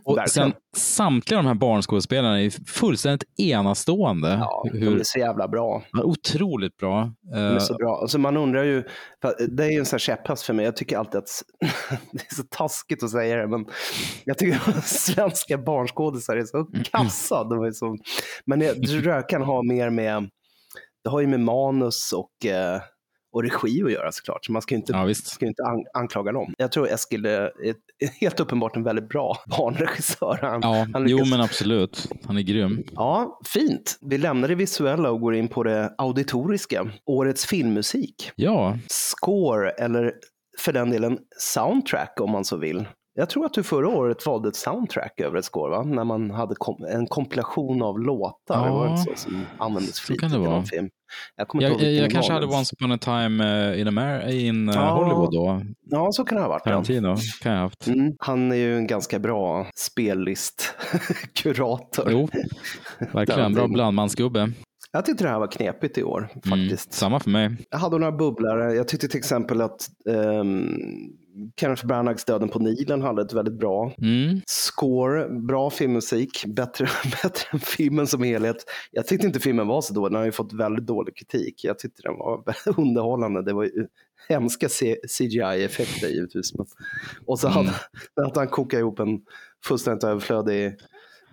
[0.04, 0.50] och verkligen.
[0.50, 4.28] sen samtliga de här barnskådespelarna är fullständigt enastående.
[4.40, 5.82] Ja, de är så jävla bra.
[5.92, 7.12] Ja, Otroligt bra.
[7.32, 7.98] De är Eh, så bra.
[8.00, 8.84] Alltså man undrar ju,
[9.48, 11.28] det är ju en sån här käpphäst för mig, jag tycker alltid att,
[12.12, 13.66] det är så taskigt att säga det, men
[14.24, 17.44] jag tycker att svenska barnskådisar är så kassa.
[17.44, 17.96] De är så,
[18.46, 20.30] men tror jag kan ha mer med,
[21.04, 22.80] det har ju med manus och, eh,
[23.32, 26.32] och regi att göra såklart, så man ska ju inte, Ja, ska inte an, anklaga
[26.32, 26.54] dem.
[26.58, 27.50] Jag tror Eskil är,
[28.20, 30.38] helt uppenbart en väldigt bra barnregissör.
[30.42, 32.08] Han, Ja, han jo lyckas- men absolut.
[32.24, 32.84] Han är grym.
[32.92, 33.98] Ja, fint.
[34.00, 36.90] Vi lämnar det visuella och går in på det auditoriska.
[37.06, 38.30] Årets filmmusik.
[38.36, 40.12] Ja, Score, eller
[40.58, 42.86] för den delen soundtrack om man så vill.
[43.18, 45.82] Jag tror att du förra året valde ett soundtrack över ett score, va?
[45.82, 48.74] När man hade kom en kompilation av låtar, Ja.
[48.74, 50.62] var det så, som användes flitigt i någon vara.
[50.64, 50.88] film.
[51.36, 52.56] Jag, jag, jag, jag kanske var hade.
[52.56, 54.90] Once upon a time eh, in, Amer- in eh, Ja.
[54.90, 55.62] Hollywood då.
[55.90, 56.62] Ja, så kan det ha varit.
[56.64, 56.70] Ja.
[56.70, 57.86] Tarantino kan jag ha haft.
[57.86, 58.12] Mm.
[58.18, 62.08] Han är ju en ganska bra spellistkurator.
[62.10, 62.28] Jo,
[63.12, 63.54] verkligen.
[63.54, 64.52] Bra blandmansgubbe.
[64.92, 66.92] Jag tyckte det här var knepigt i år faktiskt.
[66.92, 67.56] Samma för mig.
[67.70, 68.74] Jag hade några bubblare.
[68.74, 70.68] Jag tyckte till exempel att um,
[71.60, 74.40] Kenneth Branaghs Döden på Nilen hade ett väldigt bra Mm.
[74.46, 76.86] score, bra filmmusik, bättre,
[77.22, 78.56] bättre än filmen som helhet.
[78.90, 81.64] Jag tyckte inte filmen var så dålig, den har ju fått väldigt dålig kritik.
[81.64, 82.42] Jag tyckte den var
[82.80, 83.42] underhållande.
[83.42, 83.86] Det var ju
[84.28, 84.68] hemska
[85.18, 86.52] CGI-effekter givetvis.
[87.26, 87.70] Och så hade
[88.26, 89.20] att han kokade ihop en
[89.64, 90.74] fullständigt överflödig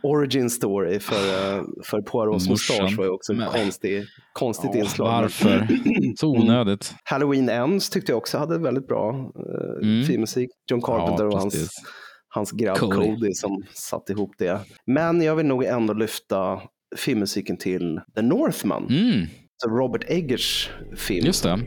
[0.05, 4.03] origin story för, eh, för Poirots mustasch var ju också en Men- konstig,
[4.33, 5.05] konstigt Ja, inslag.
[5.21, 5.67] varför?
[6.17, 6.93] Så onödigt.
[7.03, 10.05] Halloween Ends tyckte jag också hade väldigt bra eh, Mm.
[10.05, 10.49] filmmusik.
[10.71, 11.69] John Carpenter Ja, och hans,
[12.29, 12.95] hans grabb Cody.
[12.95, 13.33] Cody.
[13.33, 14.59] som satte ihop det.
[14.85, 16.61] Men jag vill nog ändå lyfta
[16.97, 18.87] filmmusiken till The Northman.
[18.89, 19.25] Mm.
[19.57, 21.25] Så Robert Eggers film.
[21.25, 21.59] Just det.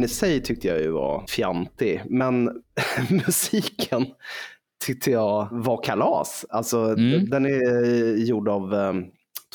[0.00, 2.50] Filmen i sig tyckte jag ju var fjantig, men
[3.10, 4.06] musiken
[4.86, 6.46] tyckte jag var kalas.
[6.48, 7.30] Alltså, Mm.
[7.30, 8.92] Den är gjord av eh,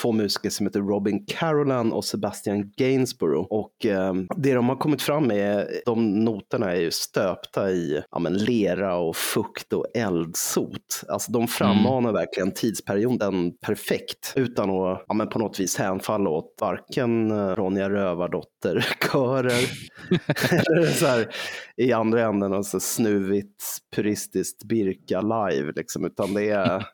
[0.01, 3.47] två musiker som heter Robin Carolan och Sebastian Gainsborough.
[3.49, 8.19] Och eh, det de har kommit fram med, de noterna är ju stöpta i ja,
[8.19, 11.03] men lera och fukt och eldsot.
[11.07, 16.57] Alltså de frammanar verkligen tidsperioden perfekt utan att ja, men på något vis hänfalla åt
[16.61, 19.69] varken eh, Ronja Rövardotter-körer
[20.71, 21.27] eller så här,
[21.77, 23.63] i andra änden och så snuvigt
[23.95, 26.85] puristiskt Birka live liksom, utan det är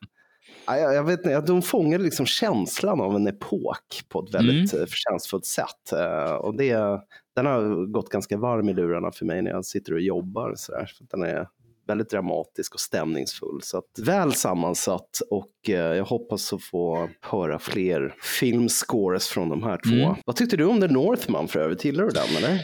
[0.66, 4.86] Jag, jag vet inte, de fångar liksom känslan av en epok på ett väldigt mm.
[4.86, 5.92] förtjänstfullt sätt.
[5.92, 7.00] Eh, Och det,
[7.36, 10.54] den har gått ganska varm i lurarna för mig när jag sitter och jobbar.
[10.56, 10.90] Så där.
[11.10, 11.48] Den är
[11.86, 13.60] väldigt dramatisk och stämningsfull.
[13.62, 19.62] Så att, väl sammansatt och eh, jag hoppas att få höra fler filmscores från de
[19.62, 20.04] här två.
[20.04, 20.14] Mm.
[20.24, 21.84] Vad tyckte du om The Northman för övrigt?
[21.84, 22.60] Gillar du den eller?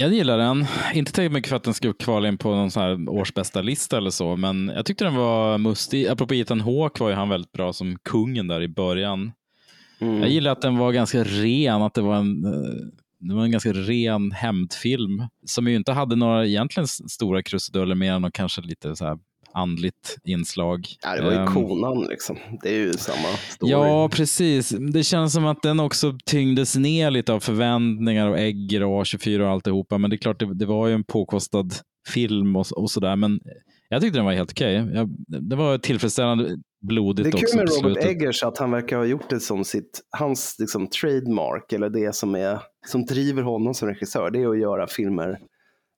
[0.00, 0.66] Jag gillar den.
[0.94, 3.96] Inte tillräckligt mycket för att den skulle kvala in på någon sån här årsbästa lista
[3.96, 6.06] eller så, men jag tyckte den var mustig.
[6.08, 9.32] Apropå Ethan Hawke var ju han väldigt bra som kungen där i början.
[9.98, 10.20] Mm.
[10.20, 12.50] Jag gillar att den var ganska ren, att det var en, eh,
[13.18, 18.12] det var en ganska ren hämndfilm som ju inte hade några egentligen stora krusiduller mer
[18.12, 19.18] än och kanske lite så här
[19.54, 20.86] andligt inslag.
[21.02, 22.36] Ja, det var ju Ehm, konan liksom.
[22.62, 23.72] Det är ju samma story.
[23.72, 24.68] Ja, precis.
[24.92, 29.40] Det känns som att den också tyngdes ner lite av förväntningar och Egger och A24
[29.40, 29.98] och alltihopa.
[29.98, 31.70] Men det är klart, det, det var ju en påkostad
[32.08, 33.16] film och, och sådär.
[33.16, 33.40] Men
[33.88, 34.74] jag tyckte den var helt okej.
[34.94, 35.10] Jag-
[35.50, 38.04] Det var tillfredsställande blodigt Det är också kul med Robert slutet.
[38.04, 42.34] Eggers att han verkar ha gjort det som sitt, hans liksom trademark, eller det som,
[42.34, 45.38] är, som driver honom som regissör, det är att göra filmer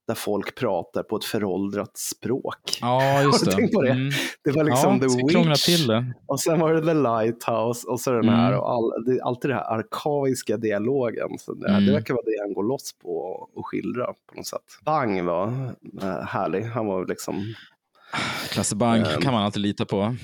[0.06, 2.78] där folk pratar på ett föråldrat språk.
[2.80, 3.50] Ja, just det.
[3.52, 3.90] tänkt på det?
[3.90, 4.10] Mm.
[4.44, 6.14] Det var liksom Ja, The Witch, till det.
[6.26, 8.34] och sen var det The Lighthouse och så den Mm.
[8.34, 11.28] här, och all, det, alltid det här arkaiska dialogen.
[11.38, 11.86] Så det, Mm.
[11.86, 13.16] det verkar vara det han går loss på
[13.54, 14.60] och skildra på något sätt.
[14.84, 15.46] Bang var
[16.02, 17.54] äh, härlig, han var liksom
[18.50, 19.20] Klasse Bang Ehm.
[19.20, 20.16] kan man alltid lita på.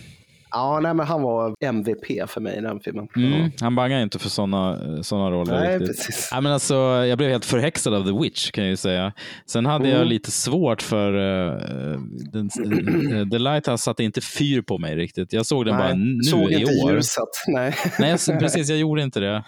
[0.51, 3.09] Ja, nej, men han var MVP för mig i den filmen.
[3.17, 5.61] Mm, han bangar inte för sådana såna roller.
[5.61, 5.97] Nej, riktigt.
[5.97, 6.29] precis.
[6.33, 6.75] Ja, men alltså,
[7.07, 9.13] jag blev helt förhäxad av The Witch kan jag ju säga.
[9.47, 9.99] Sen hade Mm.
[9.99, 12.01] jag lite svårt för uh,
[12.33, 12.51] den,
[13.21, 15.33] eh, The Lighthouse satte inte fyr på mig riktigt.
[15.33, 16.93] Jag såg den bara Nej, nu såg i inte år.
[16.95, 17.25] ljuset.
[17.49, 17.75] Nej.
[17.99, 18.69] Nej, jag, precis.
[18.69, 19.45] Jag gjorde inte det.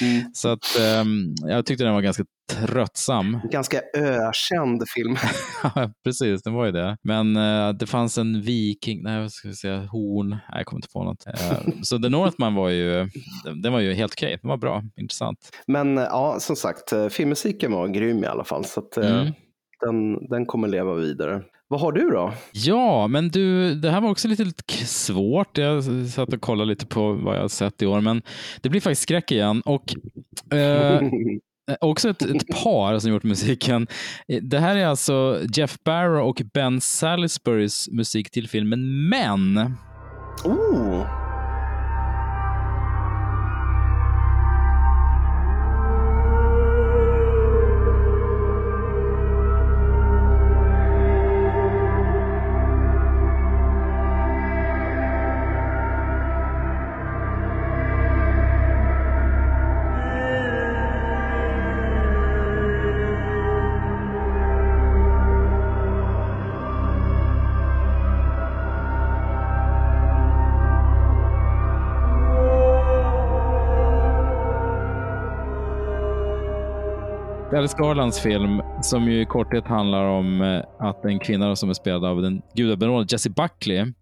[0.00, 0.22] Mm.
[0.34, 3.38] Så att, ehm, jag tyckte den var ganska tröttsam.
[3.50, 5.16] Ganska ökänd film.
[6.04, 6.96] Precis, den var ju det.
[7.02, 10.78] Men eh, det fanns en viking, nej vad ska vi säga, horn, nej jag kommer
[10.78, 11.26] inte på något.
[11.26, 13.08] Eh, så The Northman var ju,
[13.62, 15.38] den, var ju helt okej, den var bra, intressant.
[15.66, 18.64] Men eh, ja, som sagt, filmmusiken var grym i alla fall.
[18.64, 19.32] Så att, Mm.
[19.86, 21.42] den, den kommer leva vidare.
[21.68, 22.32] Vad har du då?
[22.52, 25.58] Ja, men du, det här var också lite, lite svårt.
[25.58, 28.22] Jag satt och kollade lite på vad jag sett i år, men
[28.60, 29.62] det blir faktiskt skräck igen.
[29.64, 29.94] Och,
[30.52, 31.00] Eh,
[31.70, 33.86] Eh, också ett, ett par som gjort musiken.
[34.28, 39.74] Eh, det här är alltså Jeff Barrow och Ben Salisburys musik till filmen Men.
[40.44, 41.19] Ooh.
[77.60, 81.74] Dallas Garlands film, som ju i korthet handlar om eh, att en kvinna som är
[81.74, 83.92] spelad av den gudabenådade Jessie Buckley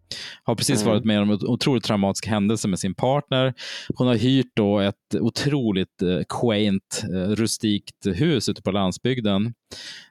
[0.45, 0.93] har precis Mm.
[0.93, 3.55] varit med om en otroligt traumatisk händelse med sin partner.
[3.95, 9.55] Hon har hyrt då ett otroligt eh, quaint, eh, rustikt hus ute på landsbygden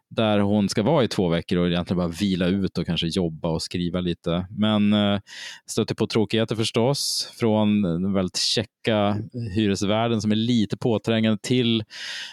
[0.09, 3.49] där hon ska vara i två veckor och egentligen bara vila ut och kanske jobba
[3.49, 4.47] och skriva lite.
[4.49, 5.19] Men eh,
[5.65, 9.17] stöter på tråkigheter förstås från den väldigt checka
[9.55, 11.83] hyresvärden som är lite påträngande till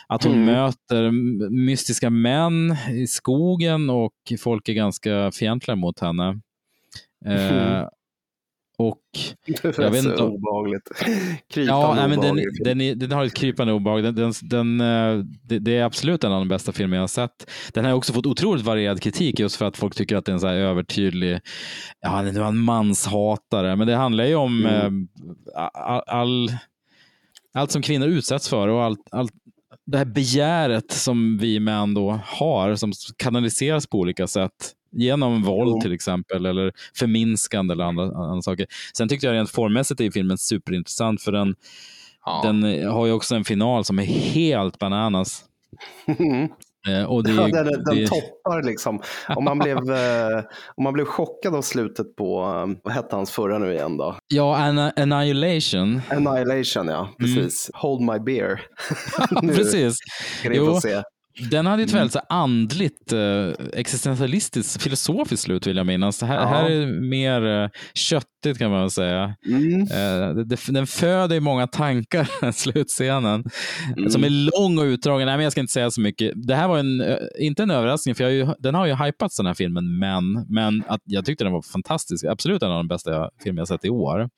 [0.08, 0.44] att hon Mm.
[0.46, 1.10] möter
[1.50, 6.40] mystiska män i skogen och folk är ganska fientliga mot henne.
[7.26, 7.88] Eh, Mm.
[8.78, 8.98] Och
[9.76, 10.90] jag vet inte om- obehagligt.
[11.54, 14.02] Ja, nej, men den, obehaglig den, är, den har ett krypande obehag.
[14.02, 17.08] Den, den, den, eh, det, det är absolut en av de bästa filmer jag har
[17.08, 17.50] sett.
[17.72, 20.34] Den har också fått otroligt varierad kritik just för att folk tycker att det är
[20.34, 21.40] en så här övertydlig,
[22.00, 25.08] ja, nu är han manshatare, men det handlar ju om Mm.
[25.56, 26.52] eh, all, all,
[27.54, 29.32] allt som kvinnor utsätts för och allt, allt
[29.86, 34.72] det här begäret som vi män då har, som kanaliseras på olika sätt.
[34.94, 38.66] Genom våld till exempel, eller förminskande eller andra, andra saker.
[38.96, 41.54] Sen tyckte jag rent formmässigt är filmen superintressant, för den,
[42.42, 45.44] den har ju också en final som är helt bananas.
[46.88, 49.02] Eh, och det, Ja, den, den det- toppar liksom.
[49.36, 50.42] Om man, blev, eh,
[50.74, 54.16] om man blev chockad av slutet på, eh, vad hette hans förra nu igen då?
[54.26, 54.56] Ja,
[54.96, 56.00] Annihilation.
[56.10, 57.70] Annihilation ja, precis.
[57.74, 58.60] Hold my beer.
[59.56, 59.96] Precis.
[60.40, 61.02] ska ni få se.
[61.50, 62.00] Den hade ett Mm.
[62.00, 66.18] väldigt andligt, eh, existentialistiskt, filosofiskt slut vill jag minnas.
[66.18, 66.46] Det här, Ja.
[66.46, 69.34] här är mer eh, köttigt kan man säga.
[69.46, 69.80] Mm.
[69.80, 73.44] Eh, den föder många tankar, slutscenen.
[73.96, 74.10] Mm.
[74.10, 75.26] Som är lång och utdragen.
[75.26, 76.32] Nej, men jag ska inte säga så mycket.
[76.36, 77.02] Det här var en,
[77.38, 80.46] inte en överraskning, för jag har ju, den har ju hypats den här filmen, men,
[80.48, 82.24] men att jag tyckte den var fantastisk.
[82.24, 84.28] Absolut en av de bästa filmer jag sett i år.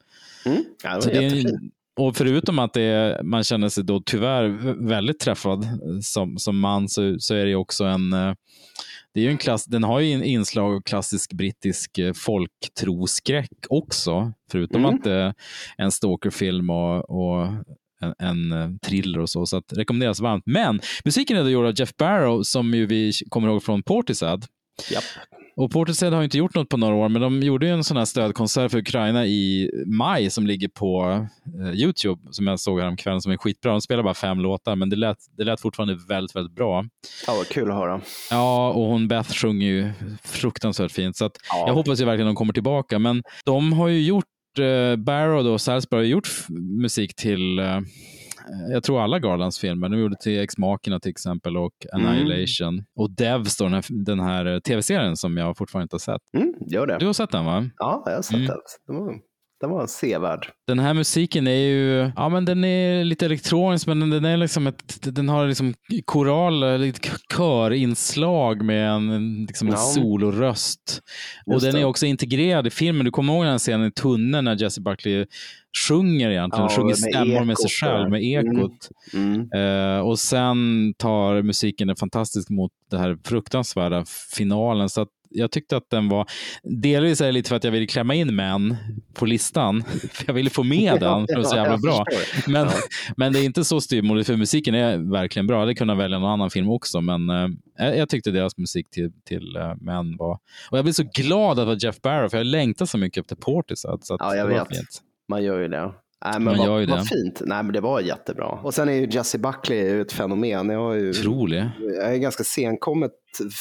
[0.46, 0.64] Mm.
[0.84, 4.44] Ja, det Så det är en- och förutom att det man känner sig då tyvärr
[4.48, 5.70] vä- väldigt träffad eh,
[6.02, 8.34] som, som man så, så är det också en eh,
[9.14, 13.50] det är ju en klass, den har ju en inslag av klassisk brittisk eh, folktroskräck
[13.68, 14.32] också.
[14.52, 14.94] Förutom Mm.
[14.96, 15.34] att det är
[15.76, 17.46] en stalkerfilm och, och
[18.00, 18.14] en,
[18.52, 19.46] en thriller och så.
[19.46, 20.42] Så att rekommenderas varmt.
[20.46, 24.40] Men musiken är då gjord av Jeff Barrow som ju vi kommer ihåg från Portishead.
[24.90, 25.04] Japp.
[25.56, 27.96] Och Portishead har inte gjort något på några år, men de gjorde ju en sån
[27.96, 31.26] här stödkonsert för Ukraina i maj som ligger på
[31.60, 33.72] eh, Youtube, som jag såg häromkvällen, som är skitbra.
[33.72, 36.84] De spelar bara fem låtar, men det lät, det lät fortfarande väldigt, väldigt bra.
[37.26, 38.00] Ja, vad kul att höra.
[38.30, 39.90] Ja, och hon Beth sjunger ju
[40.24, 42.98] fruktansvärt fint, så att jag hoppas ju verkligen de kommer tillbaka.
[42.98, 44.24] Men de har ju gjort,
[44.58, 46.28] eh, Barrow då, Salisbury har gjort
[46.82, 47.80] musik till eh,
[48.70, 49.88] jag tror alla Garlands filmer.
[49.88, 52.06] De gjorde till Ex-Machina till exempel och Mm.
[52.06, 52.84] Annihilation.
[52.96, 56.20] Och Devs, då, den här, den här eh, tv-serien som jag fortfarande inte har sett.
[56.36, 56.98] Mm, gör det.
[56.98, 57.68] Du har sett den va?
[57.78, 58.46] Ja, jag har sett Mm.
[58.46, 59.20] den.
[59.60, 60.48] Den var, sevärd.
[60.66, 64.36] Den här musiken är ju, ja men den är lite elektronisk men den, den är
[64.36, 65.74] liksom ett, den har liksom
[66.04, 69.78] koral, lite körinslag med en, en, liksom en Ja.
[69.78, 71.00] soloröst.
[71.46, 71.80] Och Just den det.
[71.80, 73.04] är också integrerad i filmen.
[73.04, 75.26] Du kommer ihåg den scenen i tunneln när Jesse Buckley
[75.88, 78.88] sjunger egentligen, Ja, sjunger stämmor med sig själv med ekot.
[79.14, 79.48] Mm.
[79.56, 84.04] Eh, och sen tar musiken det fantastiskt mot det här fruktansvärda
[84.36, 84.88] finalen.
[84.88, 86.26] Så att jag tyckte att den var,
[86.62, 88.76] delvis är det lite för att jag ville klämma in män
[89.14, 89.84] på listan.
[90.12, 92.04] För jag ville få med den, för det var så jävla bra.
[92.48, 92.68] Men,
[93.16, 95.56] men det är inte så styvmoderligt, för musiken är verkligen bra.
[95.56, 99.12] Jag hade kunnat välja någon annan film också, men eh, jag, tyckte deras musik till,
[99.24, 100.38] till eh, män var...
[100.70, 103.20] Och jag blev så glad att det var Jeff Barrow, för jag längtar så mycket
[103.20, 103.98] efter Portishead.
[104.02, 104.68] Så att Ja, jag vet.
[104.68, 105.02] fint.
[105.28, 105.92] Man gör ju det.
[106.24, 107.04] Nej, men Man vad, gör ju vad det.
[107.04, 107.42] fint.
[107.44, 108.46] Nej, men det var jättebra.
[108.46, 110.68] Och sen är ju Jessie Buckley ett fenomen.
[110.70, 111.64] Jag, har ju, Otrolig.
[111.78, 113.12] jag är ganska senkommet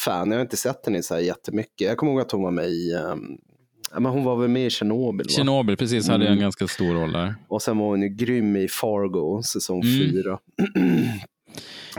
[0.04, 0.30] fan.
[0.30, 1.88] Jag har inte sett henne så här jättemycket.
[1.88, 3.38] Jag kommer ihåg att hon var med i, um,
[3.92, 5.28] ja, men hon var väl med i Tjernobyl.
[5.28, 6.32] Tjernobyl, precis, hade Mm.
[6.38, 7.34] en ganska stor roll där.
[7.48, 10.10] Och sen var hon ju grym i Fargo, säsong Mm.
[10.10, 10.38] fyra.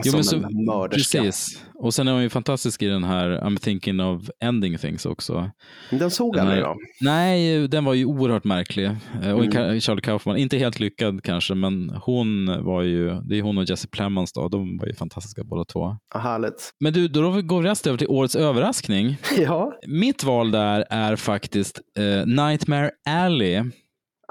[0.04, 1.22] Jo, som så, en mörderska.
[1.22, 1.64] precis.
[1.74, 5.50] Och sen är hon ju fantastisk i den här I'm thinking of ending things också.
[5.90, 6.76] Den såg Den aldrig jag.
[7.00, 8.84] Nej, den var ju oerhört märklig.
[9.22, 9.80] Eh, Och Mm.
[9.80, 13.88] Charlie Kaufman, inte helt lyckad kanske, men hon var ju, det är hon och Jesse
[13.88, 15.96] Plemons då, de var ju fantastiska båda två.
[16.14, 16.74] Ja, härligt.
[16.80, 19.16] Men du, då går vi raskt över till årets överraskning.
[19.38, 19.72] Ja.
[19.86, 23.62] Mitt val där är faktiskt eh, Nightmare Alley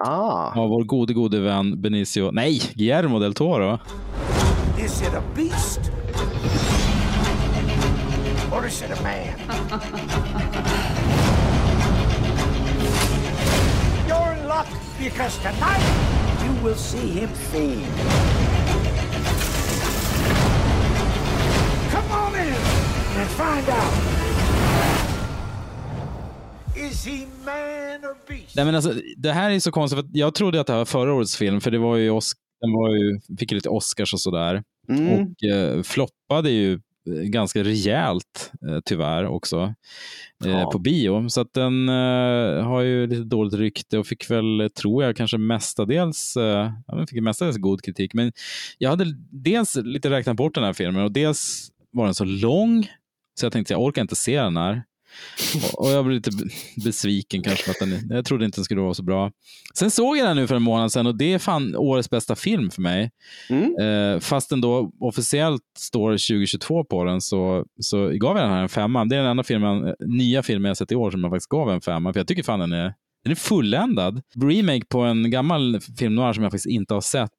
[0.05, 0.59] Ah.
[0.61, 3.79] av vår gode, gode vän Benicio, nej, Guillermo del Toro.
[4.87, 5.91] Is it a beast?
[8.53, 9.37] Or is it a man?
[14.07, 15.83] You're in luck because tonight
[16.43, 17.85] you will see him feed.
[21.91, 22.53] Come on in
[23.19, 23.93] and find out.
[26.75, 28.55] Is he man or beast?
[28.55, 30.85] Nej, men alltså, det här är så konstigt, för jag trodde att det här var
[30.85, 34.13] förra årets film, för det var ju, Oscar den var ju, fick ju lite Oscars
[34.13, 34.63] och sådär.
[34.89, 35.07] Mm.
[35.13, 39.73] Och eh, floppade ju eh, ganska rejält, eh, tyvärr också,
[40.45, 40.71] eh, Ja.
[40.71, 41.29] på bio.
[41.29, 45.15] Så att den eh, har ju lite dåligt rykte och fick väl, eh, tror jag,
[45.15, 48.13] kanske mestadels, eh, ja, den fick mestadels god kritik.
[48.13, 48.31] Men
[48.77, 52.83] jag hade dels lite räknat bort den här filmen och dels var den så lång,
[53.39, 54.83] så jag tänkte jag orkar inte se den här.
[55.73, 56.31] Och- jag blev lite
[56.85, 59.31] besviken kanske för att den, jag trodde inte den skulle vara så bra.
[59.73, 62.35] Sen såg jag den nu för en månad sedan och det är fan årets bästa
[62.35, 63.11] film för mig.
[63.81, 68.61] Eh, fast den då officiellt står 2022 på den så, så gav jag den här
[68.61, 69.05] en femma.
[69.05, 71.69] Det är den enda filmen, nya filmen jag sett i år som jag faktiskt gav
[71.71, 72.13] en femma.
[72.13, 74.21] För jag tycker fan den är, den är fulländad.
[74.43, 77.29] Remake på en gammal film noir som jag faktiskt inte har sett.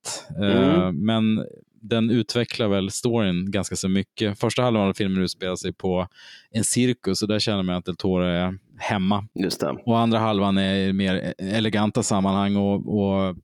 [0.42, 1.06] Eh, Mm.
[1.06, 1.44] Men
[1.80, 4.38] den utvecklar väl storyn ganska så mycket.
[4.38, 6.08] Första halvan av filmen utspelar sig på
[6.50, 9.26] en cirkus och där känner man att Del Toro är hemma.
[9.34, 9.76] Just det.
[9.86, 13.36] Och andra halvan är i mer eleganta sammanhang och, och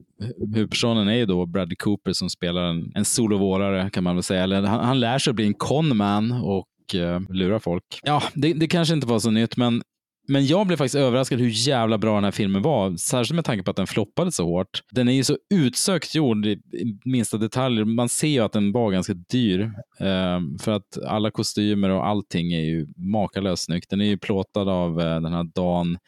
[0.55, 4.43] huvudpersonen är ju då Bradley Cooper som spelar en, en solovårare kan man väl säga.
[4.43, 8.01] Eller han, han lär sig att bli en conman och eh, lura folk.
[8.03, 9.83] Ja, det, det kanske inte var så nytt, men
[10.29, 12.97] men jag blev faktiskt överraskad hur jävla bra den här filmen var.
[12.97, 14.83] Särskilt med tanke på att den floppade så hårt.
[14.91, 16.59] Den är ju så utsökt gjord i
[17.05, 17.85] minsta detaljer.
[17.85, 19.61] Man ser ju att den var ganska dyr.
[20.01, 23.91] Eh, för att alla kostymer och allting är ju makalöst snyggt.
[23.91, 25.99] Den är ju plåtad av eh, den här Dan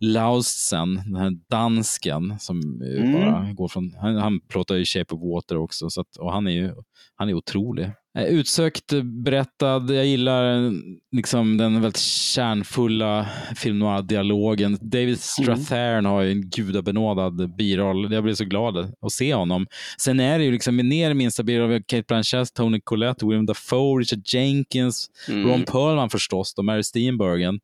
[0.00, 3.12] Lausten, den här dansken som Mm.
[3.12, 3.94] bara går från...
[4.00, 5.90] Han, han plåtar ju Shape of Water också.
[5.90, 6.72] Så att, och han är ju
[7.14, 7.90] han är otrolig.
[8.16, 9.90] Eh, Utsökt eh, berättad.
[9.90, 10.70] Jag gillar eh,
[11.16, 13.26] liksom den väldigt kärnfulla
[13.56, 14.78] film noir-dialogen.
[14.80, 18.12] David Strathairn har ju en gudabenådad biroll.
[18.12, 19.66] Jag blir så glad att se honom.
[20.00, 24.00] Sen är det ju liksom ner i minsta biroll Kate Blanchett, Tony Collette, William Dafoe,
[24.00, 25.48] Richard Jenkins, Mm.
[25.48, 27.60] Ron Perlman förstås, och Mary Steenburgen.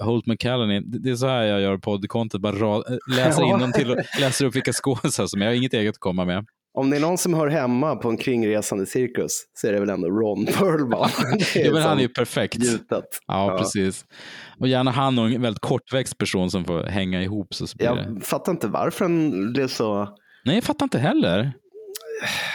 [0.00, 0.80] Holt McCallany.
[0.80, 2.42] Det är så här jag gör poddcontent.
[2.42, 3.72] Bara ra- läser Ja.
[3.74, 5.44] till och läser upp vilka skådisar som är.
[5.46, 6.46] Jag har inget eget att komma med.
[6.78, 9.90] Om det är någon som hör hemma på en kringresande cirkus så är det väl
[9.90, 11.08] ändå Ron Perlman.
[11.54, 12.64] Ja, men han är ju perfekt.
[12.64, 13.04] gjutet.
[13.26, 14.04] Ja, precis.
[14.60, 17.54] Och gärna han och en väldigt kortväxt person som får hänga ihop.
[17.54, 18.06] Så blir det.
[18.14, 20.08] Jag fattar inte varför den blev så
[20.44, 21.52] Nej, jag fattar inte heller.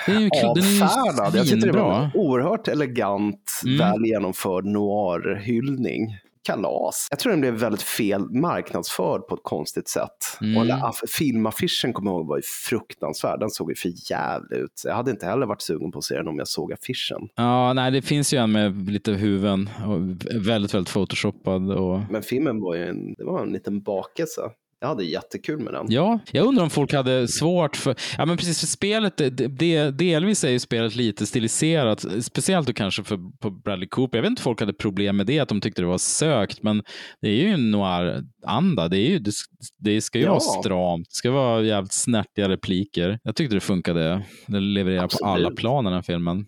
[0.06, 1.36] Det är ju, den är ju avfärdad.
[1.36, 3.78] Jag tyckte det var en oerhört elegant, Mm.
[3.78, 6.08] väl genomförd noir-hyllning.
[6.46, 7.08] Kalas.
[7.10, 10.38] Jag tror den blev väldigt fel marknadsförd på ett konstigt sätt.
[10.42, 10.58] Mm.
[10.58, 13.40] Och aff- filmaffischen kommer jag ihåg var ju fruktansvärd.
[13.40, 14.82] Den såg ju för jävligt ut.
[14.86, 17.30] Jag hade inte heller varit sugen på att se den om jag såg affischen.
[17.36, 20.00] Ja, nej, det finns ju en med lite huvuden och
[20.48, 21.72] väldigt, väldigt photoshoppad.
[21.72, 22.00] Och...
[22.10, 24.42] Men filmen var ju en, det var en liten bakelse.
[24.82, 25.86] Jag hade jättekul med den.
[25.90, 29.92] Ja, jag undrar om folk hade svårt för, ja men precis för spelet, det, det,
[29.92, 34.18] delvis är ju spelet lite stiliserat, speciellt då kanske för på Bradley Cooper.
[34.18, 36.64] Jag vet inte om folk hade problem med det, att de tyckte det var sökt,
[36.64, 36.84] men
[37.22, 38.88] det är ju en noir-anda.
[38.88, 39.32] Det, är ju, det,
[39.80, 40.30] det ska ju Ja.
[40.32, 43.20] vara stramt, det ska vara jävligt snärtiga repliker.
[43.24, 45.26] Jag tyckte det funkade, det levererar på Absolut.
[45.34, 46.46] alla plan den här filmen.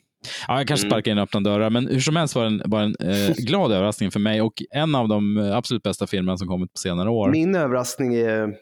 [0.48, 0.92] Ja, jag kanske Mm.
[0.92, 3.72] sparkar in öppna dörrar, men hur som helst var det en, var en eh, glad
[3.72, 7.10] överraskning för mig och en av de eh, absolut bästa filmerna som kommit på senare
[7.10, 7.30] år.
[7.32, 8.54] Min överraskning är,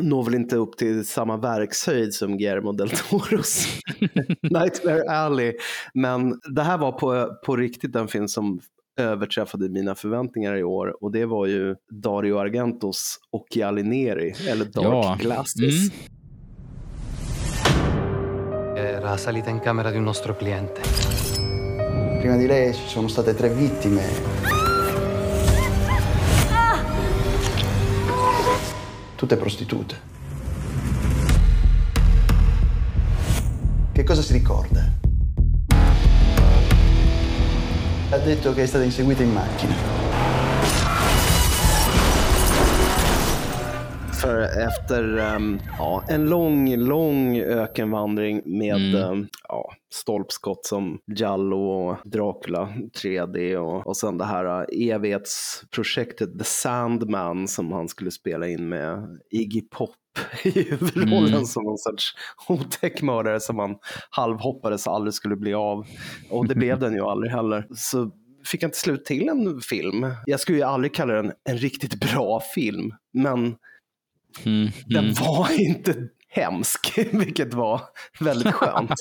[0.00, 3.66] når väl inte upp till samma verkshöjd som Guillermo del Toros
[4.42, 5.52] Nightmare Alley.
[5.94, 8.60] Men det här var på, på riktigt den film som
[9.00, 14.84] överträffade mina förväntningar i år och det var ju Dario Argentos Occhiali Neri, eller Dark
[14.84, 15.16] Ja.
[15.20, 15.90] Glasses.
[15.90, 16.15] Mm.
[18.78, 20.82] Era salita in camera di un nostro cliente.
[22.18, 24.04] Prima di lei ci sono state tre vittime.
[29.14, 29.98] Tutte prostitute.
[33.92, 34.92] Che cosa si ricorda?
[38.10, 40.05] Ha detto che è stata inseguita in macchina.
[44.26, 49.02] För efter ehm, ja, en lång, lång ökenvandring med Mm.
[49.02, 52.68] ehm, ja, stolpskott som Jallo och Dracula
[53.02, 58.68] 3D och, och sen det här uh, evighetsprojektet The Sandman som han skulle spela in
[58.68, 59.94] med Iggy Pop
[60.44, 61.44] i huvudrollen Mm.
[61.44, 62.14] som någon sorts
[62.48, 63.76] otäck mördare som man
[64.10, 65.86] halvhoppades aldrig skulle bli av.
[66.30, 67.66] Och det blev den ju aldrig heller.
[67.74, 68.10] Så
[68.46, 70.06] fick han till slut till en film.
[70.26, 73.54] Jag skulle ju aldrig kalla den en riktigt bra film, men
[74.44, 75.14] Mm, den mm.
[75.14, 75.94] var inte
[76.28, 77.80] hemsk, vilket var
[78.20, 78.92] väldigt skönt.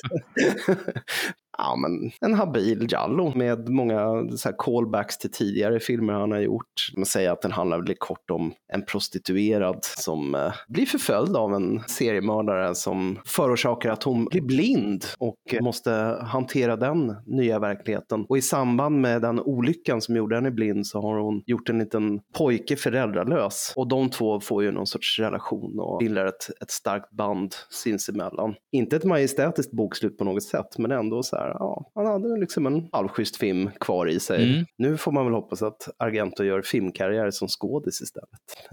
[1.57, 6.39] ja, men en habil Jallo med många så här callbacks till tidigare filmer han har
[6.39, 6.91] gjort.
[6.95, 11.53] Man säger att den handlar väldigt kort om en prostituerad som eh, blir förföljd av
[11.53, 15.91] en seriemördare som förorsakar att hon blir blind och eh, måste
[16.21, 18.25] hantera den nya verkligheten.
[18.29, 21.79] Och i samband med den olyckan som gjorde henne blind så har hon gjort en
[21.79, 23.73] liten pojke föräldralös.
[23.75, 28.55] Och de två får ju någon sorts relation och bildar ett, ett starkt band sinsemellan.
[28.71, 32.65] Inte ett majestätiskt bokslut på något sätt, men ändå så här, ja, han hade liksom
[32.65, 34.53] en halvschysst film kvar i sig.
[34.53, 34.65] Mm.
[34.77, 38.29] Nu får man väl hoppas att Argento gör filmkarriär som skådis istället,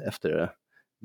[0.08, 0.52] efter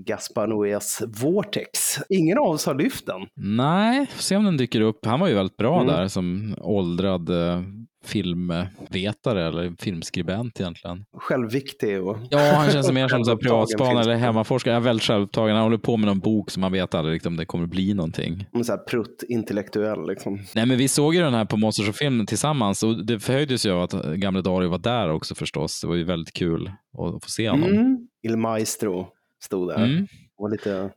[0.05, 1.97] Gaspar Noés Vortex.
[2.09, 3.21] Ingen av oss har lyft den.
[3.35, 5.05] Nej, får se om den dyker upp.
[5.05, 5.87] Han var ju väldigt bra Mm.
[5.95, 7.61] där som åldrad eh,
[8.05, 11.05] filmvetare eller filmskribent egentligen.
[11.17, 12.17] Självviktig och...
[12.29, 14.73] Ja, han känns mer som privatspanare eller hemmaforskare.
[14.73, 15.55] Han är väldigt självupptagen.
[15.55, 17.93] Han håller på med någon bok som man vet aldrig riktigt om det kommer bli
[17.93, 18.45] någonting.
[18.51, 20.39] Men så här prutt intellektuell liksom.
[20.55, 23.65] Nej, men vi såg ju den här på Monsters of Film tillsammans och det förhöjdes
[23.65, 25.81] ju av att gamle Dario var där också förstås.
[25.81, 27.69] Det var ju väldigt kul att få se honom.
[27.69, 28.07] Mm.
[28.27, 29.07] Il Maestro
[29.43, 29.75] stod där.
[29.75, 30.07] Mm.
[30.37, 30.89] Och lite,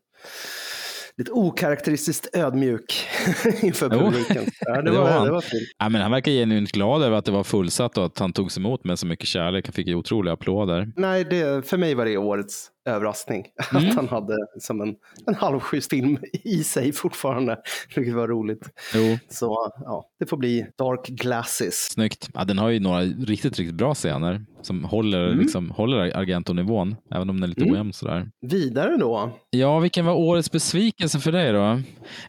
[1.17, 3.09] lite okaraktäristiskt ödmjuk
[3.63, 4.45] inför publiken.
[4.61, 5.25] Ja, det, var, han.
[5.25, 5.45] det var.
[5.79, 8.59] Ja, men han verkar genuint glad över att det var fullsatt och att han togs
[8.59, 9.67] emot med så mycket kärlek.
[9.67, 10.93] Han fick ju otroliga applåder.
[10.97, 13.45] Nej, det, för mig var det årets överraskning.
[13.75, 13.89] Mm.
[13.89, 14.95] Att han hade som en,
[15.27, 17.57] en halvschysst film i sig fortfarande.
[17.97, 18.61] Vilket var roligt.
[18.95, 19.19] Jo.
[19.29, 21.91] Så ja, det får bli Dark Glasses.
[21.93, 22.29] Snyggt.
[22.35, 25.39] Ja, den har ju några riktigt, riktigt bra scener som håller, Mm.
[25.39, 27.75] liksom, håller Argento-nivån, även om den är lite Mm.
[27.75, 28.31] ojämn sådär.
[28.47, 29.33] Vidare då.
[29.51, 31.81] Ja, vilken var årets besvikelse för dig då?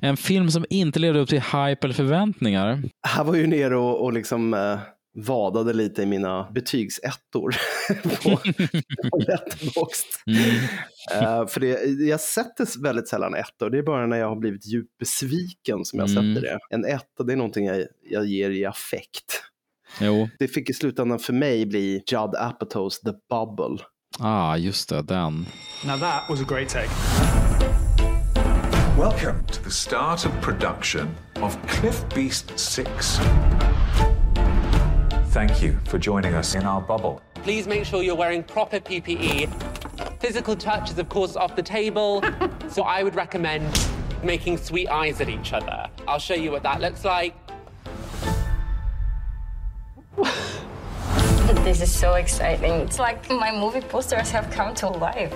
[0.02, 2.84] En film som inte levde upp till hype eller förväntningar.
[3.08, 4.80] Han var ju nere och, och liksom eh,
[5.14, 7.56] vadade lite i mina betygsettor
[8.04, 8.38] på,
[9.10, 10.06] på Letterboxd.
[11.14, 13.70] Eh, för det, jag sätter väldigt sällan ettor.
[13.70, 16.36] Det är bara när jag har blivit djupt besviken som jag Mm.
[16.36, 16.60] sätter det.
[16.70, 19.44] En etta, det är någonting jag, jag ger i affekt.
[20.02, 20.30] Jo.
[20.40, 23.84] Det fick i slutändan för mig bli Judd Apatows The Bubble.
[24.20, 25.46] Ah, just det, den.
[25.86, 26.90] Now that was a great take.
[28.98, 31.08] Welcome to the start of production
[31.42, 33.20] of Cliff Beast 6.
[35.32, 37.22] Thank you for joining us in our bubble.
[37.36, 40.20] Please make sure you're wearing proper PPE.
[40.20, 42.22] Physical touch is, of course, off the table.
[42.68, 43.66] so I would recommend
[44.26, 45.90] making sweet eyes at each other.
[46.06, 47.34] I'll show you what that looks like.
[51.64, 52.72] This is so exciting.
[52.72, 55.34] It's like my movie posters have come to life.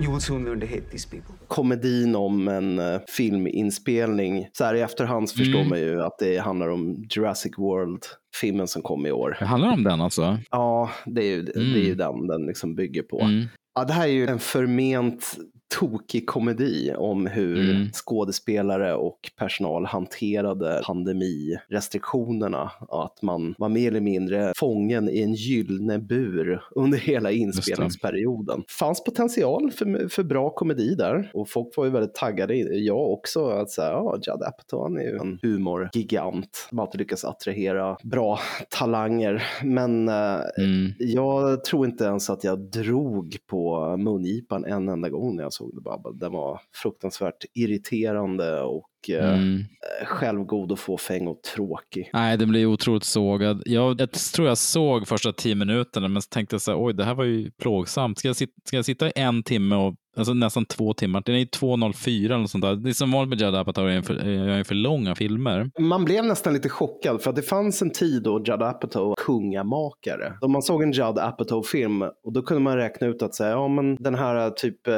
[0.00, 1.34] You will soon learn to hate these people.
[1.48, 4.48] komedin om en uh, filminspelning.
[4.52, 5.68] Så här i efterhand så förstår Mm.
[5.68, 8.02] man ju att det handlar om Jurassic World,
[8.40, 9.36] filmen som kom i år.
[9.38, 10.38] Det handlar om den alltså?
[10.50, 13.46] Ja, det är ju, det är ju den den liksom bygger på.
[13.74, 15.36] Ja, det här är ju en förment
[15.80, 17.88] tokig komedi om hur Mm.
[17.92, 22.70] skådespelare och personal hanterade pandemirestriktionerna.
[22.88, 28.62] Att man var mer eller mindre fången i en gyllene bur under hela inspelningsperioden.
[28.78, 33.48] fanns potential för, för bra komedi där och folk var ju väldigt taggade, jag också,
[33.48, 38.38] att säga, ja, Judd Apatow han är ju en humorgigant som alltid lyckas attrahera bra
[38.78, 39.42] talanger.
[39.64, 40.40] Men eh,
[40.98, 45.70] jag tror inte ens att jag drog på mungipan en enda gång när jag såg
[45.74, 46.12] The Bubble.
[46.26, 49.60] Den var fruktansvärt irriterande och Mm.
[50.00, 52.10] eh, självgod och fåfäng och tråkig.
[52.12, 53.62] Nej, den blev otroligt sågad.
[53.64, 57.04] Jag, jag tror jag såg första tio minuterna, men tänkte jag så här, oj, det
[57.04, 58.18] här var ju plågsamt.
[58.18, 61.22] Ska jag, sit, ska jag sitta i en timme och Alltså nästan två timmar.
[61.26, 62.76] Den är ju 2.04 eller något sånt där.
[62.76, 65.70] Det är som vanligt med Judd Apatow, är för, är för långa filmer.
[65.78, 69.16] Man blev nästan lite chockad för att det fanns en tid då Judd Apatow var
[69.16, 70.32] kungamakare.
[70.40, 73.68] Då man såg en Judd Apatow-film och då kunde man räkna ut att säga, ja
[73.68, 74.94] men den här typ eh,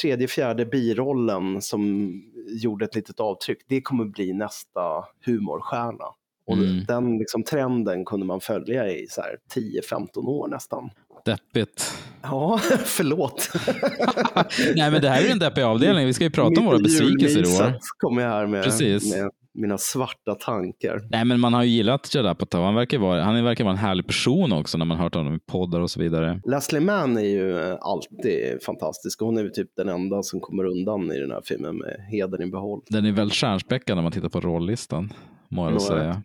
[0.00, 2.12] tredje, fjärde birollen som
[2.50, 4.80] gjorde ett litet avtryck, det kommer bli nästa
[5.26, 6.04] humorstjärna.
[6.46, 6.84] Och Mm.
[6.84, 10.90] den liksom, trenden kunde man följa i så här 10-15 år nästan.
[11.24, 11.98] Deppigt.
[12.22, 13.50] Ja, förlåt.
[14.76, 16.06] Nej, men det här är ju en deppig avdelning.
[16.06, 17.78] Vi ska ju prata om våra Mitt besvikelser i år.
[17.98, 19.14] kommer jag här med, Precis.
[19.16, 21.00] med mina svarta tankar.
[21.10, 22.64] Nej, men man har ju gillat Judd Apatow.
[22.64, 25.38] Han verkar vara, han verkar vara en härlig person också när man hört honom i
[25.38, 26.40] poddar och så vidare.
[26.44, 29.20] Leslie Mann är ju eh, alltid fantastisk.
[29.20, 32.42] Hon är ju typ den enda som kommer undan i den här filmen med heden
[32.42, 32.80] i behåll.
[32.88, 35.12] Den är väl stjärnspäckad när man tittar på rollistan,
[35.50, 36.22] må jag säga.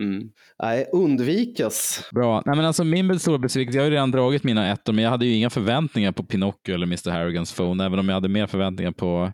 [0.00, 0.30] Mm.
[0.62, 2.08] Nej, undvikas.
[2.14, 2.42] Bra.
[2.46, 5.10] Nej, men alltså, min stora besvikelse, jag har ju redan dragit mina ettor, men jag
[5.10, 7.10] hade ju inga förväntningar på Pinocchio eller Mr.
[7.10, 9.32] Harrigans Phone, även om jag hade mer förväntningar på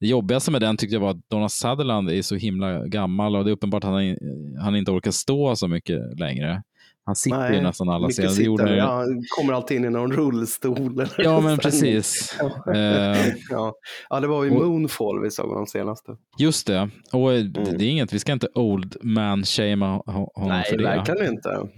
[0.00, 3.44] det jobbigaste med den tyckte jag var att Donna Sutherland är så himla gammal och
[3.44, 4.16] det är uppenbart att han,
[4.60, 6.62] han inte orkar stå så mycket längre.
[7.04, 8.28] Han sitter ju nästan alla scener.
[8.28, 8.76] Sitter.
[8.76, 11.06] Ja, han kommer alltid in i någon rullstol.
[11.18, 12.36] Ja, men precis.
[12.38, 12.74] Ja.
[12.74, 13.18] Eh,
[13.50, 13.74] ja.
[14.10, 16.12] ja, det var ju Moonfall vi såg de senaste.
[16.38, 16.90] Just det.
[17.12, 20.48] Och eh, det det är inget, vi ska inte old man shamea ho- honom Mm.
[20.48, 20.84] Nej, för det.
[20.84, 21.68] verkligen inte.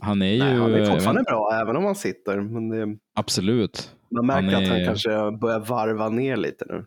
[0.00, 0.38] Han är ju...
[0.38, 2.40] Nej, han är fortfarande bra, även om han sitter.
[2.40, 3.94] Men det, Absolut.
[4.10, 5.08] Man märker Han att han är- kanske
[5.40, 6.74] börjar varva ner lite nu.
[6.74, 6.84] Är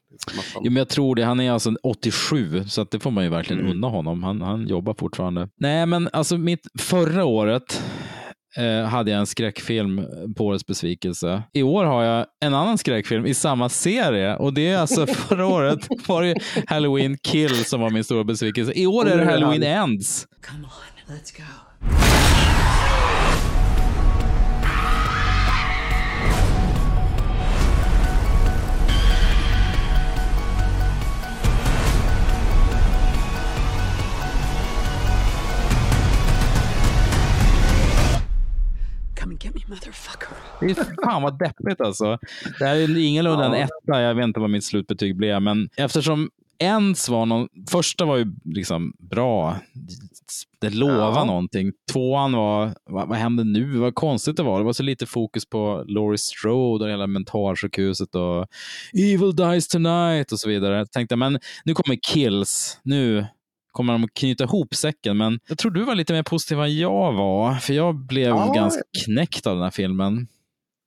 [0.56, 1.24] Jo, men jag tror det.
[1.26, 3.72] Han är alltså 87, så att det får man ju verkligen Mm.
[3.72, 4.24] unna honom.
[4.24, 5.50] Han, han jobbar fortfarande.
[5.60, 7.84] Nej, men alltså mitt förra året
[8.58, 10.06] eh, hade jag en skräckfilm
[10.38, 11.44] på årets besvikelse.
[11.54, 15.46] I år har jag en annan skräckfilm i samma serie och det är alltså förra
[15.48, 16.36] året var det
[16.68, 18.72] Halloween Kill som var min stora besvikelse.
[18.76, 20.28] I år är det Halloween Ends.
[21.08, 21.44] Let's go.
[39.44, 40.28] Get me, motherfucker.
[40.60, 42.18] Det är fan vad deppigt alltså.
[42.60, 46.30] Det här är ingalunda en etta, jag vet inte vad mitt slutbetyg blev, men eftersom
[46.60, 49.58] ens var någon, första var ju liksom bra,
[50.60, 51.24] det lovar Ja.
[51.26, 51.72] någonting.
[51.92, 53.78] Tvåan var, vad, vad hände nu?
[53.78, 54.60] Vad konstigt det var.
[54.60, 58.48] Det var så lite fokus på Laurie Strode och hela mentalsjukhuset och
[58.94, 60.78] Evil dies tonight och så vidare.
[60.78, 62.80] Jag tänkte, men nu kommer Kills.
[62.84, 63.26] Nu
[63.72, 66.78] kommer de att knyta ihop säcken, men jag tror du var lite mer positiv än
[66.78, 68.54] jag var, för jag blev Ja.
[68.56, 70.28] ganska knäckt av den här filmen.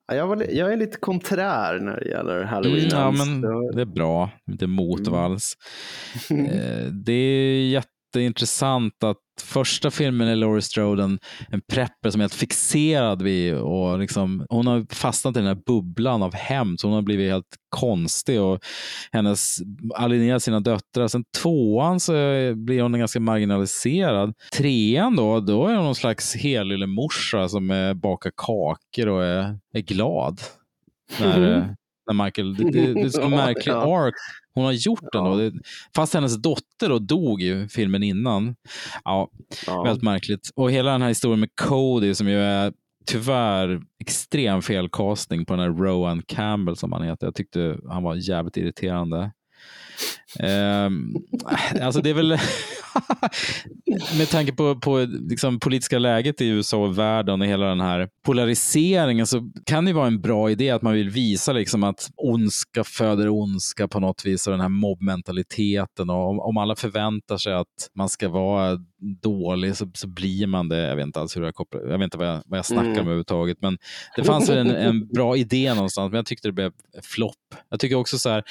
[0.08, 2.84] Ja, Jag, var, jag är lite konträr när det gäller Halloween.
[2.92, 3.40] Mm, ja, men
[3.76, 4.30] Det- är bra.
[4.46, 5.54] Lite motvalls.
[6.30, 12.22] eh, det är jätteintressant att första filmen är Laurie Strode en, en prepper som är
[12.22, 16.86] helt fixerad vid och liksom, hon har fastnat i den här bubblan av hämnd så
[16.86, 18.64] hon har blivit helt konstig och
[19.12, 19.58] hennes
[19.94, 21.08] alienerar sina döttrar.
[21.08, 22.12] Sen tvåan så
[22.54, 24.34] blir hon ganska marginaliserad.
[24.52, 29.80] Trean då, då är hon någon slags helyllemorsa som eh, bakar kakor och är, är
[29.80, 30.40] glad.
[31.20, 31.64] När, eh,
[32.06, 34.14] när Michael, det, det, det är en märklig ark
[34.54, 35.36] hon har gjort den då.
[35.36, 35.52] Det,
[35.94, 38.56] fast hennes dotter då dog i filmen innan.
[39.04, 39.30] Ja,
[39.66, 40.50] väldigt märkligt.
[40.56, 42.72] Och hela den här historien med Cody som ju är
[43.06, 47.26] tyvärr extrem felcasting på den här Rowan Campbell som han heter.
[47.26, 49.32] Jag tyckte han var jävligt irriterande.
[50.40, 51.14] Ehm,
[51.80, 52.28] alltså det är väl
[54.18, 54.98] med tanke på, på
[55.30, 59.92] liksom politiska läget i USA och världen och hela den här polariseringen så kan det
[59.92, 64.26] vara en bra idé att man vill visa liksom att ondska föder ondska på något
[64.26, 68.78] vis och den här mobbmentaliteten och om, om alla förväntar sig att man ska vara
[69.22, 70.82] dålig så, så blir man det.
[70.82, 72.84] Jag vet inte alls hur jag kopplar, jag vet inte vad jag, vad jag snackar
[72.84, 72.98] Mm.
[72.98, 73.78] om överhuvudtaget men
[74.16, 77.54] det fanns väl en, en bra idé någonstans men jag tyckte det blev flopp.
[77.70, 78.44] Jag tycker också så här,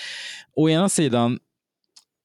[0.55, 1.39] å ena sidan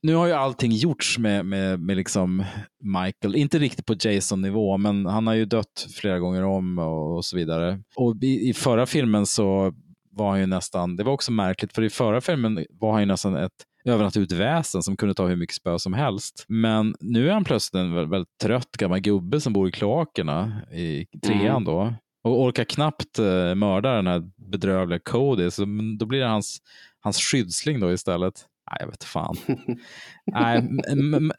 [0.02, 2.44] nu har ju allting gjorts med, med, med liksom
[2.82, 7.24] Michael, inte riktigt på Jason-nivå, men han har ju dött flera gånger om och, och
[7.24, 7.80] så vidare.
[7.96, 9.72] Och i, i förra filmen så
[10.10, 13.06] var han ju nästan, det var också märkligt, för i förra filmen var han ju
[13.06, 13.52] nästan ett
[13.84, 16.44] övernaturligt väsen som kunde ta hur mycket spö som helst.
[16.48, 20.62] Men nu är han plötsligt en väldigt, väldigt trött gammal gubbe som bor i kloakerna
[20.72, 21.64] i trean Mm.
[21.64, 21.94] då.
[22.24, 25.64] Och orkar knappt eh, mörda den här bedrövliga Cody, så
[25.98, 26.58] då blir det hans,
[27.00, 28.44] hans skyddsling då istället.
[28.70, 29.36] Nej, jag vet fan.
[30.32, 30.68] Nej,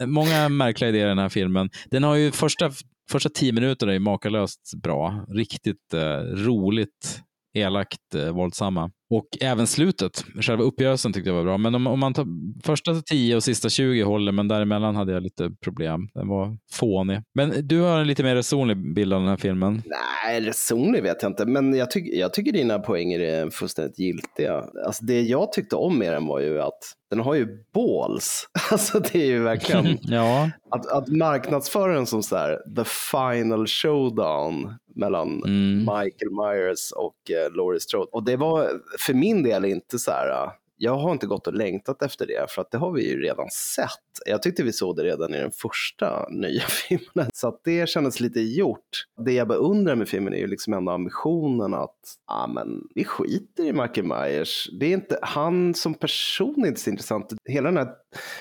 [0.08, 1.70] många märkliga idéer i den här filmen.
[1.92, 2.72] Den har ju första,
[3.12, 5.26] första tio minuterna är makalöst bra.
[5.28, 7.22] Riktigt eh, roligt,
[7.54, 8.92] elakt, eh, våldsamma.
[9.10, 11.57] Och även slutet, själva uppgörelsen tyckte jag var bra.
[11.57, 12.26] Men om, om man tar
[12.64, 16.10] första 10 och sista 20 håller, men däremellan hade jag lite problem.
[16.14, 17.22] Den var fånig.
[17.34, 19.84] Men du har en lite mer resonlig bild av den här filmen.
[19.86, 24.64] Nej, resonlig vet jag inte, men jag, tyck, jag tycker dina poänger är fullständigt giltiga.
[24.86, 26.80] Alltså det jag tyckte om med den var ju att
[27.10, 28.48] den har ju balls.
[28.72, 30.49] Alltså det är ju verkligen ja.
[30.72, 35.41] att, att marknadsföra den som så här, the final showdown mellan
[35.80, 38.07] Michael Myers och uh, Laurie Strode.
[38.11, 38.69] Och det var
[39.00, 42.52] för min del inte så här, äh, jag har inte gått och längtat efter det,
[42.52, 43.90] för att det har vi ju redan sett.
[44.26, 48.20] Jag tyckte vi såg det redan i den första nya filmen, så att det kändes
[48.20, 49.06] lite gjort.
[49.26, 53.64] Det jag beundrar med filmen är ju liksom ändå ambitionen att, ja men vi skiter
[53.64, 54.70] i Michael Myers.
[54.80, 57.34] Det är inte, han som person är inte så intressant.
[57.50, 57.90] Hela den här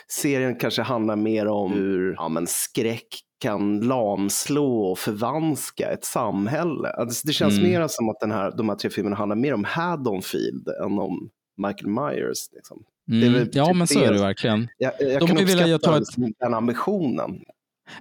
[0.08, 6.88] serien kanske handlar mer om hur, ja men skräck kan lamslå och förvanska ett samhälle.
[6.88, 7.70] Alltså det känns Mm.
[7.70, 11.30] mer som att den här, de här tre filmerna handlar mer om Haddonfield än om
[11.58, 12.38] Michael Myers.
[12.52, 12.82] Liksom.
[13.06, 13.48] Det är Mm.
[13.52, 14.68] Ja, typ men så är det verkligen.
[14.78, 17.40] Jag, jag De kan velat uppskatta ta ett- den ambitionen.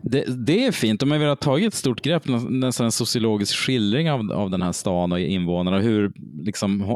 [0.02, 1.00] Det, det är fint.
[1.00, 4.62] De har velat tagit ett stort grepp, nä- nästan en sociologisk skildring av, av den
[4.62, 5.80] här stan och invånarna.
[5.80, 6.12] Hur
[6.44, 6.96] liksom,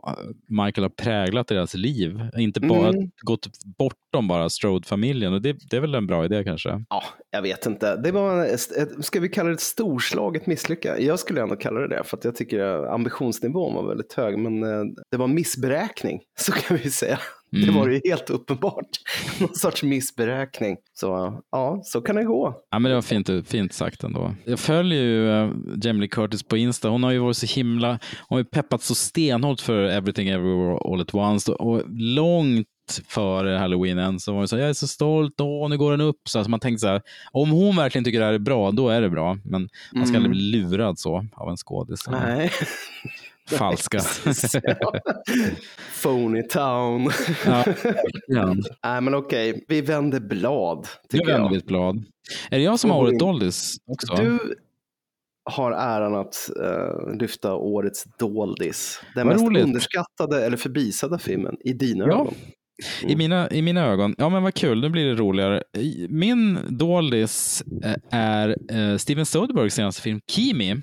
[0.49, 2.19] Michael har präglat deras liv.
[2.37, 3.11] Inte bara Mm.
[3.21, 3.47] gått
[3.77, 5.33] bortom bara Strode-familjen.
[5.33, 6.83] Och det, det är väl en bra idé kanske.
[6.89, 7.95] Ja, jag vet inte.
[7.95, 8.61] Det var, ett,
[9.05, 11.03] ska vi kalla det ett storslaget misslyckande?
[11.05, 14.37] Jag skulle ändå kalla det det, för att jag tycker ambitionsnivån var väldigt hög.
[14.39, 17.19] Men eh, det var missberäkning, så kan vi säga.
[17.51, 17.75] Det Mm.
[17.75, 18.87] var ju helt uppenbart.
[19.39, 20.77] Någon sorts missberäkning.
[20.93, 22.55] Så ja, så kan det gå.
[22.71, 24.35] Ja, men det var fint, fint sagt ändå.
[24.45, 25.51] Jag följer ju uh,
[25.83, 26.89] Jamie Curtis på Insta.
[26.89, 27.89] Hon har ju varit så himla,
[28.27, 31.51] hon har ju peppat så stenhårt för Everything Everywhere All At Once.
[31.51, 32.67] Och långt
[33.07, 35.91] före halloween än så var hon så här, jag är så stolt, åh, nu går
[35.91, 36.21] den upp.
[36.29, 37.01] Så alltså man tänkte så här,
[37.31, 39.37] om hon verkligen tycker det här är bra, då är det bra.
[39.45, 40.25] Men man ska Mm.
[40.25, 41.99] aldrig bli lurad så av en skådis.
[42.07, 42.51] Nej.
[43.57, 43.99] Falska.
[46.03, 47.09] Phony town.
[47.45, 47.65] Ja.
[48.83, 50.87] Nej, men okej, vi vänder blad.
[51.09, 51.49] Tycker vänder jag.
[51.51, 52.03] vi ett blad.
[52.51, 54.15] Är det jag som har går året doldis också?
[54.15, 54.55] Du
[55.43, 59.01] har äran att eh, lyfta årets doldis.
[59.15, 59.63] Den Vad mest roligt.
[59.63, 62.13] underskattade eller förbisedda filmen i dina Ja.
[62.21, 62.33] ögon.
[63.01, 64.15] I mina, I mina ögon.
[64.17, 64.81] Ja, men vad kul.
[64.81, 65.63] Nu blir det roligare.
[66.09, 70.75] Min doldis eh, är eh, Steven Soderberghs senaste film Kimi.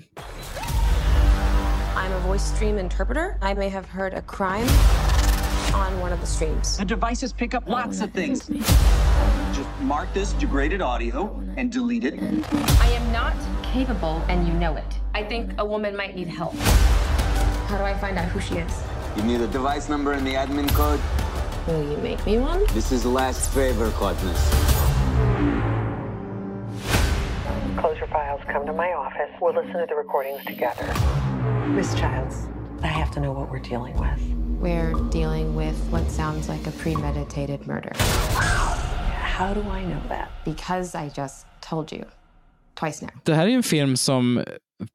[2.39, 3.37] I'm a voice stream interpreter.
[3.41, 4.67] I may have heard a crime
[5.75, 6.77] on one of the streams.
[6.77, 8.47] The devices pick up lots of things.
[8.47, 12.13] Just mark this degraded audio and delete it.
[12.13, 14.85] I am not capable, and you know it.
[15.13, 16.55] I think a woman might need help.
[17.67, 18.83] How do I find out who she is?
[19.17, 21.01] You need a device number and the admin code.
[21.67, 22.65] Will you make me one?
[22.73, 25.58] This is last favor, Katniss.
[27.79, 29.31] Close your files, come to my office.
[29.39, 30.85] We'll listen to the recordings together.
[31.69, 32.35] Miss Childs,
[32.83, 34.19] I have to know what we're dealing with.
[34.61, 37.93] We're dealing with what sounds like a premeditated murder.
[39.37, 40.29] How do I know that?
[40.43, 42.03] Because I just told you.
[42.75, 43.09] Twice now.
[43.23, 44.43] Det här är en film som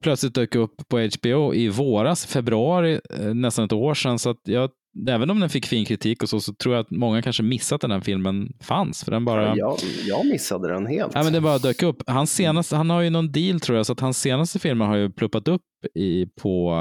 [0.02, 4.18] plötsligt dök upp på HBO i våras, februari, eh, nästan ett år sedan.
[4.18, 4.70] Så att jag,
[5.08, 7.80] även om den fick fin kritik och så, så tror jag att många kanske missat
[7.80, 9.04] den här filmen fanns.
[9.04, 9.56] För den bara...
[9.56, 11.12] Jag, jag missade den helt.
[11.14, 12.02] Ja, men det bara dök upp.
[12.06, 14.96] Hans senaste, han har ju någon deal tror jag, så att hans senaste filmer har
[14.96, 15.62] ju pluppat upp
[15.94, 16.72] i, på,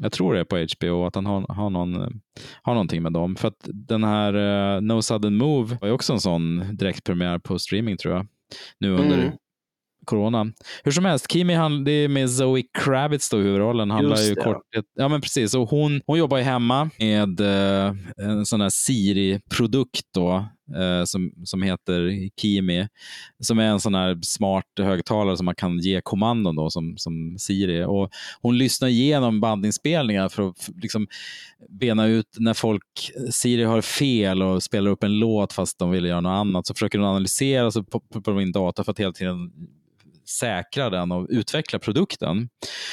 [0.00, 2.20] jag tror det är på HBO, att han har, har, någon,
[2.62, 3.36] har någonting med dem.
[3.36, 4.34] För att den här
[4.74, 8.26] eh, No Sudden Move var ju också en sån direktpremiär på streaming tror jag,
[8.78, 9.32] nu under Mm.
[10.04, 10.52] Corona.
[10.84, 13.90] Hur som helst, Kimi han, det är med Zoe Kravitz då i huvudrollen.
[13.90, 15.54] Handlar ju korthet, ja men precis.
[15.54, 20.46] Och hon, hon jobbar ju hemma med eh, en sån här Siri-produkt då,
[20.76, 22.88] eh, som, som heter Kimi,
[23.42, 27.38] som är en sån här smart högtalare som man kan ge kommandon då, som, som
[27.38, 27.84] Siri.
[27.84, 28.10] Och
[28.40, 31.06] hon lyssnar igenom bandinspelningar för att f- liksom
[31.68, 36.04] bena ut när folk, Siri har fel och spelar upp en låt fast de vill
[36.04, 36.66] göra något annat.
[36.66, 39.52] Så försöker hon analysera så poppar de in data för att hela tiden
[40.24, 42.48] säkra den och utveckla produkten.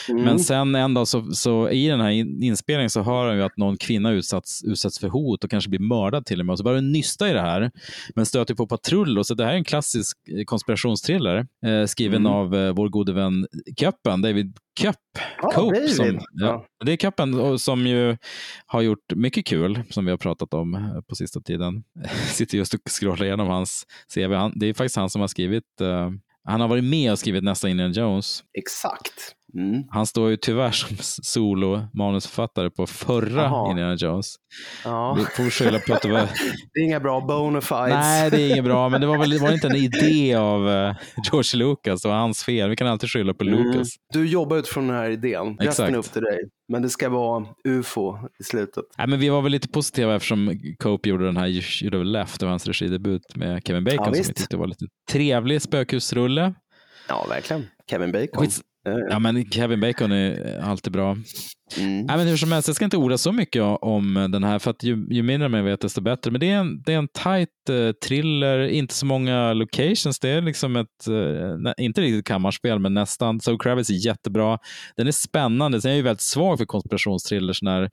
[0.09, 0.23] Mm.
[0.23, 3.43] Men sen en dag så, så i den här in- inspelningen så hör han ju
[3.43, 6.53] att någon kvinna utsatts, utsätts för hot och kanske blir mördad till och med.
[6.53, 7.71] Och så börjar den nysta i det här,
[8.15, 9.17] men stöter på patrull.
[9.17, 12.31] Och så det här är en klassisk eh, konspirationsthriller eh, skriven Mm.
[12.31, 13.47] av eh, vår gode vän
[13.79, 14.95] Köppen, David Köpp.
[15.41, 16.65] Ja, Cope, som, Ja.
[16.85, 18.17] Det är Köppen som ju
[18.65, 21.83] har gjort mycket kul, som vi har pratat om eh, på sista tiden.
[22.31, 23.85] Sitter just och scrollar igenom hans
[24.15, 24.33] CV.
[24.33, 26.09] Han, det är faktiskt han som har skrivit eh,
[26.49, 28.43] han har varit med och skrivit nästa Indiana Jones.
[28.59, 29.35] Exakt.
[29.53, 29.83] Mm.
[29.89, 33.69] Han står ju tyvärr som solo-manusförfattare på förra Jaha.
[33.69, 34.35] Indiana Jones.
[34.85, 35.13] Ja.
[35.19, 36.19] Vi får skylla på att det var...
[36.73, 37.89] Det är inga bra bona fides.
[37.89, 40.69] Nej, det är inget bra, men det var väl var det inte en idé av
[40.69, 40.95] eh,
[41.31, 42.01] George Lucas.
[42.01, 42.69] Det var hans fel.
[42.69, 43.63] Vi kan alltid skylla på Mm.
[43.63, 43.87] Lucas.
[44.13, 45.57] Du jobbar utifrån den här idén.
[45.59, 46.39] Resten är upp till dig.
[46.71, 48.83] Men det ska vara ufo i slutet.
[48.97, 52.05] Nej, men vi var väl lite positiva eftersom Cope gjorde den här You Should Have
[52.05, 56.53] Left, hans regidebut med Kevin Bacon Ja, som vi tyckte var lite trevlig spökhusrulle.
[57.07, 57.65] Ja, verkligen.
[57.89, 58.45] Kevin Bacon.
[58.45, 58.61] Skits-
[59.09, 61.17] Ja, men Kevin Bacon är alltid bra.
[61.77, 62.05] Mm.
[62.05, 64.71] Nej, men hur som helst, jag ska inte orda så mycket om den här, för
[64.71, 66.31] att ju, ju mindre man vet, desto bättre.
[66.31, 70.19] Men det är en, det är en tight eh, thriller, inte så många locations.
[70.19, 71.07] Det är liksom ett,
[71.59, 73.39] nä- inte riktigt kammarspel, men nästan.
[73.41, 74.57] So Kravitz är jättebra.
[74.97, 75.81] Den är spännande.
[75.81, 77.89] Sen är jag ju väldigt svag för konspirationsthrillers när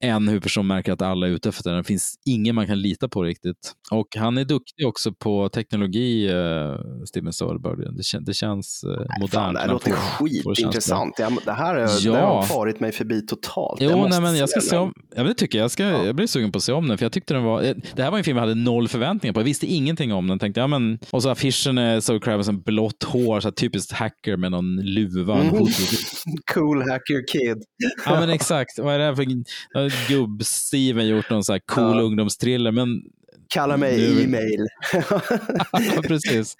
[0.00, 1.78] en huvudperson märker att alla är ute efter den.
[1.78, 3.72] Det finns ingen man kan lita på riktigt.
[3.90, 7.92] Och han är duktig också på teknologi, uh, Steven Soderbergh.
[7.96, 8.90] Det, kän det känns uh,
[9.20, 9.32] modernt.
[9.32, 11.16] Fan, det här låter skitintressant.
[11.16, 12.12] Det, det här är, ja.
[12.12, 13.80] det har farit mig förbi totalt.
[13.80, 15.64] Jo, jag nej, men jag ska se om, ja, det tycker jag.
[15.64, 16.06] Jag, ska, Ja.
[16.06, 18.02] jag blir sugen på att se om den, för jag tyckte den var, eh, det
[18.02, 19.40] här var en film jag hade noll förväntningar på.
[19.40, 20.38] Jag visste ingenting om den.
[20.38, 24.36] Tänkte, ja, men, och så affischen är Zoe Kravitz en blått hår, så typiskt hacker
[24.36, 25.40] med någon luva.
[25.40, 25.54] Mm.
[26.54, 27.62] Cool hacker kid.
[28.06, 29.22] Ja men exakt, vad är det här för
[30.08, 32.02] gubb-Steven gjort någon så här cool Ja.
[32.02, 33.02] ungdomstriller, men
[33.48, 34.66] Kalla mig Nu- e-mail.
[36.08, 36.54] Precis.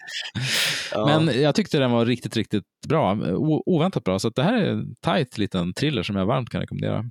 [0.92, 1.06] Ja.
[1.20, 3.12] Men jag tyckte den var riktigt, riktigt bra.
[3.36, 4.18] O- oväntat bra.
[4.18, 7.04] Så det här är en tight liten thriller som jag varmt kan rekommendera.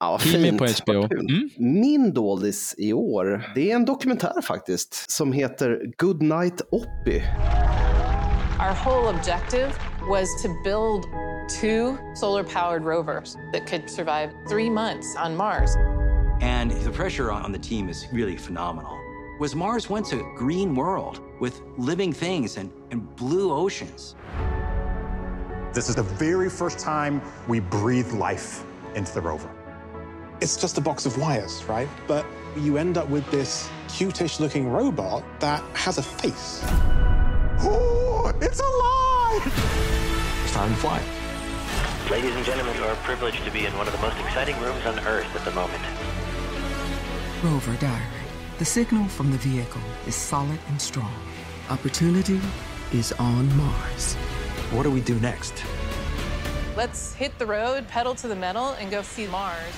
[0.00, 0.58] Ja, fint.
[0.58, 1.02] på HBO.
[1.14, 1.50] Mm.
[1.56, 7.22] Min doldis i år, det är en dokumentär faktiskt, som heter Good Night Oppie.
[8.62, 11.08] Our whole objective was to build
[11.48, 15.74] two solar powered rovers that could survive three months on Mars.
[16.40, 18.96] And the pressure on on the team is really phenomenal.
[19.40, 24.14] Was Mars once a green world with living things and, and blue oceans?
[25.72, 28.64] This is the very first time we breathe life
[28.94, 29.50] into the rover.
[30.40, 31.88] It's just a box of wires, right?
[32.06, 32.24] But
[32.56, 36.60] you end up with this cutish looking robot that has a face.
[37.64, 38.01] Oh!
[38.24, 40.44] Oh, it's alive!
[40.44, 41.02] It's time to fly.
[42.08, 44.86] Ladies and gentlemen, you are privileged to be in one of the most exciting rooms
[44.86, 45.82] on Earth at the moment.
[47.42, 48.00] Rover Diary.
[48.58, 51.12] The signal from the vehicle is solid and strong.
[51.68, 52.40] Opportunity
[52.92, 54.14] is on Mars.
[54.70, 55.54] What do we do next?
[56.76, 59.74] Let's hit the road, pedal to the metal, and go see Mars.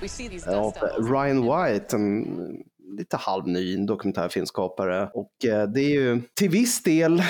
[0.00, 1.08] We see these Ja, dust devils.
[1.08, 2.64] Ryan White, en
[2.98, 5.10] lite halvny dokumentärfilmskapare.
[5.14, 7.22] Och eh, det är ju till viss del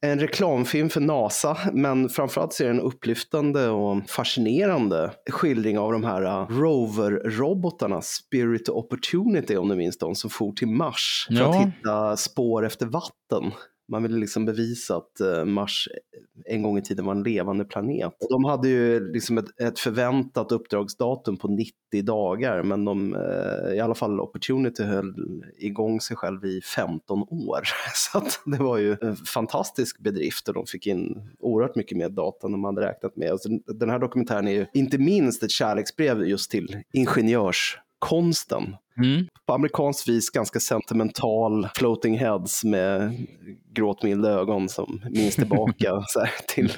[0.00, 5.92] en reklamfilm för NASA, men framförallt så är det en upplyftande och fascinerande skildring av
[5.92, 11.34] de här uh, rover-robotarna, Spirit Opportunity om du minns dem, som for till Mars för
[11.34, 11.48] Ja.
[11.50, 13.52] att hitta spår efter vatten.
[13.88, 17.64] Man ville liksom bevisa att eh, Mars eh, en gång i tiden var en levande
[17.64, 18.12] planet.
[18.30, 23.80] De hade ju liksom ett, ett förväntat uppdragsdatum på 90 dagar, men de, eh, i
[23.80, 25.14] alla fall Opportunity höll
[25.58, 27.60] igång sig själv i 15 år.
[27.94, 32.08] Så att det var ju en fantastisk bedrift och de fick in oerhört mycket mer
[32.08, 33.30] data än de hade räknat med.
[33.30, 39.26] Alltså, den här dokumentären är ju inte minst ett kärleksbrev just till ingenjörskonsten Mm.
[39.46, 43.12] på amerikanskt vis ganska sentimental floating heads med
[43.74, 46.72] gråtmilda ögon som minns tillbaka så här, till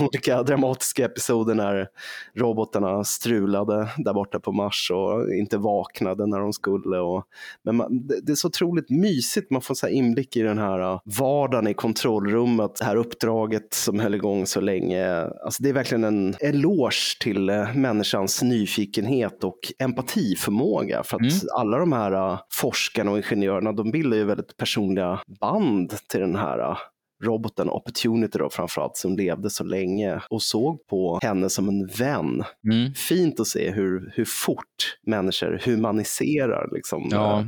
[0.00, 1.88] olika dramatiska episoder när
[2.34, 6.98] robotarna strulade där borta på Mars och inte vaknade när de skulle.
[6.98, 7.24] Och,
[7.62, 10.92] men man, det, det är så otroligt mysigt, man får så inblick i den här
[10.92, 15.10] uh, vardagen i kontrollrummet, det här uppdraget som höll igång så länge.
[15.44, 21.02] Alltså det är verkligen en eloge till uh, människans nyfikenhet och empatiförmåga.
[21.02, 21.23] För att
[21.56, 26.36] alla de här uh, forskarna och ingenjörerna, de bildar ju väldigt personliga band till den
[26.36, 26.76] här uh,
[27.24, 32.44] roboten Opportunity då framförallt som levde så länge och såg på henne som en vän.
[32.72, 32.94] Mm.
[32.94, 37.40] Fint att se hur, hur fort människor humaniserar liksom, Ja.
[37.40, 37.46] eh,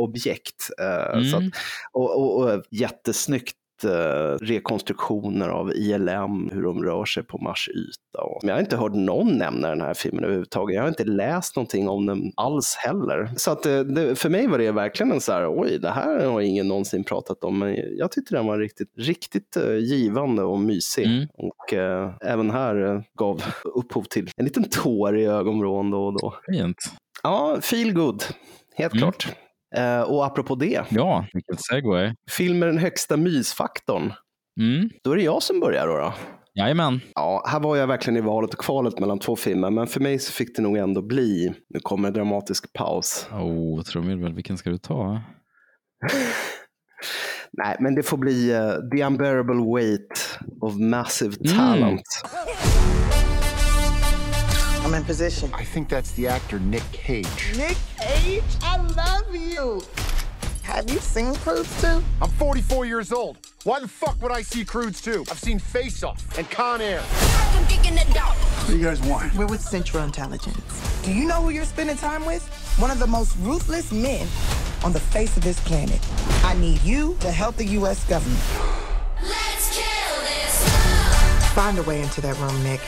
[0.00, 0.70] objekt.
[1.12, 1.24] Mm.
[1.24, 1.42] så att,
[1.92, 3.56] och, och, och jättesnyggt
[4.40, 8.24] rekonstruktioner av ILM, hur de rör sig på Mars yta.
[8.42, 10.74] Men jag har inte hört någon nämna den här filmen överhuvudtaget.
[10.74, 13.30] Jag har inte läst någonting om den alls heller.
[13.36, 16.26] Så att eh, det, för mig var det verkligen en så här, oj, det här
[16.26, 17.58] har ingen någonsin pratat om.
[17.58, 21.06] Men jag tyckte den var riktigt, riktigt eh, givande och mysig.
[21.06, 21.28] Mm.
[21.36, 26.20] Och eh, även här eh, gav upphov till en liten tår i ögonvrån då och
[26.20, 26.34] då.
[26.52, 26.76] Fint.
[27.22, 28.22] Ja, feel good.
[28.74, 29.02] Helt Mm.
[29.02, 29.28] klart.
[29.76, 32.14] Eh, och apropå det, Ja, vilket segway.
[32.30, 34.12] film med den högsta mysfaktorn.
[34.60, 34.90] Mm.
[35.04, 35.96] Då är det jag som börjar då.
[35.96, 36.14] då.
[36.54, 37.00] Jajamän.
[37.14, 40.18] Ja, här var jag verkligen i valet och kvalet mellan två filmer, men för mig
[40.18, 43.26] så fick det nog ändå bli, nu kommer en dramatisk paus.
[43.32, 45.20] Oh, trumvirvel, vilken ska du ta?
[47.52, 51.36] Nej, men det får bli eh, The Unbearable Weight of Massive
[51.76, 51.98] Mm.
[54.90, 54.94] Talent.
[54.94, 55.50] I'm in position.
[55.54, 57.26] I think that's the actor Nick Cage.
[57.56, 59.82] Nick Cage, I love you.
[60.62, 62.02] Have you seen Cruise 2?
[62.22, 63.38] I'm 44 years old.
[63.64, 65.24] Why the fuck would I see Crudes 2?
[65.30, 67.00] I've seen Face Off and Con Air.
[67.00, 69.34] What do you guys want?
[69.34, 71.02] We're with Central Intelligence.
[71.02, 72.42] Do you know who you're spending time with?
[72.78, 74.26] One of the most ruthless men
[74.84, 76.00] on the face of this planet.
[76.44, 78.04] I need you to help the U.S.
[78.08, 78.42] government.
[79.22, 81.52] Let's kill this.
[81.52, 82.80] Find a way into that room, Nick.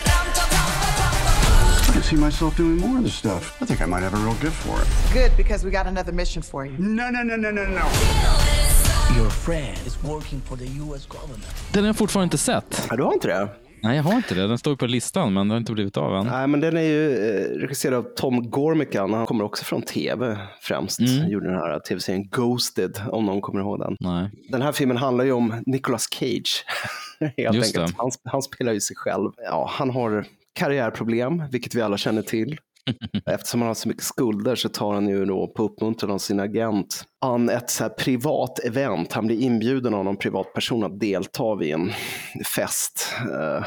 [2.03, 3.63] Can see myself doing more of this stuff.
[3.63, 4.89] I think I might have a real gift for it.
[5.15, 6.79] Good, because we got another mission for you.
[6.79, 7.87] No, no, no, no, no, no.
[9.17, 11.07] Your friend is working for the U.S.
[11.07, 11.45] government.
[11.73, 12.87] Den har jag fortfarande inte sett.
[12.91, 13.49] Ja, du har inte det?
[13.83, 14.47] Nej, jag har inte det.
[14.47, 16.27] Den står ju på listan, men det har inte blivit av än.
[16.27, 19.15] Nej, men den är ju eh, regisserad av Tom Gormican.
[19.15, 21.01] Han kommer också från tv främst.
[21.01, 21.31] Mm.
[21.31, 23.97] Gjorde den här tv-serien Ghosted, om någon kommer ihåg den.
[24.01, 24.31] Nej.
[24.49, 26.65] Den här filmen handlar ju om Nicolas Cage.
[27.37, 27.99] Helt Just enkelt.
[27.99, 29.31] Han, han spelar ju sig själv.
[29.45, 32.59] Ja, han har karriärproblem, vilket vi alla känner till.
[33.27, 36.41] Eftersom han har så mycket skulder så tar han ju då på uppmuntran av sin
[36.41, 39.13] agent an ett så här privat event.
[39.13, 41.93] Han blir inbjuden av någon privatperson att delta vid en
[42.55, 43.67] fest eh,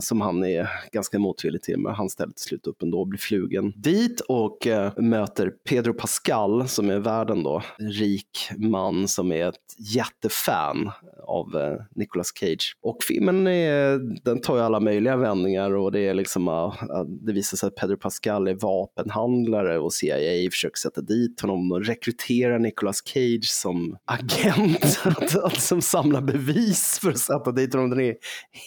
[0.00, 1.78] som han är ganska motvillig till.
[1.78, 5.92] Men han ställer till slut upp ändå och blir flugen dit och eh, möter Pedro
[5.92, 7.62] Pascal som är världen då.
[7.78, 10.90] En rik man som är ett jättefan
[11.26, 12.76] av eh, Nicolas Cage.
[12.82, 16.74] Och filmen är, den tar ju alla möjliga vändningar och det är liksom, uh,
[17.06, 21.84] det visar sig att Pedro Pascal är vapenhandlare och CIA försöker sätta dit honom och
[21.84, 27.90] rekrytera Nicolas Cage som agent att, att, som samlar bevis för att sätta dit honom.
[27.90, 28.14] Den är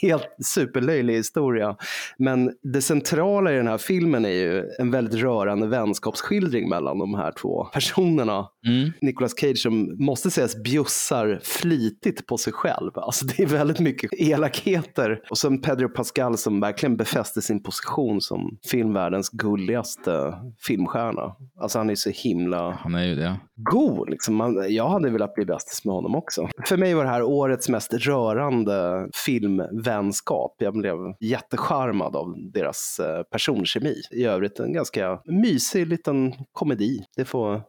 [0.01, 1.75] helt superlöjlig historia.
[2.17, 7.15] Men det centrala i den här filmen är ju en väldigt rörande vänskapsskildring mellan de
[7.15, 8.47] här två personerna.
[8.67, 8.91] Mm.
[9.01, 12.91] Nicolas Cage som måste sägas bjussar flitigt på sig själv.
[12.95, 15.19] Alltså det är väldigt mycket elakheter.
[15.29, 19.29] Och sen Pedro Pascal som verkligen befäster sin position som filmvärldens
[19.77, 20.33] gulligaste
[20.67, 21.35] filmstjärna.
[21.61, 23.35] Alltså han är så himla Han är ju det.
[23.55, 24.09] god.
[24.09, 24.35] Liksom.
[24.35, 26.49] Man, jag hade velat bli bästis med honom också.
[26.65, 30.55] För mig var det här årets mest rörande filmvänskap.
[30.59, 33.95] Jag blev jättecharmad av deras eh, personkemi.
[34.11, 37.03] I övrigt en ganska mysig liten komedi.
[37.15, 37.61] Det får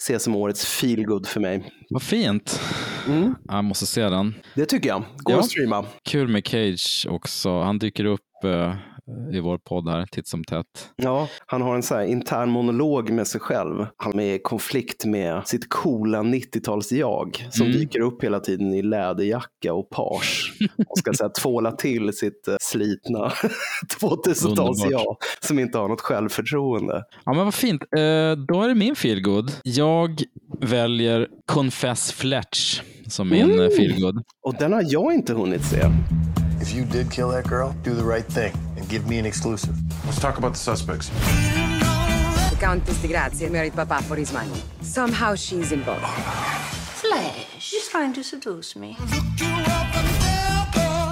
[0.00, 1.70] ses som årets feelgood för mig.
[1.90, 2.60] Vad fint.
[3.08, 3.34] Mm.
[3.44, 4.34] Jag måste se den.
[4.54, 5.02] Det tycker jag.
[5.16, 5.38] Gå Ja.
[5.38, 5.84] och streama.
[6.04, 7.60] Kul med Cage också.
[7.60, 8.74] Han dyker upp eh,
[9.32, 10.88] i vår podd här titt som tätt.
[10.96, 13.86] Ja, han har en så här intern monolog med sig själv.
[13.96, 17.78] Han är i konflikt med sitt coola 90-tals-jag som Mm.
[17.78, 20.52] dyker upp hela tiden i läderjacka och page
[20.86, 23.32] och ska så här, tvåla till sitt eh, slitna
[24.00, 27.04] 2000-tals-jag som inte har något självförtroende.
[27.24, 27.82] Ja, men vad fint.
[27.82, 27.98] Eh,
[28.48, 29.52] då är det min feelgood.
[29.62, 30.22] Jag
[30.60, 33.58] väljer Confess Fletch som min Mm.
[33.58, 33.70] mm.
[33.76, 34.22] feelgood.
[34.42, 35.76] Och den har jag inte hunnit se.
[36.62, 38.52] If you did kill that girl, do the right thing
[38.82, 39.76] and give me an exclusive.
[40.04, 41.08] Let's talk about the suspects.
[42.50, 44.60] The Countess de Grazia married Papa for his money.
[44.80, 46.04] Somehow she's involved.
[47.00, 48.96] Flesh, you're trying to seduce me.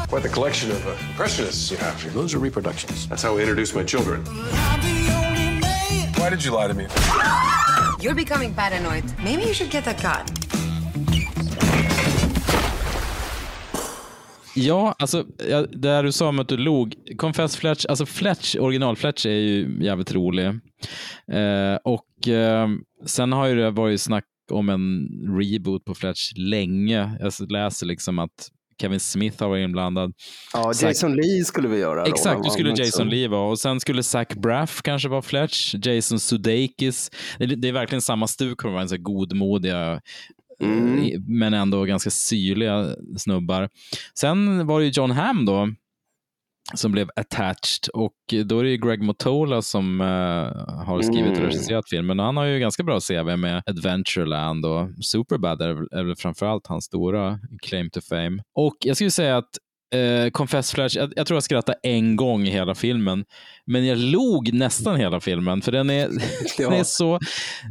[0.08, 2.10] Quite the collection of uh, impressionists you have here.
[2.10, 3.06] Those are reproductions.
[3.08, 4.24] That's how we introduce my children.
[6.18, 6.88] Why did you lie to me?
[8.00, 9.04] You're becoming paranoid.
[9.22, 10.26] Maybe you should get a gun.
[14.54, 16.94] Ja, alltså ja, det där du sa om att du log.
[17.16, 20.46] Confess Fletch, alltså Fletch, original Fletch är ju jävligt rolig.
[21.32, 22.68] Eh, och eh,
[23.06, 25.08] sen har ju det varit snack om en
[25.38, 27.10] reboot på Fletch länge.
[27.20, 28.30] Jag läser liksom att
[28.80, 30.12] Kevin Smith har varit inblandad.
[30.52, 32.04] Ja, Jason Lee skulle vi göra.
[32.04, 32.10] då.
[32.10, 33.50] Exakt, du skulle Jason Lee vara.
[33.50, 35.74] Och sen skulle Zach Braff kanske vara Fletch.
[35.74, 37.10] Jason Sudeikis.
[37.38, 40.00] Det, är- det är verkligen samma stuk så här godmodiga,
[40.60, 40.98] Mm.
[40.98, 43.68] eh, men ändå ganska syrliga snubbar.
[44.14, 45.68] Sen var det ju John Hamm då,
[46.74, 47.88] som blev attached.
[47.94, 48.14] Och
[48.44, 50.06] då är det ju Greg Motola som eh,
[50.84, 51.46] har skrivit och Mm.
[51.50, 52.20] regisserat filmen.
[52.20, 56.84] Och han har ju ganska bra CV med Adventureland och Superbad är väl framförallt hans
[56.84, 58.42] stora claim to fame.
[58.54, 59.50] Och jag skulle säga att
[59.94, 63.24] eh, Confess Flash, jag, jag tror jag skrattade en gång i hela filmen,
[63.66, 66.08] men jag log nästan hela filmen, för den är,
[66.58, 67.18] den är så,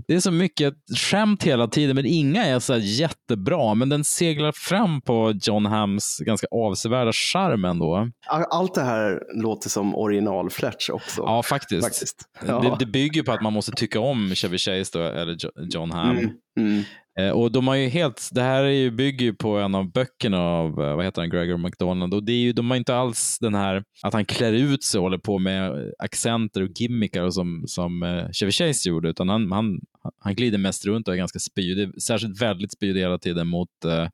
[0.08, 4.52] det är så mycket skämt hela tiden, men inga är så jättebra, men den seglar
[4.52, 8.10] fram på John Hams ganska avsevärda charm ändå.
[8.28, 11.22] All- Allt det här låter som original Fletch också.
[11.22, 11.84] Ja, faktiskt.
[11.88, 12.22] Faktiskt.
[12.48, 12.60] Ja.
[12.60, 15.92] Det, det bygger på att man måste tycka om Chevy Chase då, eller Jo- John
[15.92, 16.18] Hamm.
[16.18, 16.84] Mm, mm.
[17.20, 19.92] Eh, Och de har ju helt, det här är ju, bygger ju på en av
[19.92, 22.14] böckerna av, eh, vad heter han, Gregor McDonald.
[22.14, 24.98] Och det är ju, de har inte alls den här, att han klär ut sig
[24.98, 29.30] och håller på med accenter och gimmickar och som, som eh, Chevy Chase gjorde, utan
[29.30, 29.80] han, han,
[30.20, 34.08] han glider mest runt och är ganska spydig, särskilt väldigt spydig hela tiden mot eh,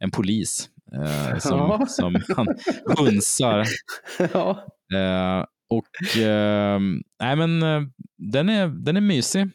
[0.00, 1.86] en polis eh, som, Ja.
[1.88, 2.46] som han
[2.98, 3.64] hunsar.
[4.32, 4.64] ja.
[5.70, 6.80] Och eh,
[7.20, 7.82] nej men eh,
[8.18, 9.48] den är, den är mysig.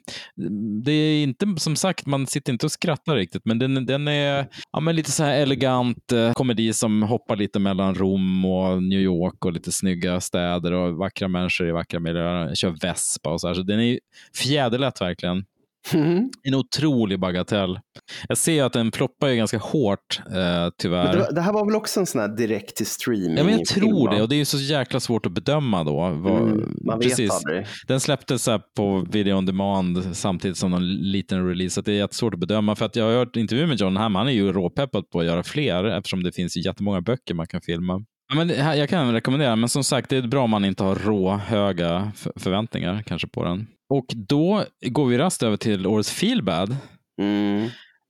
[0.84, 4.48] Det är inte som sagt, man sitter inte och skrattar riktigt, men den, den är
[4.72, 9.00] ja, men lite så här elegant eh, komedi som hoppar lite mellan Rom och New
[9.00, 12.56] York och lite snygga städer och vackra människor i vackra miljöer.
[12.56, 13.54] Kör Vespa och så här.
[13.54, 14.00] Så den är
[14.36, 15.46] fjäderlätt verkligen.
[15.94, 16.30] Mhm.
[16.44, 17.80] En otrolig bagatell.
[18.28, 21.14] Jag ser att den ploppar ju ganska hårt, eh, tyvärr.
[21.18, 23.38] Det, det här var väl också en sån här direkt till streaming?
[23.38, 25.95] Ja, men jag tror det och det är ju så jäkla svårt att bedöma då.
[25.95, 27.66] Vad, Mm, man vet aldrig.
[27.88, 31.95] Den släpptes så på video on demand samtidigt som någon liten release, så det är
[31.95, 32.76] jättesvårt att bedöma.
[32.76, 35.26] För att jag har hört intervjuer med John Hamm, han är ju råpeppad på att
[35.26, 38.02] göra fler eftersom det finns ju jättemånga böcker man kan filma.
[38.30, 40.84] Ja, men här- jag kan rekommendera, men som sagt, det är bra om man inte
[40.84, 43.68] har rå höga för, förväntningar kanske på den.
[43.90, 46.76] Och då går vi rast över till årets feelbad.
[47.22, 47.64] Mm.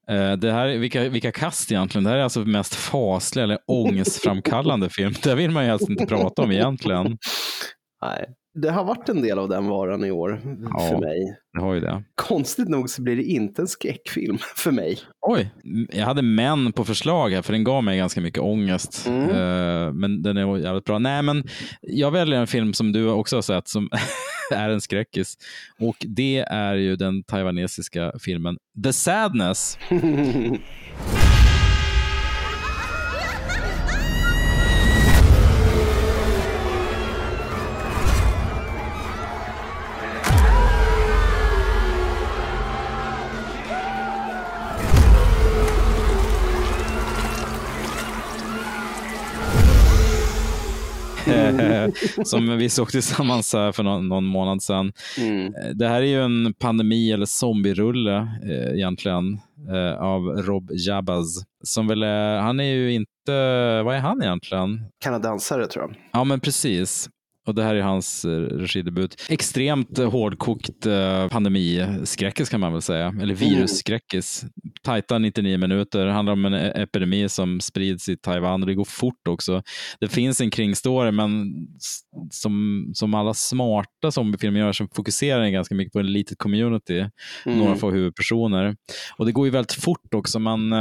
[0.10, 2.04] Eh, Det här, är- vilka, vilka kast egentligen.
[2.04, 5.14] Det här är alltså mest fasliga eller ångestframkallande film.
[5.24, 7.18] Det vill man ju helst inte prata om egentligen.
[8.02, 8.26] Nej.
[8.62, 10.40] Det har varit en del av den varan i år
[10.88, 11.00] för Ja.
[11.00, 11.38] mig.
[11.54, 12.04] Det har ju det.
[12.16, 14.98] Konstigt nog så blir det inte en skräckfilm för mig.
[15.22, 15.50] Oj,
[15.94, 19.08] jag hade män på förslag här, för den gav mig ganska mycket ångest.
[19.08, 19.30] Mm.
[19.30, 21.00] Eh, men den är jävligt bra.
[21.00, 21.44] Nej, men
[21.82, 23.90] jag väljer en film som du också har sett som
[24.52, 25.34] är en skräckis.
[25.80, 29.78] Och det är ju den taiwanesiska filmen The Sadness.
[52.26, 54.94] som vi såg tillsammans här för någon, någon månad sedan.
[55.18, 55.46] Mm.
[55.46, 61.44] Eh, Det här är ju en pandemi eller zombierulle eh, egentligen eh, av Rob Jabaz.
[61.64, 63.32] Som väl är, han är ju inte,
[63.84, 64.86] vad är han egentligen?
[65.04, 65.96] Kanadensare tror jag.
[66.14, 67.10] Ja, men precis.
[67.46, 69.26] Och det här är hans eh, regidebut.
[69.30, 74.46] Extremt eh, hårdkokt eh, pandemiskräckis kan man väl säga, eller virusskräckis.
[74.84, 78.86] Tajta 99 minuter, handlar om en e- epidemi som sprids i Taiwan och det går
[78.86, 79.64] fort också.
[80.00, 81.54] Det finns en kringstory, men
[82.32, 87.06] som, som alla smarta zombiefilmer gör så fokuserar den ganska mycket på en litet community,
[87.46, 87.60] Mm.
[87.60, 88.76] några få huvudpersoner.
[89.18, 90.40] Och det går ju väldigt fort också.
[90.40, 90.74] Man,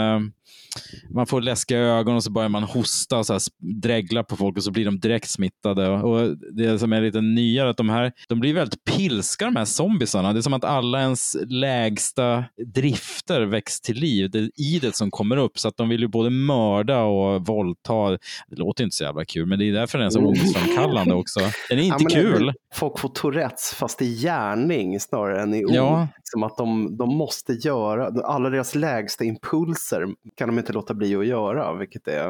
[1.10, 3.42] man får läskiga ögon och så börjar man hosta och så här
[3.82, 5.90] dregla på folk och så blir de direkt smittade.
[5.90, 9.56] Och det som är lite nyare är att de här de blir väldigt pilska de
[9.56, 10.32] här zombiesarna.
[10.32, 12.44] Det är som att alla ens lägsta
[12.74, 14.30] drifter väcks till liv.
[14.30, 18.10] Det är idet som kommer upp så att de vill ju både mörda och våldta.
[18.48, 21.40] Det låter inte så jävla kul men det är därför den är så ångestframkallande också.
[21.68, 22.52] Den är inte Ja, kul.
[22.74, 25.74] Folk får Tourettes fast i gärning snarare än i ord.
[25.74, 26.08] Ja.
[26.22, 30.06] Som att de, de måste göra, alla deras lägsta impulser
[30.44, 32.28] kan de inte låta bli att göra, vilket är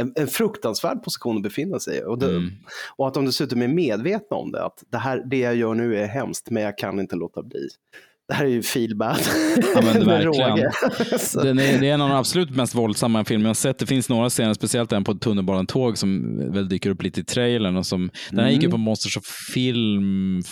[0.00, 2.02] en, en fruktansvärd position att befinna sig i.
[2.04, 2.50] Och, det, Mm.
[2.96, 5.96] och att de dessutom är medvetna om det, att det, här, det jag gör nu
[5.98, 7.68] är hemskt, men jag kan inte låta bli.
[8.28, 9.16] Det här är ju feel bad.
[9.74, 10.56] Ja, men verkligen.
[11.42, 13.78] Den är, det är en av de absolut mest våldsamma filmer jag sett.
[13.78, 17.24] Det finns några scener, speciellt en på ett tunnelbanetåg som väl dyker upp lite i
[17.24, 17.76] trailern.
[17.76, 18.70] Och som, Den här gick ju Mm.
[18.70, 19.24] på Monsters of
[19.54, 20.42] Film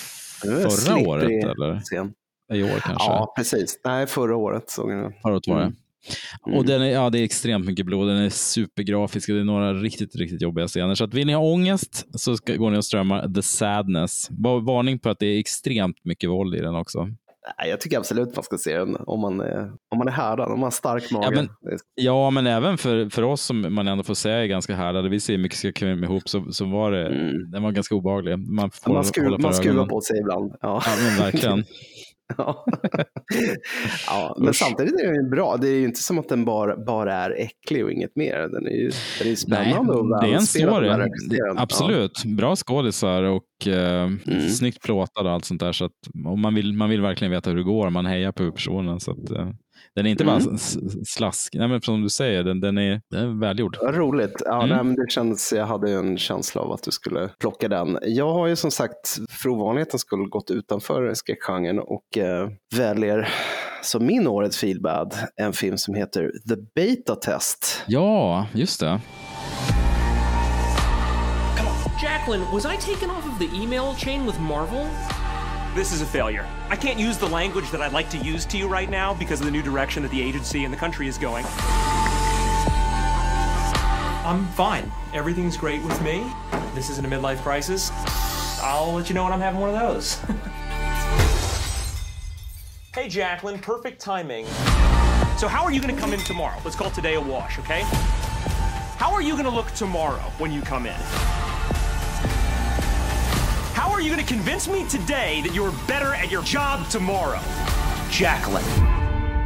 [0.42, 1.80] förra slippery året, eller?
[1.80, 2.12] scen.
[2.52, 2.92] I år kanske?
[3.08, 3.80] Ja, precis.
[3.84, 5.12] Nej, förra året såg jag den.
[5.22, 5.62] Förra året var det.
[5.62, 5.76] Mm.
[6.40, 9.44] Och den är, ja, det är extremt mycket blod, den är supergrafisk och det är
[9.44, 10.94] några riktigt, riktigt jobbiga scener.
[10.94, 14.28] Så att vill ni ha ångest så ska, går ni och strömmar The Sadness.
[14.30, 17.08] Var, varning på att det är extremt mycket våld i den också.
[17.66, 20.60] Jag tycker absolut man ska se den om man är, om man är härdad, om
[20.60, 21.26] man har stark mage.
[21.26, 21.48] Ja, men,
[21.94, 25.20] ja, men även för, för oss som man ändå får säga är ganska härdade, vi
[25.20, 27.08] ser mycket skräckfilm ihop, så, så var det,
[27.52, 28.38] den var ganska obehaglig.
[28.38, 30.52] Man, får man, skru, hålla för man skruvar på sig ibland.
[30.60, 31.64] Ja, Ja, men verkligen.
[32.38, 32.64] ja.
[34.06, 34.56] ja, men Usch.
[34.56, 35.56] samtidigt är den bra.
[35.56, 38.38] Det är ju inte som att den bara, bara är äcklig och inget mer.
[38.38, 38.90] Den är ju,
[39.22, 41.08] den är spännande och det är en story.
[41.56, 42.24] Absolut.
[42.24, 44.48] Bra skådisar och eh, Mm.
[44.48, 45.72] snyggt plåtad och allt sånt där.
[45.72, 45.92] Så att,
[46.36, 47.90] man, vill, man vill verkligen veta hur det går.
[47.90, 49.00] Man hejar på huvudpersonen.
[49.00, 49.48] Så att, eh,
[49.96, 50.54] den är inte bara Mm.
[50.54, 51.54] s- slask.
[51.54, 53.78] Nej, men som du säger, den, den, är, den är välgjord.
[53.82, 54.42] Vad roligt.
[54.44, 54.76] Ja, Mm.
[54.76, 57.98] nej, men det kändes, jag hade en känsla av att du skulle plocka den.
[58.02, 63.28] Jag har ju som sagt för ovanlighetens skull gått utanför skräckgenren och eh, väljer
[63.82, 67.82] som min årets feelbad en film som heter The Beta Test.
[67.86, 69.00] Ja, just det.
[72.02, 74.86] Jacqueline, was I taken off of the email chain with Marvel?
[75.76, 76.48] This is a failure.
[76.70, 79.40] I can't use the language that I'd like to use to you right now because
[79.40, 81.44] of the new direction that the agency and the country is going.
[84.24, 84.90] I'm fine.
[85.12, 86.32] Everything's great with me.
[86.74, 87.90] This isn't a midlife crisis.
[88.62, 90.14] I'll let you know when I'm having one of those.
[92.94, 94.46] hey, Jacqueline, perfect timing.
[95.36, 96.58] So, how are you going to come in tomorrow?
[96.64, 97.82] Let's call today a wash, okay?
[98.96, 101.35] How are you going to look tomorrow when you come in?
[104.06, 107.40] You going to convince me today that you're better at your job tomorrow?
[108.08, 108.62] Jacqueline.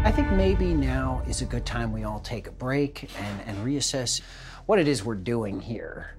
[0.05, 3.67] I think maybe now is a good time we all take a break and, and
[3.67, 4.21] reassess
[4.67, 6.15] what it is we're doing here.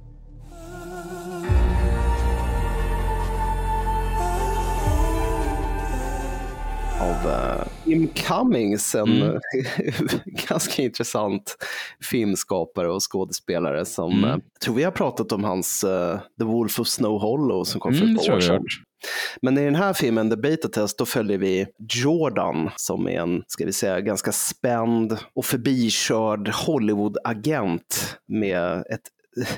[7.02, 9.36] Av uh, Jim Cummings, en Mm.
[9.36, 9.40] eh,
[10.49, 11.57] ganska intressant
[12.11, 14.30] filmskapare och skådespelare som, Mm.
[14.30, 17.94] eh, tror vi har pratat om hans eh, The Wolf of Snow Hollow som kom
[17.94, 18.64] för Mm, ett par år sedan.
[19.41, 21.68] Men i den här filmen, The Beta Test, då följer vi
[22.03, 29.02] Jordan som är en, ska vi säga, ganska spänd och förbikörd Hollywood-agent med ett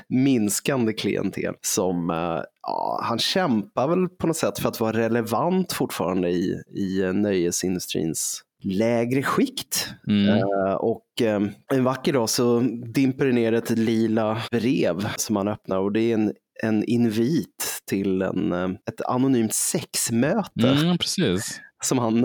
[0.08, 5.72] minskande klientel som uh, ja, han kämpar väl på något sätt för att vara relevant
[5.72, 9.88] fortfarande i, i nöjesindustrins lägre skikt.
[10.08, 10.28] Mm.
[10.28, 12.60] Uh, och uh, en vacker dag så
[12.94, 16.32] dimper det ner ett lila brev som han öppnar och det är en,
[16.62, 20.68] en invit till en, uh, ett anonymt sexmöte.
[20.68, 21.60] Mm, precis.
[21.84, 22.24] Som han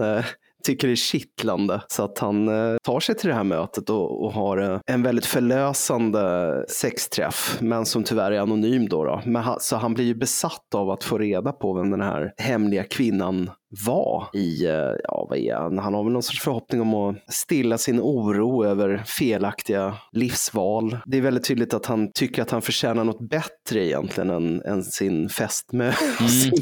[0.64, 1.82] tycker det är kittlande.
[1.88, 5.04] Så att han eh, tar sig till det här mötet och, och har eh, en
[5.04, 9.04] väldigt förlösande sexträff, men som tyvärr är anonym då.
[9.04, 9.22] då.
[9.26, 12.34] Men han, så han blir ju besatt av att få reda på vem den här
[12.38, 13.52] hemliga kvinnan
[13.86, 14.66] var i,
[15.04, 18.66] ja vad är han, han har väl någon sorts förhoppning om att stilla sin oro
[18.66, 20.98] över felaktiga livsval.
[21.06, 24.84] Det är väldigt tydligt att han tycker att han förtjänar något bättre egentligen än, än
[24.84, 26.54] sin fästmö sin,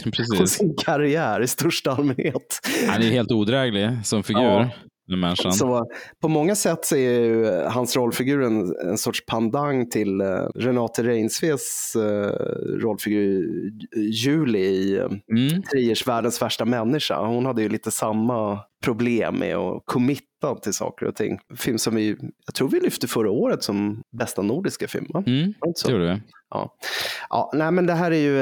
[0.41, 2.59] och sin karriär i största allmänhet.
[2.87, 4.41] Han är helt odräglig som figur.
[4.41, 4.69] Ja.
[5.51, 5.85] Så
[6.21, 11.03] på många sätt så är ju hans rollfigur en, en sorts pandang till uh, Renate
[11.03, 12.31] Reinsves uh,
[12.79, 13.45] rollfigur
[13.95, 15.63] Julie i mm.
[15.71, 17.25] Triers Världens värsta människa.
[17.25, 21.39] Hon hade ju lite samma problem med att committa till saker och ting.
[21.55, 25.05] Film som vi, jag tror vi lyfte förra året som bästa nordiska film.
[25.09, 25.23] Va?
[25.27, 25.53] Mm,
[25.85, 26.21] det gjorde vi.
[26.49, 26.75] Ja.
[27.29, 28.37] ja, nej men det här är ju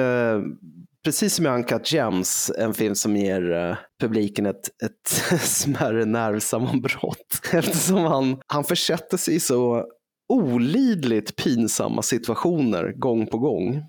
[1.05, 5.07] precis som i Uncut Gems, en film som ger eh, publiken ett, ett
[5.41, 7.41] smärre nervsammanbrott.
[7.53, 9.85] Eftersom han, han försätter sig i så
[10.33, 13.81] olidligt pinsamma situationer gång på gång.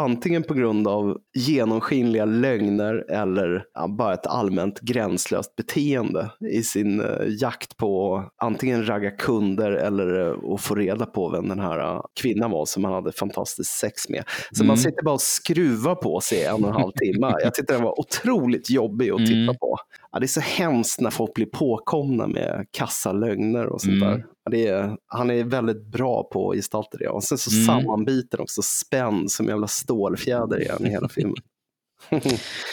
[0.00, 7.00] Antingen på grund av genomskinliga lögner eller ja, bara ett allmänt gränslöst beteende i sin
[7.00, 11.94] uh, jakt på antingen ragga kunder eller uh, att få reda på vem den här
[11.94, 14.24] uh, kvinnan var som han hade fantastiskt sex med.
[14.52, 14.68] Så mm.
[14.68, 17.34] man sitter bara och skruvar på sig en och en halv timme.
[17.42, 19.56] Jag tyckte den var otroligt jobbig att titta mm.
[19.56, 19.76] på.
[20.12, 24.08] Ja, det är så hemskt när folk blir påkomna med kassalögner och sånt mm.
[24.08, 24.24] där.
[24.50, 27.08] Det är, han är väldigt bra på att gestalta det.
[27.08, 27.66] Och sen så mm.
[27.66, 31.36] sammanbiten också, spänd som jävla stålfjäder igen i hela filmen.
[32.10, 32.20] ja,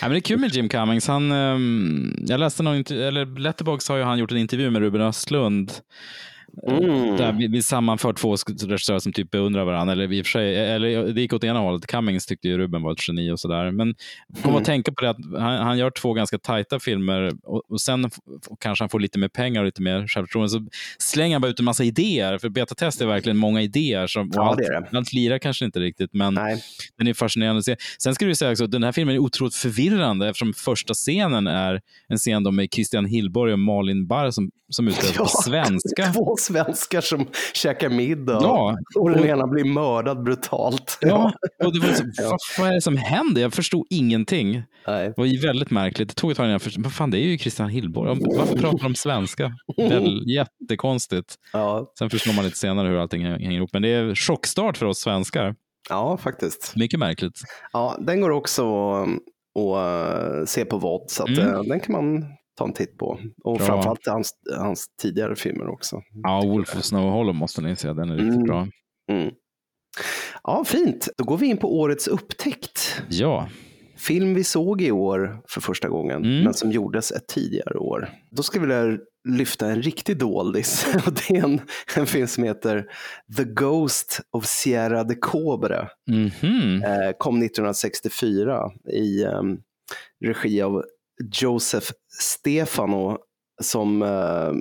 [0.02, 1.08] men det är kul med Jim Cummings.
[1.08, 5.02] Han, um, jag läste någon, eller Letterbox har ju han gjort en intervju med Ruben
[5.02, 5.72] Östlund
[6.68, 7.18] Mm.
[7.18, 8.36] Där vi, vi sammanför två
[8.68, 9.94] regissörer som typ beundrar varandra.
[9.94, 11.88] Eller, i och sig, eller det gick åt ena hållet.
[11.88, 13.72] Cummings tyckte ju Ruben var ett geni och sådär.
[13.72, 13.96] Men
[14.42, 14.56] kom mm.
[14.56, 18.10] att tänka på det att han, han, gör två ganska tajta filmer och, och sen
[18.60, 20.50] kanske han får lite mer pengar och lite mer självförtroende.
[20.50, 20.66] Så
[20.98, 22.38] slänger han bara ut en massa idéer.
[22.38, 24.08] För Beta Test är verkligen många idéer.
[24.08, 24.98] Som, ja, allt, det är det.
[24.98, 26.64] allt lirar kanske inte riktigt, men Nej.
[26.98, 27.76] den är fascinerande att se.
[28.04, 31.82] Sen ska du säga också den här filmen är otroligt förvirrande eftersom första scenen är
[32.08, 36.14] en scen med Christian Hillborg och Malin Barr som, som sig ja, på svenska.
[36.14, 40.98] Två svenskar som käkar middag ja, och den ena blir mördad brutalt.
[41.02, 41.32] Ja,
[41.64, 43.42] och det var så, vad, vad är det som händer?
[43.42, 44.64] Jag förstod ingenting.
[44.88, 45.08] Nej.
[45.08, 46.10] Det var väldigt märkligt.
[46.10, 46.84] Det tog ett tag innan jag förstod.
[46.84, 48.20] Vad fan, det är ju Christian Hillborg.
[48.38, 49.52] Varför pratar de svenska?
[49.78, 51.36] Väl, jättekonstigt.
[51.54, 51.94] Ja.
[52.00, 53.70] Sen förstår man lite senare hur allting hänger ihop.
[53.74, 55.56] Men det är chockstart för oss svenskar.
[55.90, 56.76] Ja, faktiskt.
[56.76, 57.42] Mycket märkligt.
[57.74, 58.64] Ja, den går också
[59.56, 61.54] att se på VOD, så att, mm.
[61.54, 62.26] Eh, den kan man
[62.58, 63.20] ta en titt på.
[63.44, 63.66] Och bra.
[63.66, 66.02] framförallt hans, hans tidigare filmer också.
[66.24, 68.44] Ja, Wolf of Snow Hollow måste ni se, den är riktigt mm.
[68.44, 68.68] bra.
[69.12, 69.34] Mm.
[70.44, 71.08] Ja, fint.
[71.18, 73.02] Då går vi in på årets upptäckt.
[73.10, 73.50] Ja.
[73.98, 76.44] Film vi såg i år för första gången, mm.
[76.44, 78.10] men som gjordes ett tidigare år.
[78.32, 78.98] Då ska vi
[79.30, 80.88] lyfta en riktig doldis.
[81.06, 81.62] det är en,
[81.96, 82.86] en film som heter
[83.38, 85.90] The Ghost of Sierra de Cobre.
[86.12, 87.14] Mm -hmm.
[87.18, 89.60] kom 1964 i um,
[90.26, 90.84] regi av
[91.32, 91.92] Joseph
[92.22, 93.18] Stefano
[93.62, 94.52] som eh,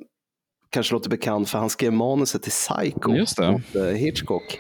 [0.71, 3.49] kanske låter bekant för han skrev manuset till Psycho Just det.
[3.55, 4.59] åt eh, Hitchcock.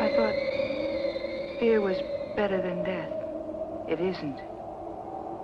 [0.00, 0.34] I thought
[1.60, 1.96] fear was
[2.36, 3.12] better than death.
[3.88, 4.40] It isn't.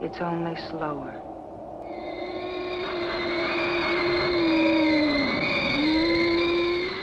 [0.02, 1.14] It's only slower.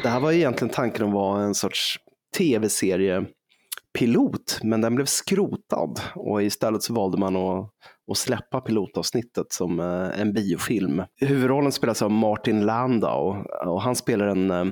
[0.03, 1.99] Det här var egentligen tanken att vara en sorts
[2.37, 7.69] tv-seriepilot, men den blev skrotad och istället så valde man att,
[8.11, 11.03] att släppa pilotavsnittet som eh, en biofilm.
[11.19, 14.65] Huvudrollen spelas av Martin Landau och han spelar en eh,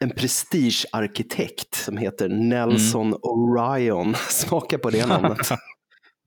[0.00, 3.18] en prestigearkitekt som heter Nelson mm.
[3.22, 4.14] Orion.
[4.28, 5.38] Smaka på det namnet.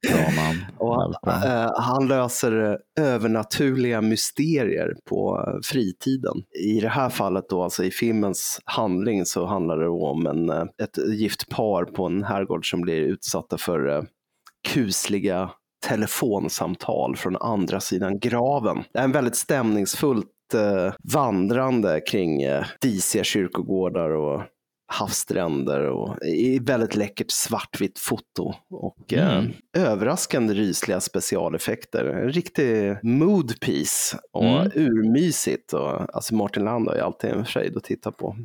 [0.10, 0.66] Bra man.
[0.78, 6.44] Och, uh, han löser övernaturliga mysterier på fritiden.
[6.60, 10.66] I det här fallet då, alltså i filmens handling så handlar det om en, eh,
[10.84, 14.08] ett gift par på en herrgård som blir utsatta för
[14.68, 15.50] kusliga
[15.88, 18.84] telefonsamtal från andra sidan graven.
[18.94, 20.28] Det är en väldigt stämningsfullt
[21.14, 22.42] vandrande kring
[22.82, 24.42] disiga kyrkogårdar och
[24.94, 29.46] havsstränder och i väldigt läckert svartvitt foto och Mm.
[29.78, 32.06] eh, överraskande rysliga specialeffekter.
[32.06, 34.72] En riktig mood piece och Mm.
[34.76, 35.74] urmysigt.
[35.74, 38.36] Och, alltså Martin Land är alltid en fröjd att titta på.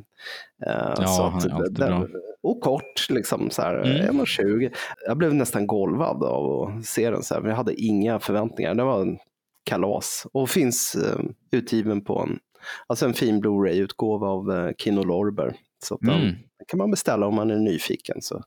[0.65, 2.07] Eh, Ja, så han är alltid den- bra.
[2.43, 4.07] Och kort, liksom så här, Mm.
[4.09, 4.71] 1,20.
[5.07, 8.73] Jag blev nästan golvad av att se den så här, men jag hade inga förväntningar.
[8.75, 9.17] Det var en
[9.63, 11.19] kalas och finns eh,
[11.51, 12.39] utgiven på en,
[12.87, 15.55] alltså en fin Blu-ray-utgåva av eh, Kino Lorber.
[15.85, 16.21] Så Mm.
[16.21, 16.35] den
[16.67, 18.21] kan man beställa om man är nyfiken.
[18.21, 18.43] Så.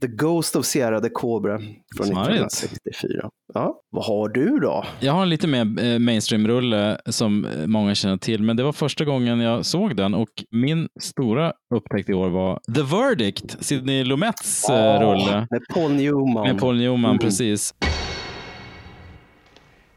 [0.00, 1.58] The Ghost of Sierra de Cobra
[1.96, 2.44] från Smarrigt.
[2.44, 3.30] 1964.
[3.54, 3.80] Ja.
[3.90, 4.84] Vad har du då?
[5.00, 8.72] Jag har en lite mer eh, mainstream-rulle som eh, många känner till, men det var
[8.72, 14.04] första gången jag såg den och min stora upptäckt i år var The Verdict, Sidney
[14.04, 15.46] Lumets eh, Ja, rulle.
[15.50, 16.48] Med Paul Newman.
[16.48, 17.18] Med Paul Newman, Mm.
[17.18, 17.74] precis.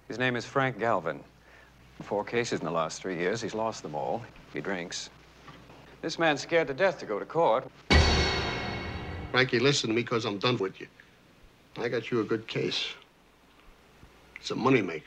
[0.07, 1.19] His name is Frank Galvin.
[1.99, 3.43] Four cases in the last three years.
[3.43, 4.19] He's lost them all.
[4.53, 5.11] He drinks.
[6.01, 7.67] This man's scared to death to go to court.
[9.31, 10.87] Frankie, listen to me because I'm done with you.
[11.77, 12.87] I got you a good case.
[14.37, 15.03] It's a moneymaker.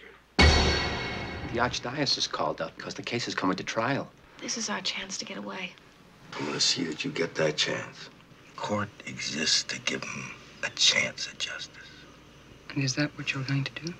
[1.52, 4.12] The Archdiocese called up because the case is coming to trial.
[4.38, 5.72] This is our chance to get away.
[6.34, 8.10] I'm gonna see that you get that chance.
[8.56, 10.32] Court exists to give him
[10.64, 11.90] a chance at justice.
[12.70, 13.94] And is that what you're going to do?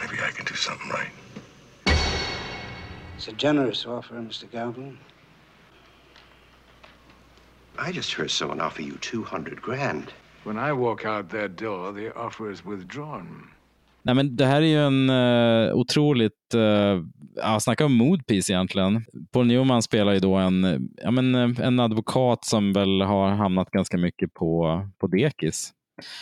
[0.00, 1.12] Maybe I can do something right.
[3.16, 4.50] It's a generous offer, Mr.
[4.50, 4.98] Galvin.
[7.78, 10.12] I just heard someone offer you 200 grand.
[10.44, 13.50] When I walk out that door, the offer is withdrawn.
[14.02, 17.04] Nej, men det här är ju en uh, otroligt, uh,
[17.36, 19.04] ja, snacka om moodpiece egentligen.
[19.32, 23.70] Paul Newman spelar ju då en, ja, men, eh, en advokat som väl har hamnat
[23.70, 25.72] ganska mycket på, på dekis.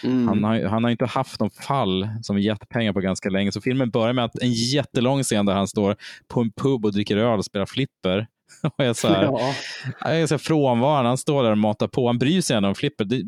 [0.05, 0.29] Mm.
[0.29, 3.61] Han, har, han har inte haft någon fall som gett pengar på ganska länge, så
[3.61, 5.97] filmen börjar med att en jättelång scen där han står
[6.29, 8.27] på en pub och dricker öl och spelar flipper.
[8.79, 9.55] Och jag så här, Ja.
[10.01, 11.09] jag är så här frånvarande.
[11.09, 12.07] Han står där och matar på.
[12.07, 13.05] Han bryr sig ändå om flipper.
[13.05, 13.23] Det,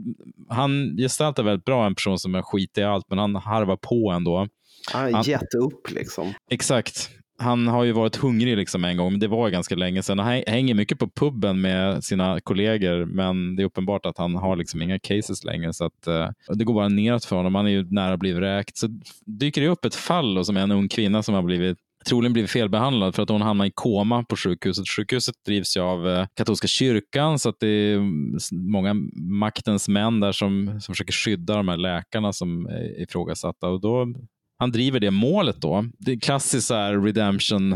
[0.49, 4.11] han gestaltar väldigt bra en person som är skit i allt, men han harvar på
[4.11, 4.49] ändå.
[4.93, 6.33] Han har gett upp liksom.
[6.51, 7.11] Exakt.
[7.39, 10.19] Han har ju varit hungrig liksom en gång, men det var ganska länge sedan.
[10.19, 14.57] Han hänger mycket på puben med sina kollegor, men det är uppenbart att han har
[14.57, 15.73] liksom inga cases längre.
[15.73, 17.55] Så att, eh, det går bara neråt för honom.
[17.55, 18.77] Han är ju nära att bli vräkt.
[18.77, 18.87] Så
[19.27, 22.33] dyker det upp ett fall då, som är en ung kvinna som har blivit troligen
[22.33, 24.89] blivit felbehandlad för att hon hamnar i koma på sjukhuset.
[24.89, 30.21] Sjukhuset drivs ju av eh, katolska kyrkan så att det är mm, många maktens män
[30.21, 33.69] där som, som försöker skydda de här läkarna som eh, är ifrågasatta.
[33.69, 34.07] Och då,
[34.59, 35.85] han driver det målet då.
[35.99, 37.73] Det klassiskt så redemption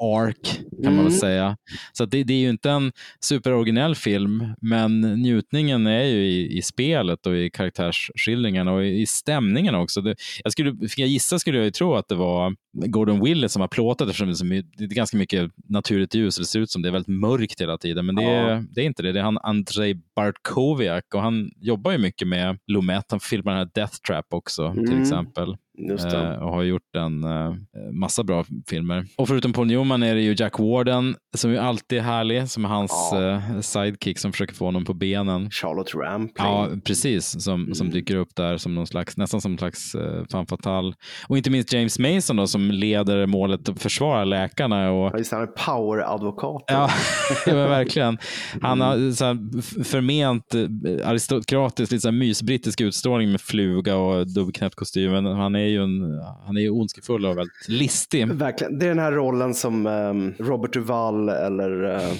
[0.00, 0.36] arc
[0.82, 1.10] kan man väl Mm.
[1.10, 1.56] säga.
[1.92, 6.62] Så det, det är ju inte en superoriginell film, men njutningen är ju i, i
[6.62, 10.00] spelet och i karaktärsskildringen och i, i stämningen också.
[10.00, 10.14] Det,
[10.44, 12.54] jag skulle, fick jag gissa skulle jag ju tro att det var
[12.86, 16.38] Gordon Willett som har plåtat eftersom det är, ganska mycket naturligt ljus.
[16.38, 18.62] Det ser ut som det är väldigt mörkt hela tiden, men det, är, Ja.
[18.70, 19.12] det är inte det.
[19.12, 23.04] Det är han Andrei Bartkowiak och han jobbar ju mycket med Lumet.
[23.08, 25.02] Han filmar den här Death Trap också till Mm.
[25.02, 25.56] exempel.
[25.78, 27.54] Eh, och har gjort en eh,
[27.92, 29.06] massa bra filmer.
[29.16, 32.64] Och förutom Paul Newman är det ju Jack Warden som ju alltid är härlig, som
[32.64, 35.50] är hans eh, sidekick som försöker få honom på benen.
[35.50, 36.46] Charlotte Rampling.
[36.46, 37.42] Ja, precis.
[37.44, 37.74] Som, Mm.
[37.74, 40.94] som dyker upp där som någon slags, nästan som en slags uh, fan fatal.
[41.28, 44.90] Och inte minst James Mason då, som leder målet att försvara läkarna.
[44.90, 46.64] Och, Ja, just det, han är power-advokat.
[46.66, 46.90] Ja,
[47.46, 48.18] ja verkligen.
[48.62, 49.38] Han har så här,
[49.84, 55.12] förment eh, aristokratisk, lite så här mysbrittisk utstrålning med fluga och dubbelknäppt kostym.
[55.12, 58.28] Men han är ju en, han är ju ondskefull och väldigt listig.
[58.28, 58.78] Verkligen.
[58.78, 62.12] Det är den här rollen som ehm, Robert Duvall eller eh,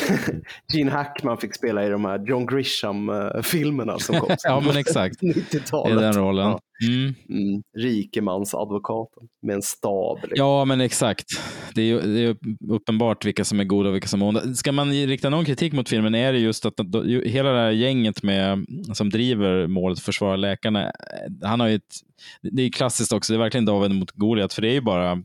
[0.74, 4.36] Gene Hackman fick spela i de här John Grisham-filmerna som kom.
[4.44, 5.20] Ja, men exakt.
[5.20, 5.98] Det 90-talet.
[5.98, 6.46] är den rollen.
[6.46, 6.60] Ja.
[6.88, 7.14] Mm.
[7.28, 7.62] Mm.
[7.78, 10.18] Rikemansadvokaten med en stab.
[10.22, 10.36] Liksom.
[10.36, 11.26] Ja, men exakt.
[11.74, 12.36] Det är, ju, det är
[12.72, 14.54] uppenbart vilka som är goda och vilka som är onda.
[14.54, 16.74] Ska man rikta någon kritik mot filmen är det just att
[17.24, 20.92] hela det här gänget med, som driver målet att försvara läkarna,
[21.42, 21.94] han har ju ett,
[22.42, 25.22] det är klassiskt också, det är verkligen David mot Goliat, för det är ju bara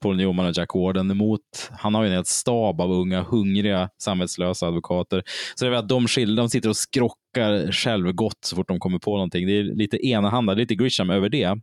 [0.00, 1.70] Paul Newman och Jack Warden emot.
[1.70, 5.22] Han har ju en hel stab av unga, hungriga, samvetslösa advokater.
[5.54, 8.80] Så det är väl att de skiljer, de sitter och skrockar självgott så fort de
[8.80, 9.46] kommer på någonting.
[9.46, 11.58] Det är lite enahanda, lite Grisham över det.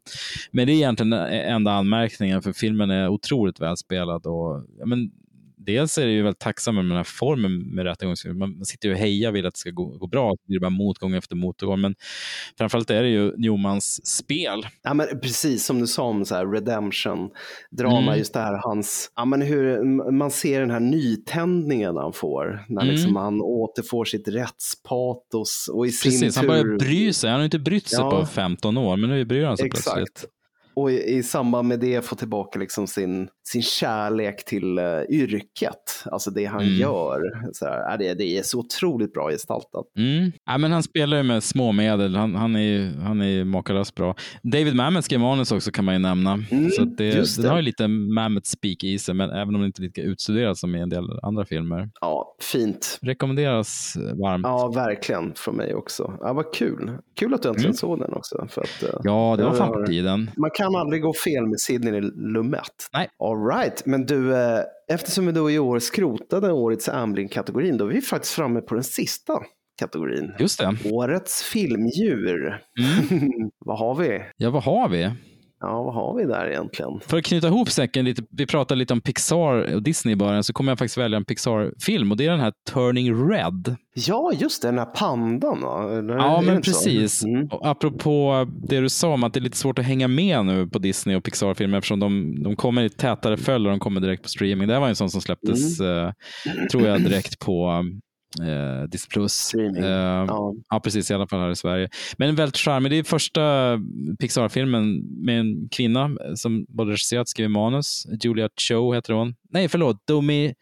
[0.52, 4.26] Men det är egentligen enda anmärkningen, för filmen är otroligt välspelad.
[4.26, 5.12] Och, men,
[5.60, 8.40] dels är det ju väldigt tacksam med den här formen med rättegångsfilm.
[8.40, 10.32] Man sitter ju och hejar vill att det ska gå, gå bra.
[10.32, 11.82] Det blir bara motgång efter motgång.
[11.82, 11.96] Men
[12.58, 14.68] framförallt är det ju Newmans spel.
[14.84, 17.30] Ja, men precis som du sa om så här redemption,
[17.72, 18.18] drama, Mm.
[18.18, 22.82] just det här hans, ja, men hur man ser den här nytändningen han får, när
[22.82, 22.94] Mm.
[22.96, 26.40] liksom han återfår sitt rättspatos och i sin Precis, tur...
[26.42, 27.30] han börjar bry sig.
[27.30, 28.12] Han har inte brytt sig Ja.
[28.12, 29.96] på 15 år, men nu bryr han sig Exakt.
[29.96, 30.26] plötsligt.
[30.82, 36.04] Och i, i samband med det få tillbaka liksom sin, sin kärlek till uh, yrket,
[36.12, 36.74] alltså det han Mm.
[36.74, 37.20] gör.
[37.54, 39.86] Så här, är det, det är så otroligt bra gestaltat.
[39.98, 40.32] Mm.
[40.46, 42.16] Ja, men han spelar ju med små medel.
[42.16, 44.16] Han, han är ju han är makalöst bra.
[44.44, 46.38] David Mamet skrev manus också kan man ju nämna.
[46.76, 47.42] så att det, det.
[47.42, 47.50] det.
[47.50, 50.58] har ju lite Mamet speak i sig, men även om det inte är lika utstuderat
[50.58, 51.90] som i en del andra filmer.
[52.02, 53.00] Ja, fint.
[53.02, 54.44] Rekommenderas varmt.
[54.48, 56.14] Ja, verkligen från mig också.
[56.22, 56.92] Ja, vad kul.
[57.20, 57.78] Kul att du äntligen Mm.
[57.78, 58.48] såg den också.
[58.50, 60.32] För att, eh, Ja, det var fan på tiden.
[60.38, 62.90] Man kan aldrig gå fel med Sidney Lumet.
[62.94, 63.10] Nej.
[63.20, 64.60] All right, men du, eh,
[64.92, 68.84] eftersom vi då i år skrotade årets Amblin-kategorin, då är vi faktiskt framme på den
[68.84, 69.34] sista
[69.80, 70.32] kategorin.
[70.40, 70.76] Just det.
[70.86, 72.62] Årets filmdjur.
[73.66, 74.22] vad har vi?
[74.38, 75.12] Ja, vad har vi?
[75.62, 77.00] Ja, vad har vi där egentligen?
[77.00, 80.44] För att knyta ihop säcken lite, vi pratade lite om Pixar och Disney i början,
[80.44, 83.76] så kommer jag faktiskt välja en Pixar-film och det är den här Turning Red.
[83.94, 85.64] Ja, just det, den här pandan.
[85.98, 87.24] Eller Ja, men precis.
[87.52, 90.68] Och apropå det du sa om att det är lite svårt att hänga med nu
[90.68, 94.24] på Disney och Pixar-filmer eftersom de, de kommer i tätare följd och de kommer direkt
[94.24, 94.68] på streaming.
[94.68, 96.12] Det här var en sån som släpptes, eh,
[96.72, 97.84] tror jag, direkt på
[98.42, 99.10] eh, Disney+.
[99.10, 99.54] Plus.
[99.54, 100.26] Eh,
[100.70, 100.80] ja.
[100.84, 101.12] precis.
[101.12, 101.90] I alla fall här i Sverige.
[102.18, 102.92] Men väldigt charmig.
[102.92, 103.42] Det är första
[104.20, 108.08] Pixar-filmen med en kvinna som både regisserat och skrivit manus.
[108.24, 109.36] Julia Cho heter hon.
[109.50, 110.08] Nej, förlåt.
[110.08, 110.54] Domi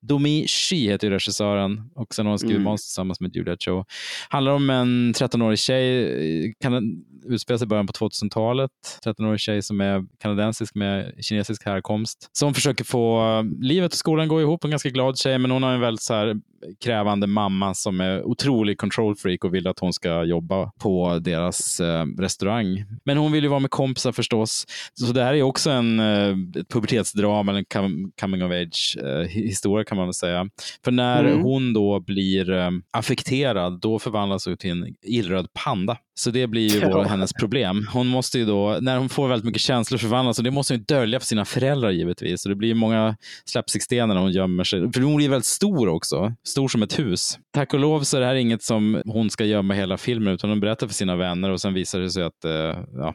[0.00, 2.64] Domi Shi heter regissören och sen har hon skrivit Mm.
[2.64, 3.84] manus tillsammans med Julia Cho.
[4.28, 8.70] Handlar om en 13-årig tjej, kan utspelar sig i början på 2000-talet.
[9.04, 12.30] 13-årig tjej som är kanadensisk med kinesisk härkomst.
[12.32, 14.64] Som försöker få livet och skolan gå ihop.
[14.64, 16.36] En ganska glad tjej, men hon har en väldigt så här
[16.84, 21.80] krävande mamma som är otrolig control freak och vill att hon ska jobba på deras
[21.80, 22.84] eh, restaurang.
[23.04, 24.64] Men hon vill ju vara med kompisar förstås.
[24.94, 28.96] Så det här är också en eh, ett pubertetsdrama, eller en com- coming of age
[29.00, 30.48] eh, hi- historia kan man väl säga.
[30.84, 31.42] För när Mm.
[31.42, 32.46] hon då blir
[32.90, 35.96] affekterad, då förvandlas hon till en illröd panda.
[36.14, 37.88] Så det blir ju vår, hennes problem.
[37.92, 40.78] Hon måste ju då, när hon får väldigt mycket känslor förvandlas, och det måste hon
[40.78, 42.42] ju dölja för sina föräldrar givetvis.
[42.42, 44.92] Så det blir ju många slapstick-scener när hon gömmer sig.
[44.92, 47.38] För hon blir väldigt stor också, stor som ett hus.
[47.52, 50.50] Tack och lov så är det här inget som hon ska gömma hela filmen, utan
[50.50, 52.52] hon berättar för sina vänner och sen visar det sig att eh,
[52.92, 53.14] ja,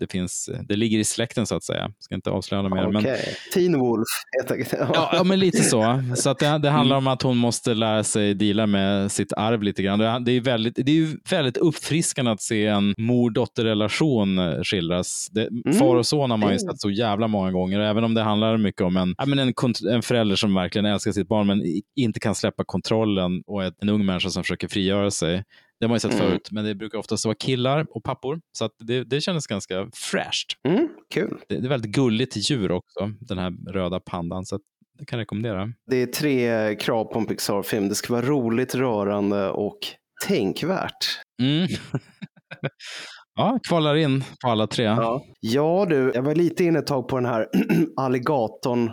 [0.00, 1.90] det, finns, det ligger i släkten så att säga.
[1.98, 2.86] Ska inte avslöja mer.
[2.86, 3.02] Okej.
[3.02, 3.04] Men,
[3.54, 4.08] Teen Wolf,
[4.48, 4.72] helt.
[4.78, 6.02] Ja, ja, men lite så.
[6.16, 9.62] Så att det, det handlar om att hon måste lära sig deala med sitt arv
[9.62, 9.98] lite grann.
[10.24, 15.28] Det, är, väldigt, det är väldigt uppfriskande att se en mor-dotter-relation skildras.
[15.32, 15.48] Det,
[15.78, 16.58] Far och son har man ju Mm.
[16.58, 19.52] sett så jävla många gånger, även om det handlar mycket om en, ja, men en,
[19.90, 21.62] en förälder som verkligen älskar sitt barn, men
[21.96, 25.44] inte kan släppa kontrollen och en ung människa som försöker frigöra sig.
[25.80, 26.26] Det har man ju sett Mm.
[26.26, 28.40] förut, men det brukar oftast vara killar och pappor.
[28.52, 30.46] Så att det, det kändes ganska fräscht.
[30.68, 31.38] Mm, kul.
[31.48, 34.46] Det, det är väldigt gulligt djur också, den här röda pandan.
[34.46, 34.58] Så
[34.98, 35.72] det kan jag rekommendera.
[35.90, 37.88] Det är tre krav på en Pixar-film.
[37.88, 39.78] Det ska vara roligt, rörande och
[40.26, 41.20] tänkvärt.
[41.42, 41.68] Mm.
[43.36, 44.84] ja, kvalar in på alla tre.
[44.84, 45.24] Ja.
[45.40, 47.46] ja du, jag var lite inne ett tag på den här
[47.96, 48.90] alligatorn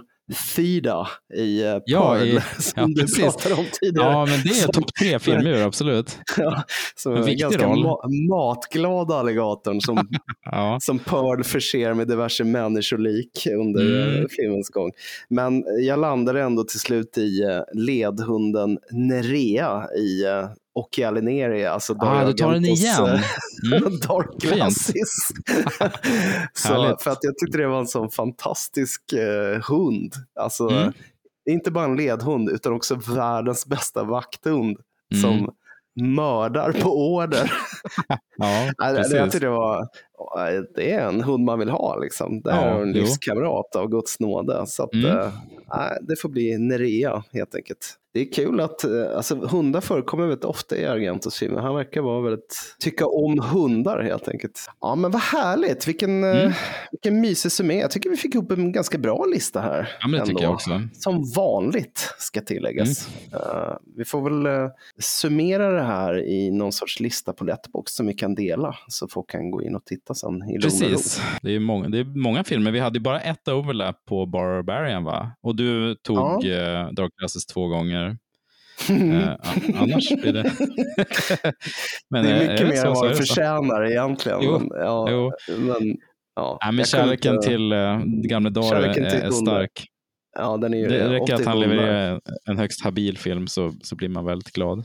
[0.55, 3.19] Thida i uh, Ja, Pearl, i- som ja, du precis.
[3.19, 4.11] pratade om tidigare.
[4.11, 6.17] Ja, men det är topp tre filmdjur, absolut.
[6.37, 6.63] Ja,
[6.95, 7.83] som En viktig ganska roll.
[7.85, 10.07] ma- matglad alligatorn som,
[10.43, 10.77] Ja.
[10.81, 14.21] som Pearl förser med diverse människolik under Mm.
[14.21, 14.91] eh, filmens gång.
[15.29, 20.23] Men jag landade ändå till slut i eh, ledhunden Nerea i
[20.77, 23.05] uh, Occhiali Neri, alltså Ah, Dario du tar den igen.
[23.05, 23.21] eh,
[23.73, 23.99] Mm.
[24.07, 24.27] Dark.
[24.39, 25.27] Glasses.
[26.53, 30.13] så, för att jag tyckte det var en sån fantastisk eh, hund.
[30.39, 30.93] Alltså, Mm.
[31.49, 34.77] inte bara en ledhund utan också världens bästa vakthund
[35.13, 35.21] Mm.
[35.21, 35.53] som
[36.15, 37.51] mördar på order.
[38.39, 39.13] Ja, Nej, det- precis.
[39.13, 39.87] jag tyckte det var
[40.75, 41.99] det är en hund man vill ha.
[41.99, 42.41] Liksom.
[42.41, 44.63] Det är Ja, en livskamrat av Guds nåde.
[44.67, 45.17] Så att, Mm.
[45.17, 45.29] eh,
[45.75, 47.95] nej, det får bli Nerea helt enkelt.
[48.17, 51.59] Det är kul att eh, alltså, hundar förekommer väldigt ofta i Argentos filmer.
[51.61, 54.59] Han verkar vara väldigt, tycka om hundar helt enkelt.
[54.81, 56.37] Ja men vad härligt, vilken, Mm.
[56.47, 56.53] eh,
[56.91, 57.79] vilken mysig summé.
[57.79, 59.89] Jag tycker vi fick ihop en ganska bra lista här.
[60.01, 60.81] Ja, men det tycker jag också.
[60.93, 63.07] Som vanligt ska tilläggas.
[63.33, 64.69] Eh, vi får väl eh,
[64.99, 68.75] summera det här i någon sorts lista på Letterboxd som vi kan dela.
[68.87, 70.59] Så folk kan gå in och titta sen i.
[70.59, 71.21] Precis.
[71.41, 72.71] Det är, många, det är många filmer.
[72.71, 75.31] Vi hade bara ett overlap på Barbarian, va?
[75.41, 76.35] Och du tog Ja.
[76.47, 78.06] eh, Dark Glasses två gånger.
[78.89, 80.43] Eh, an- annars blir det...
[82.09, 84.39] Men, det är eh, mycket det mer än vad är det förtjänar egentligen.
[84.41, 85.31] Jo, Men, ja, jo.
[85.57, 85.97] men,
[86.35, 87.73] ja, Ja, men kärleken inte- till
[88.29, 89.87] gamla dagar Kärleken är, är stark.
[90.39, 91.77] Ja, den är Det räcker att han 80 hundar.
[91.77, 94.83] levererar en högst habil film så, så blir man väldigt glad.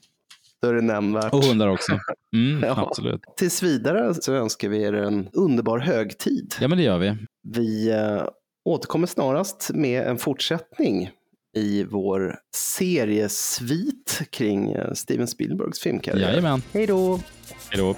[0.63, 1.33] Då är det nämnvärt.
[1.33, 1.93] Och hundar också.
[2.35, 2.87] Mm, Ja.
[2.89, 3.21] Absolut.
[3.37, 6.55] Tills vidare så önskar vi er en underbar högtid.
[6.61, 7.17] Ja, men det gör vi.
[7.55, 8.23] Vi eh,
[8.65, 11.11] återkommer snarast med en fortsättning
[11.57, 16.29] i vår seriesvit kring eh, Steven Spielbergs filmkarriär.
[16.29, 16.63] Jajamän.
[16.73, 17.21] Hej då!
[17.71, 17.97] Hej då.